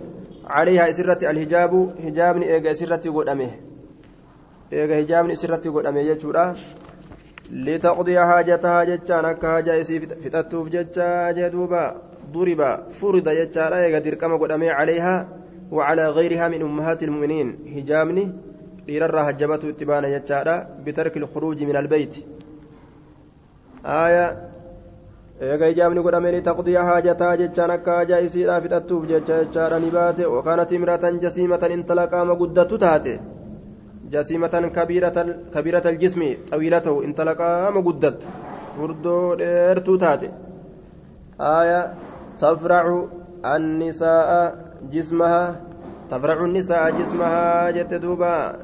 عليها 0.48 0.90
إسرة 0.90 1.32
الحجاب 1.32 1.94
حجابني 2.04 2.46
إيغا 2.54 2.72
إسرة 2.72 3.12
قدامه 3.12 3.52
إيغا 4.74 4.96
حجابني 4.96 5.34
إسرة 5.34 5.72
قدامه 5.72 6.00
يجورا 6.00 6.56
لتقضي 7.52 8.20
حاجتها 8.20 8.84
جتان 8.84 9.26
إسي 9.82 10.00
فتتوف 10.00 10.70
جتا 10.70 11.32
جدوبا 11.32 11.96
ضرب 12.34 12.62
فرد 12.92 13.30
جتان 13.30 13.74
إيغا 13.74 14.00
دركما 14.00 14.36
قدامه 14.36 14.72
عليها 14.72 15.41
وعلى 15.72 16.10
غيرها 16.10 16.48
من 16.48 16.62
أمهات 16.62 17.04
المؤمنين 17.04 17.48
jechaadha 20.12 20.68
bitarki 20.86 21.20
lkhuruuji 21.20 21.66
min 21.66 21.76
albeyti 21.76 22.26
aya 23.84 24.26
eega 25.42 25.70
ijaabni 25.74 26.04
godhameen 26.06 26.44
taqdiya 26.44 26.84
haajataa 26.90 27.38
jechaan 27.42 27.72
akka 27.76 27.96
haajaa 27.98 28.20
isiidhaa 28.28 28.62
fixattuuf 28.62 29.06
jecha 29.12 29.38
jechaadha 29.44 29.80
ni 29.80 29.92
baate 29.98 30.26
wakaanat 30.36 30.72
imratan 30.78 31.20
jasiimatan 31.24 31.72
intala 31.78 32.08
qaama 32.14 32.36
guddattu 32.42 32.82
taate 32.86 33.14
jasiimatan 34.16 34.70
kabiirata 34.72 35.90
aljismi 35.94 36.30
xawiila 36.50 36.82
ta'u 36.88 37.04
intala 37.08 37.36
qaama 37.44 37.86
guddattu 37.88 38.28
furdoo 38.76 39.36
dheertuu 39.44 39.98
taate 40.04 40.28
aya 41.54 41.80
tafracu 42.44 43.00
annisaa'a 43.54 44.71
tafracu 46.10 46.44
annisaa'a 46.44 46.92
jismaha 46.92 47.72
jette 47.74 48.00
duuba 48.00 48.60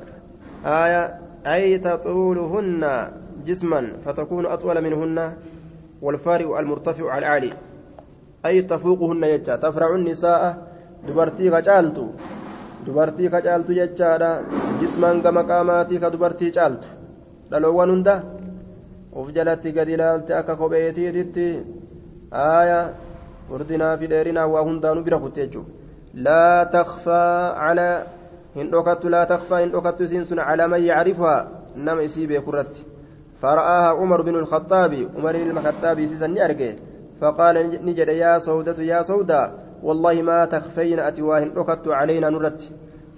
aya 0.63 1.19
ay 1.45 1.79
taxuuluhunna 1.79 3.13
jisman 3.45 4.01
fatakuunu 4.03 4.49
atwala 4.49 4.81
minhunna 4.81 5.25
والفارق 6.01 6.57
المرتفع 6.57 7.11
على 7.11 7.19
العالي 7.19 7.53
أي 8.45 8.61
تفوقهن 8.61 9.23
يجا 9.23 9.55
تفرع 9.55 9.95
النساء 9.95 10.67
دبرتي 11.07 11.49
كجالتو 11.49 12.07
دبرتي 12.87 13.29
كجالتو 13.29 13.71
يجا 13.73 14.41
جسما 14.81 15.21
كما 15.23 15.41
قاماتي 15.41 15.97
كدبرتي 15.97 16.49
جالتو 16.49 16.87
دلوان 17.51 18.03
gadi 19.73 19.93
ilaalte 19.97 20.31
akka 20.39 20.55
kopheesiititti 20.55 21.45
aaya 22.31 22.93
furdinaa 23.49 23.97
fi 23.97 24.09
dheerinaa 24.11 24.45
waa 24.53 24.61
hundaanuu 24.67 25.03
bira 25.07 25.17
kutte 25.23 25.41
jechuudha 25.41 25.76
hin 28.57 28.71
dhokattu 28.71 29.09
laa 29.09 29.25
takfaa 29.25 29.59
hin 29.63 29.71
dhokattu 29.71 30.03
isiin 30.03 30.25
sun 30.25 30.39
calaa 30.49 30.67
man 30.67 30.83
yacrifuhaa 30.83 31.47
nama 31.75 32.01
isii 32.01 32.27
beeku 32.27 32.51
irratti 32.53 32.85
فرآها 33.41 33.87
عمر 33.87 34.21
بن 34.21 34.35
الخطاب 34.35 35.09
عمر 35.15 35.37
بن 35.37 35.57
الخطاب 35.57 36.05
سيسن 36.05 36.37
أرجع 36.37 36.71
فقال 37.21 37.85
نجد 37.85 38.07
يا 38.07 38.39
سودة 38.39 38.83
يا 38.83 39.01
سودة 39.01 39.51
والله 39.83 40.21
ما 40.21 40.45
تخفين 40.45 40.99
أتواهن 40.99 41.51
ركضت 41.55 41.87
علينا 41.87 42.29
نرت. 42.29 42.61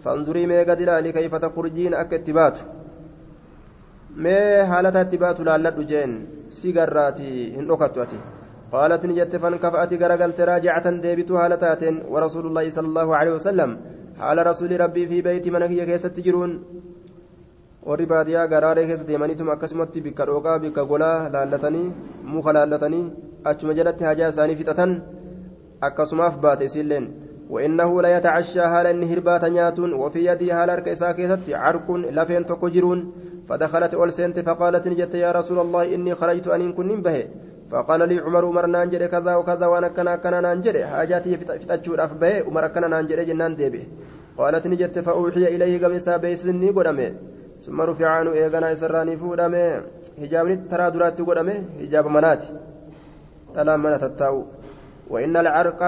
فانظري 0.03 0.45
ما 0.45 0.59
قد 0.59 1.07
كيف 1.07 1.35
تخرجين 1.35 1.93
أكتبات. 1.93 2.57
ما 4.15 4.65
حالة 4.65 5.01
اتبات 5.01 5.39
لا 5.39 5.69
جين 5.79 6.27
سيجراتي 6.49 7.55
هن 7.55 7.71
ركضت 7.71 8.11
قالت 8.73 9.01
نجت 9.05 9.33
فانكفأت 9.35 9.91
غرقلت 10.01 10.39
راجعة 10.51 10.85
ديبت 11.03 11.31
هالتات 11.31 11.83
ورسول 12.13 12.45
الله 12.49 12.65
صلى 12.75 12.87
الله 12.91 13.07
عليه 13.19 13.33
وسلم. 13.37 13.69
حال 14.19 14.37
رسول 14.47 14.71
ربي 14.83 15.03
في 15.09 15.17
بيت 15.21 15.45
منكي 15.53 15.85
كيست 15.85 16.13
تجرون 16.17 16.51
warri 17.89 18.05
baadiyyaa 18.05 18.47
garaaree 18.53 18.85
keessa 18.89 19.07
deemaniituma 19.07 19.53
akkasumatti 19.55 20.01
bikka 20.05 20.25
dhooqaa 20.29 20.59
bikka 20.63 20.83
golaa 20.91 21.29
laallatanii 21.33 21.93
muka 22.33 22.53
laallatanii 22.57 23.05
achuma 23.51 23.73
jalatti 23.77 24.03
hajaa 24.09 24.29
isaanii 24.33 24.57
fixatan 24.59 24.91
akkasumaaf 25.87 26.35
baate 26.43 26.65
isiilleen 26.69 27.07
وإنه 27.49 28.01
لا 28.01 28.17
يتعشى 28.17 28.59
هال 28.59 28.87
إن 28.87 29.03
هربات 29.03 29.43
نياتون. 29.45 29.93
وفي 29.93 30.25
يدي 30.25 30.51
هال 30.51 30.69
أرك 30.69 30.87
إسا 30.87 31.11
كيست 31.11 31.49
عرق 31.49 31.91
لفين 31.91 32.45
تكجرون 32.45 32.99
فدخلت 33.49 33.93
أولسنت 33.93 34.39
فقالت 34.39 34.87
نجت 34.87 35.13
يا 35.15 35.31
رسول 35.31 35.59
الله 35.59 35.95
إني 35.95 36.15
خرجت 36.15 36.47
أن 36.47 36.73
كن 36.73 37.01
به 37.01 37.17
فقال 37.71 38.09
لي 38.09 38.19
عمر 38.19 38.45
عمر 38.45 38.65
نانجر 38.65 39.05
كذا 39.07 39.35
وكذا 39.35 39.65
وأنا 39.65 39.87
كنا 39.87 40.15
كنا 40.15 40.39
نانجر 40.41 40.75
حاجاتي 40.85 41.37
فتأجور 41.37 42.03
أفبه 42.05 42.33
عمر 42.47 42.67
كنا 42.67 42.87
نانجر 42.87 43.23
جنان 43.23 43.55
ديبه. 43.55 43.83
قالت 44.37 44.67
نجت 44.67 44.99
فأوحي 44.99 45.45
إليه 45.55 45.85
قمسا 45.85 46.17
بيسني 46.17 46.69
قدمه. 46.69 47.13
ثم 47.61 47.81
رفع 47.81 48.07
عنه 48.07 48.31
إيغانا 48.31 48.71
إسراني 48.73 49.17
فودامي 49.17 49.81
هجابني 50.21 50.55
ترى 50.71 50.91
دراتي 50.91 51.23
قدامي 51.23 51.55
هجاب 51.81 52.05
مناتي. 52.07 52.49
ألا 53.59 53.77
من 53.77 53.99
تتاو 53.99 54.45
وإن 55.09 55.37
العرق 55.37 55.81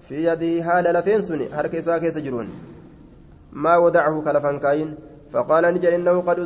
في 0.00 0.24
يده 0.26 0.52
هال 0.66 0.84
لفينسني 0.94 1.54
حركة 1.54 1.80
ساكي 1.80 2.10
سجرون 2.10 2.48
ما 3.52 3.76
ودعه 3.76 4.22
كلفان 4.26 4.58
كاين. 4.58 4.94
فقال 5.32 5.64
نجل 5.74 5.92
إنه 5.98 6.20
قد 6.20 6.38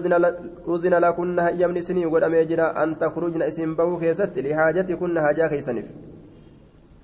أذن 0.68 0.94
لكن 0.94 1.38
هيمني 1.38 1.80
سني 1.80 2.04
قدامي 2.04 2.44
جرا 2.44 2.82
أن 2.82 2.98
تخرجن 2.98 3.42
اسم 3.42 3.74
بو 3.74 3.98
كيست 3.98 4.38
لحاجتكن 4.38 5.18
هاجا 5.18 5.46
كيسنف 5.46 5.86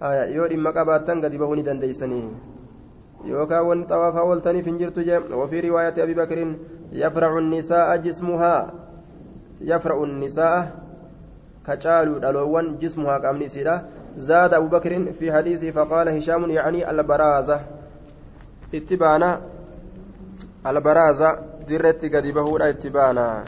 آية 0.02 0.24
يوري 0.36 0.56
مقاباتن 0.56 1.18
قد 1.24 1.32
بهوني 1.40 1.62
دنديسني 1.62 2.22
xawaafaa 3.22 4.22
ooltaniif 4.26 4.66
hin 4.66 4.78
jirtu 4.78 5.04
jee 5.06 5.18
wafii 5.40 5.60
riwaayati 5.60 6.02
abi 6.02 6.14
bakrin 6.14 6.56
yafracu 6.90 7.40
nisaa'a 7.40 7.98
jismuhaa 7.98 8.72
yafracu 9.70 10.06
nisaa'a 10.06 10.66
ka 11.66 11.76
caalu 11.84 12.18
dhaloowwan 12.18 12.72
jismuhaa 12.82 13.20
qaamni 13.22 13.46
isiidha 13.50 13.76
زاد 14.16 14.54
أبو 14.54 14.68
بكر 14.68 15.12
في 15.12 15.32
حديثه 15.32 15.70
فقال 15.70 16.08
هشام 16.08 16.50
يعني 16.50 16.90
البرازة. 16.90 17.60
اتبانا 18.74 19.40
البرازة 20.66 21.51
درت 21.68 22.02
قد 22.14 22.26
بهورا 22.26 22.68
اتبانا 22.68 23.44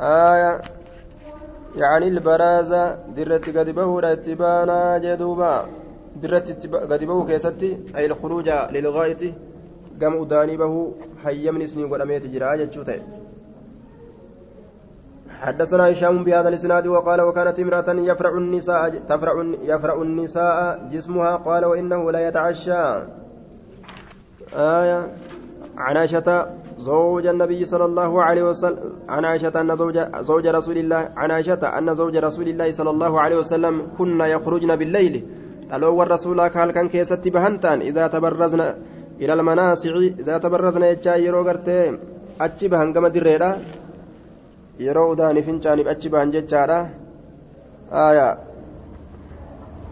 آية 0.00 0.60
يعني 1.76 2.08
البرازة 2.08 2.84
درت 3.16 3.46
قد 3.56 3.68
بهورا 3.70 4.12
اتبانا 4.12 4.98
جدوبا 4.98 5.54
dirratti 6.20 6.68
gadi 6.90 7.06
bahuu 7.06 7.26
keessatti 7.28 7.68
ayil 7.94 8.14
khuruuja 8.20 8.56
lilgaayiti 8.72 9.34
gama 10.00 10.20
udaanii 10.24 10.56
bahuu 10.56 10.94
hayyamni 11.24 11.64
isinii 11.68 11.88
godhameeti 11.92 12.32
jira 12.32 12.56
jechuu 12.58 12.84
ta'e. 12.84 13.02
حدثنا 15.36 15.92
هشام 15.92 16.24
بهذا 16.24 16.48
الإسناد 16.48 16.86
وقال 16.86 17.20
وكانت 17.20 17.60
امرأة 17.60 17.88
يفرع 17.88 18.32
النساء 18.38 18.88
تفرع 19.08 19.44
يفرع 19.62 20.02
النساء 20.02 20.88
جسمها 20.92 21.36
قال 21.36 21.64
وإنه 21.64 22.10
لا 22.12 22.28
يتعشى. 22.28 22.84
آية 24.56 25.00
عن 25.76 25.96
زوج 26.78 27.26
النبي 27.26 27.64
صلى 27.64 27.84
الله 27.84 28.22
عليه 28.22 28.42
وسلم 28.42 28.78
عن 29.08 29.24
عائشة 29.24 29.60
أن 29.60 29.76
زوج 29.76 29.98
زوج 30.20 30.46
رسول 30.46 30.78
الله 30.78 31.08
عن 31.16 31.30
عائشة 31.30 31.78
أن 31.78 31.94
زوج 31.94 32.16
رسول 32.16 32.48
الله 32.48 32.70
صلى 32.70 32.90
الله 32.90 33.20
عليه 33.20 33.36
وسلم 33.36 33.82
كنا 33.98 34.26
يخرجن 34.26 34.76
بالليل 34.76 35.24
dhaloowwan 35.70 36.06
rasuulaa 36.06 36.50
ka 36.50 36.62
halkan 36.62 36.86
keessatti 36.88 37.30
bahan 37.30 37.58
ta'an 37.58 37.82
idaa 37.82 38.08
tabarrazna 38.08 38.66
ila 39.18 39.32
almanaasici 39.34 40.14
idaa 40.22 40.38
tabarrazna 40.38 40.86
jechaa 40.92 41.16
yeroo 41.18 41.42
gartee 41.48 41.98
achi 42.38 42.68
bahan 42.68 42.92
gama 42.94 43.10
dirreedha 43.10 43.48
yeroo 44.78 45.10
udaanii 45.14 45.42
fincaaniif 45.42 45.88
achi 45.94 46.08
ba'an 46.14 46.30
jechaadha 46.36 46.78
aayaa 48.04 48.34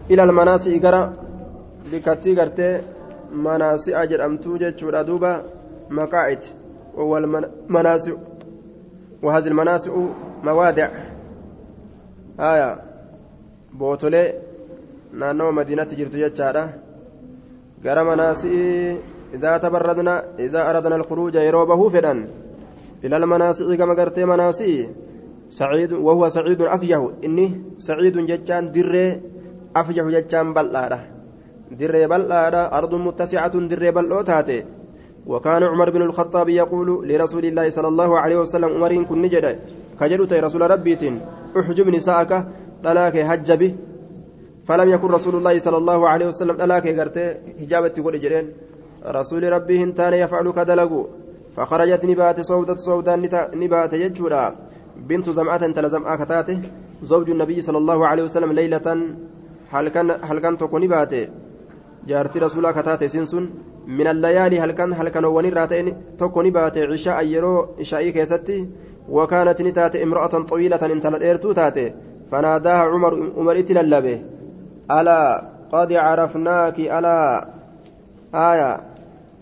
ilal 0.09 0.31
manaasii 0.39 0.79
gara 0.79 1.01
bikattii 1.91 2.35
gartee 2.39 2.73
manaasi'a 3.47 4.07
jedhamtuu 4.11 4.57
jechuudha 4.63 5.03
duuba 5.09 5.31
maqaa'id 6.97 7.55
والمناسع 7.69 8.13
وهذه 9.23 9.47
المناسع 9.47 9.91
موادع 10.43 10.89
آية. 12.39 12.81
بوتولي 13.73 14.33
نانو 15.13 15.51
مدينة 15.51 15.83
جرت 15.83 16.15
جتشارة 16.15 16.73
غير 17.83 18.03
مناسع 18.03 18.49
إذا 19.33 19.57
تبردنا 19.57 20.23
إذا 20.39 20.69
أردنا 20.69 20.95
الخروج 20.95 21.35
يروبه 21.35 21.89
فدان. 21.89 22.27
إلى 23.03 23.17
المناسع 23.17 23.75
كما 23.75 23.93
قرت 23.93 24.19
مناسع 24.19 24.65
سعيد 25.49 25.93
وهو 25.93 26.29
سعيد 26.29 26.61
أفيه 26.61 27.11
إني 27.25 27.61
سعيد 27.77 28.17
جتشان 28.17 28.71
دري 28.71 29.21
أفيه 29.75 30.03
جتشان 30.03 30.53
بلادة 30.53 30.99
دري 31.71 32.07
بلادة 32.07 32.77
أرض 32.77 32.95
متسعة 32.95 33.55
دري 33.59 33.91
بلو 33.91 34.21
تاتي 34.21 34.65
وكان 35.25 35.63
عمر 35.63 35.89
بن 35.89 36.01
الخطاب 36.01 36.49
يقول 36.49 37.07
لرسول 37.09 37.45
الله 37.45 37.69
صلى 37.69 37.87
الله 37.87 38.19
عليه 38.19 38.37
وسلم 38.37 38.69
عمرين 38.73 39.05
كن 39.05 39.21
نجد 39.21 39.59
كجلت 39.99 40.33
رسول 40.33 40.71
ربيت 40.71 41.03
احجب 41.59 41.87
نساءك 41.89 42.31
طلاك 42.83 43.15
هجبي 43.15 43.75
فلم 44.67 44.89
يكن 44.89 45.07
رسول 45.07 45.35
الله 45.35 45.57
صلى 45.57 45.77
الله 45.77 46.09
عليه 46.09 46.27
وسلم 46.27 46.55
طلاك 46.57 46.85
غرتي 46.87 47.25
حجابتي 47.59 48.01
جرين. 48.01 48.47
رسول 49.05 49.43
ربي 49.53 49.83
هنتان 49.83 50.13
يفعل 50.13 50.51
كدلقوا 50.51 51.05
فخرجت 51.55 52.05
نبات 52.05 52.41
صودة 52.41 52.75
صودا 52.75 53.15
نبات 53.55 53.93
يجورا. 53.93 54.55
بنت 54.97 55.29
زمعة 55.29 55.63
تلزم 55.71 56.03
آكتاته 56.05 56.59
زوج 57.03 57.29
النبي 57.29 57.61
صلى 57.61 57.77
الله 57.77 58.07
عليه 58.07 58.23
وسلم 58.23 58.51
ليلة 58.51 58.87
هل 59.69 59.89
كان 59.89 60.11
هل 60.21 60.39
كان 60.39 60.57
تكون 60.57 60.81
نباته. 60.83 61.27
جارتي 62.07 62.39
رسول 62.39 62.71
كتاته 62.71 63.07
سنسن 63.07 63.49
من 63.87 64.07
الليالي 64.07 64.59
هل 64.59 64.71
كان 64.71 64.93
هل 64.93 65.09
كانوا 65.09 65.35
ونراتين 65.37 65.87
تكون 66.19 66.49
بات 66.49 66.77
عشاء 66.77 67.25
يرو 67.25 67.67
عشاء 67.79 68.09
كيستي 68.09 68.67
وكانت 69.09 69.61
نتات 69.61 69.95
امرأة 69.95 70.33
طويلة 70.51 70.85
انتلت 70.95 71.21
ايرتو 71.21 71.51
تاتي 71.51 71.93
فناداها 72.31 72.83
عمر 72.91 73.13
عمر 73.37 73.59
اتللبه 73.59 74.21
ألا 74.91 75.21
قد 75.71 75.93
عرفناك 75.93 76.79
ألا 76.79 77.47
آية 78.35 78.95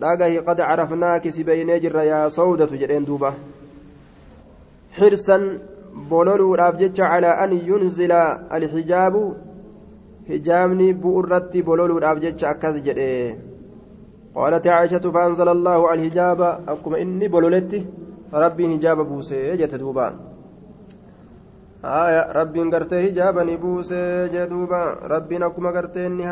dhagahi 0.04 0.44
qad 0.48 0.58
carafnaaki 0.58 1.32
si 1.32 1.44
beeynee 1.44 1.80
jirra 1.80 2.04
yaa 2.06 2.30
sawdatu 2.30 2.78
jedheen 2.82 3.06
duuba. 3.06 3.34
Xirsan 4.98 5.44
bololuudhaaf 6.10 6.78
jecha 6.82 7.10
calaa 7.12 7.38
an 7.44 7.52
yunzila 7.70 8.22
alxijaabu 8.58 9.24
hijaabni 10.30 10.94
bu'urratti 10.94 11.66
bololuudhaaf 11.68 12.18
jecha 12.24 12.46
akkas 12.54 12.76
jedhe. 12.86 13.10
قالت 14.36 14.68
عائشة 14.68 15.06
فأنزل 15.16 15.48
الله 15.50 15.94
الحجاب 15.94 16.42
أكما 16.68 17.02
إني 17.02 17.28
بلولتي 17.28 17.86
ربي 18.34 18.64
حجاب 18.68 18.98
بوسي 19.10 19.56
جتدوبا 19.56 20.08
آية 21.86 22.32
ربي 22.32 22.60
قرتي 22.74 22.98
حجابا 23.06 23.56
بوسي 23.56 24.28
جدوبا 24.34 24.82
ربي 25.14 25.46
أكما 25.46 25.70
قرتي 25.76 26.08
إني 26.08 26.26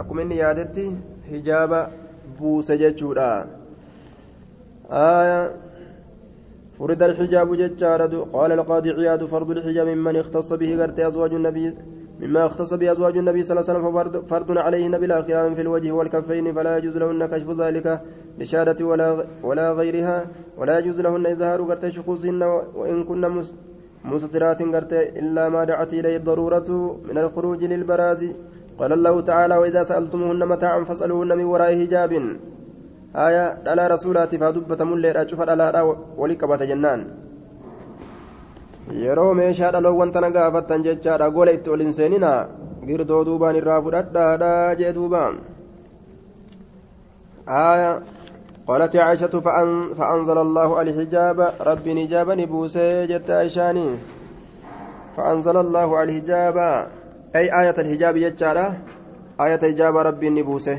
أكما 0.00 0.22
إني 0.22 0.36
يادتي 0.36 0.86
حجاب 1.30 1.72
بوسي 2.38 2.76
جتشودا 2.76 3.46
آية 4.90 5.40
فرد 6.78 7.02
الحجاب 7.02 7.48
جتشارد 7.60 8.14
قال 8.32 8.52
القاضي 8.52 8.90
عياد 8.90 9.24
فرض 9.24 9.50
الحجاب 9.50 9.86
ممن 9.86 10.16
اختص 10.16 10.52
به 10.52 10.70
قرتي 10.82 11.06
أزواج 11.06 11.34
النبي 11.34 11.74
مما 12.22 12.46
اختص 12.46 12.74
به 12.74 12.92
أزواج 12.92 13.16
النبي 13.16 13.42
صلى 13.42 13.60
الله 13.60 13.70
عليه 13.70 13.80
وسلم 13.80 14.22
فرض 14.22 14.58
عليهن 14.58 14.98
بلا 14.98 15.22
خلاف 15.22 15.54
في 15.54 15.60
الوجه 15.60 15.92
والكفين 15.92 16.52
فلا 16.54 16.76
يجوز 16.76 16.96
لهن 16.96 17.26
كشف 17.26 17.50
ذلك 17.60 18.00
لشهادة 18.38 18.86
ولا 18.86 19.26
ولا 19.42 19.72
غيرها 19.72 20.26
ولا 20.58 20.78
يجوز 20.78 21.00
لهن 21.00 21.26
إظهار 21.26 21.62
قرت 21.62 21.88
شخوصهن 21.88 22.42
وإن 22.74 23.04
كن 23.04 23.42
مستترات 24.04 24.62
قرت 24.62 24.92
إلا 24.92 25.48
ما 25.48 25.64
دعت 25.64 25.94
إليه 25.94 26.16
الضرورة 26.16 26.98
من 27.08 27.18
الخروج 27.18 27.64
للبراز. 27.64 28.22
قال 28.78 28.92
الله 28.92 29.20
تعالى 29.20 29.56
وإذا 29.56 29.82
سألتموهن 29.82 30.48
متاعا 30.48 30.84
فاسألوهن 30.84 31.38
من 31.38 31.44
وراء 31.44 31.70
حجاب. 31.80 32.12
آية 33.16 33.44
على 33.66 33.86
رسولات 33.86 34.34
فدبة 34.34 34.84
ملي 34.84 35.22
أشوف 35.22 35.40
على 35.40 35.96
ولقبة 36.16 36.64
جنان. 36.64 37.00
Yeroo 39.04 39.32
meeshaa 39.34 39.72
dhaloowwan 39.72 40.12
tana 40.12 40.30
gaafattan 40.30 40.84
jechaadha. 40.88 41.30
Gola 41.30 41.56
itti 41.56 41.70
ol 41.70 41.80
hin 41.86 41.92
seenina 41.92 42.32
girdoo 42.86 43.24
duubaan 43.24 43.56
irraa 43.62 43.80
fudhadhaadha 43.88 44.52
jee 44.82 44.92
duuba 45.00 45.24
آية 47.48 48.02
قالت 48.66 48.96
عائشة 48.96 49.40
فأن 49.40 49.94
فأنزل 49.94 50.38
الله 50.38 50.82
الحجاب 50.82 51.52
ربي 51.60 51.94
نجابا 51.94 52.34
بوسي 52.44 53.06
جت 53.06 53.30
عائشاني 53.30 53.98
فأنزل 55.16 55.56
الله 55.56 56.02
الحجاب 56.02 56.56
أي 57.36 57.60
آية 57.60 57.74
الحجاب 57.78 58.16
يجعله 58.16 58.78
آية 59.40 59.58
حجاب 59.58 59.96
ربي 59.96 60.30
نبوسه 60.30 60.78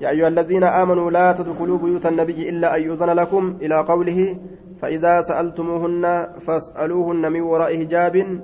يا 0.00 0.10
أيها 0.10 0.28
الذين 0.28 0.64
آمنوا 0.64 1.10
لا 1.10 1.32
تدخلوا 1.32 1.78
بيوت 1.78 2.06
النبي 2.06 2.48
إلا 2.48 2.76
أن 2.76 2.82
يؤذن 2.82 3.10
لكم 3.10 3.56
إلى 3.62 3.80
قوله 3.80 4.36
فإذا 4.82 5.20
سألتموهن 5.20 6.04
فاسألوهن 6.40 7.32
من 7.32 7.40
وراء 7.40 7.78
حجاب 7.78 8.40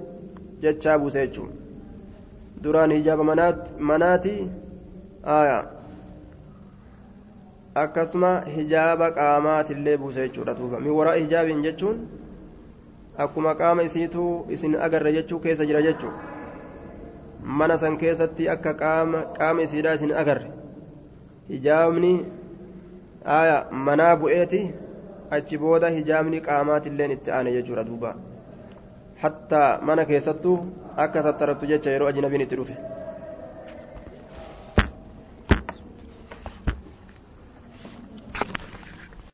جتشابو 0.63 1.09
سيجو 1.09 1.45
دران 2.63 2.93
حجاب 2.93 3.21
منات 3.21 3.61
مناتي 3.81 4.49
آية 5.25 5.79
hijaaba 8.55 9.11
qaamaatillee 9.11 9.97
buuse 9.97 10.21
jechuudha 10.21 10.55
duuba 10.55 10.81
min 10.81 10.93
waraa 10.93 11.15
hijaabiin 11.15 11.63
jechuun 11.63 12.09
akkuma 13.25 13.55
qaama 13.55 13.83
isiituu 13.83 14.47
isin 14.49 14.75
agarre 14.87 15.13
jechuu 15.13 15.39
keessa 15.39 15.67
jira 15.67 15.83
jechuu 15.83 16.11
mana 17.43 17.77
san 17.77 17.97
keessatti 17.99 18.49
akka 18.49 18.75
qaama 18.75 19.23
qaama 19.39 19.63
isiidhaa 19.63 19.95
isin 19.95 20.15
agarre 20.23 20.51
hijaabni 21.49 22.13
aya 23.25 23.67
manaa 23.71 24.17
bu'eeti 24.17 24.63
achi 25.37 25.57
booda 25.63 25.89
hijaabni 25.97 26.39
qaamaatilleen 26.49 27.11
itti 27.17 27.31
aane 27.39 27.51
jechuudha 27.57 27.85
duuba 27.89 28.11
hattaa 29.23 29.69
mana 29.91 30.05
keessattuu 30.11 30.57
akka 31.05 31.23
tattarattu 31.27 31.67
jecha 31.73 31.91
yeroo 31.95 32.09
ajnabiin 32.13 32.45
itti 32.47 32.57
dhufe 32.61 32.77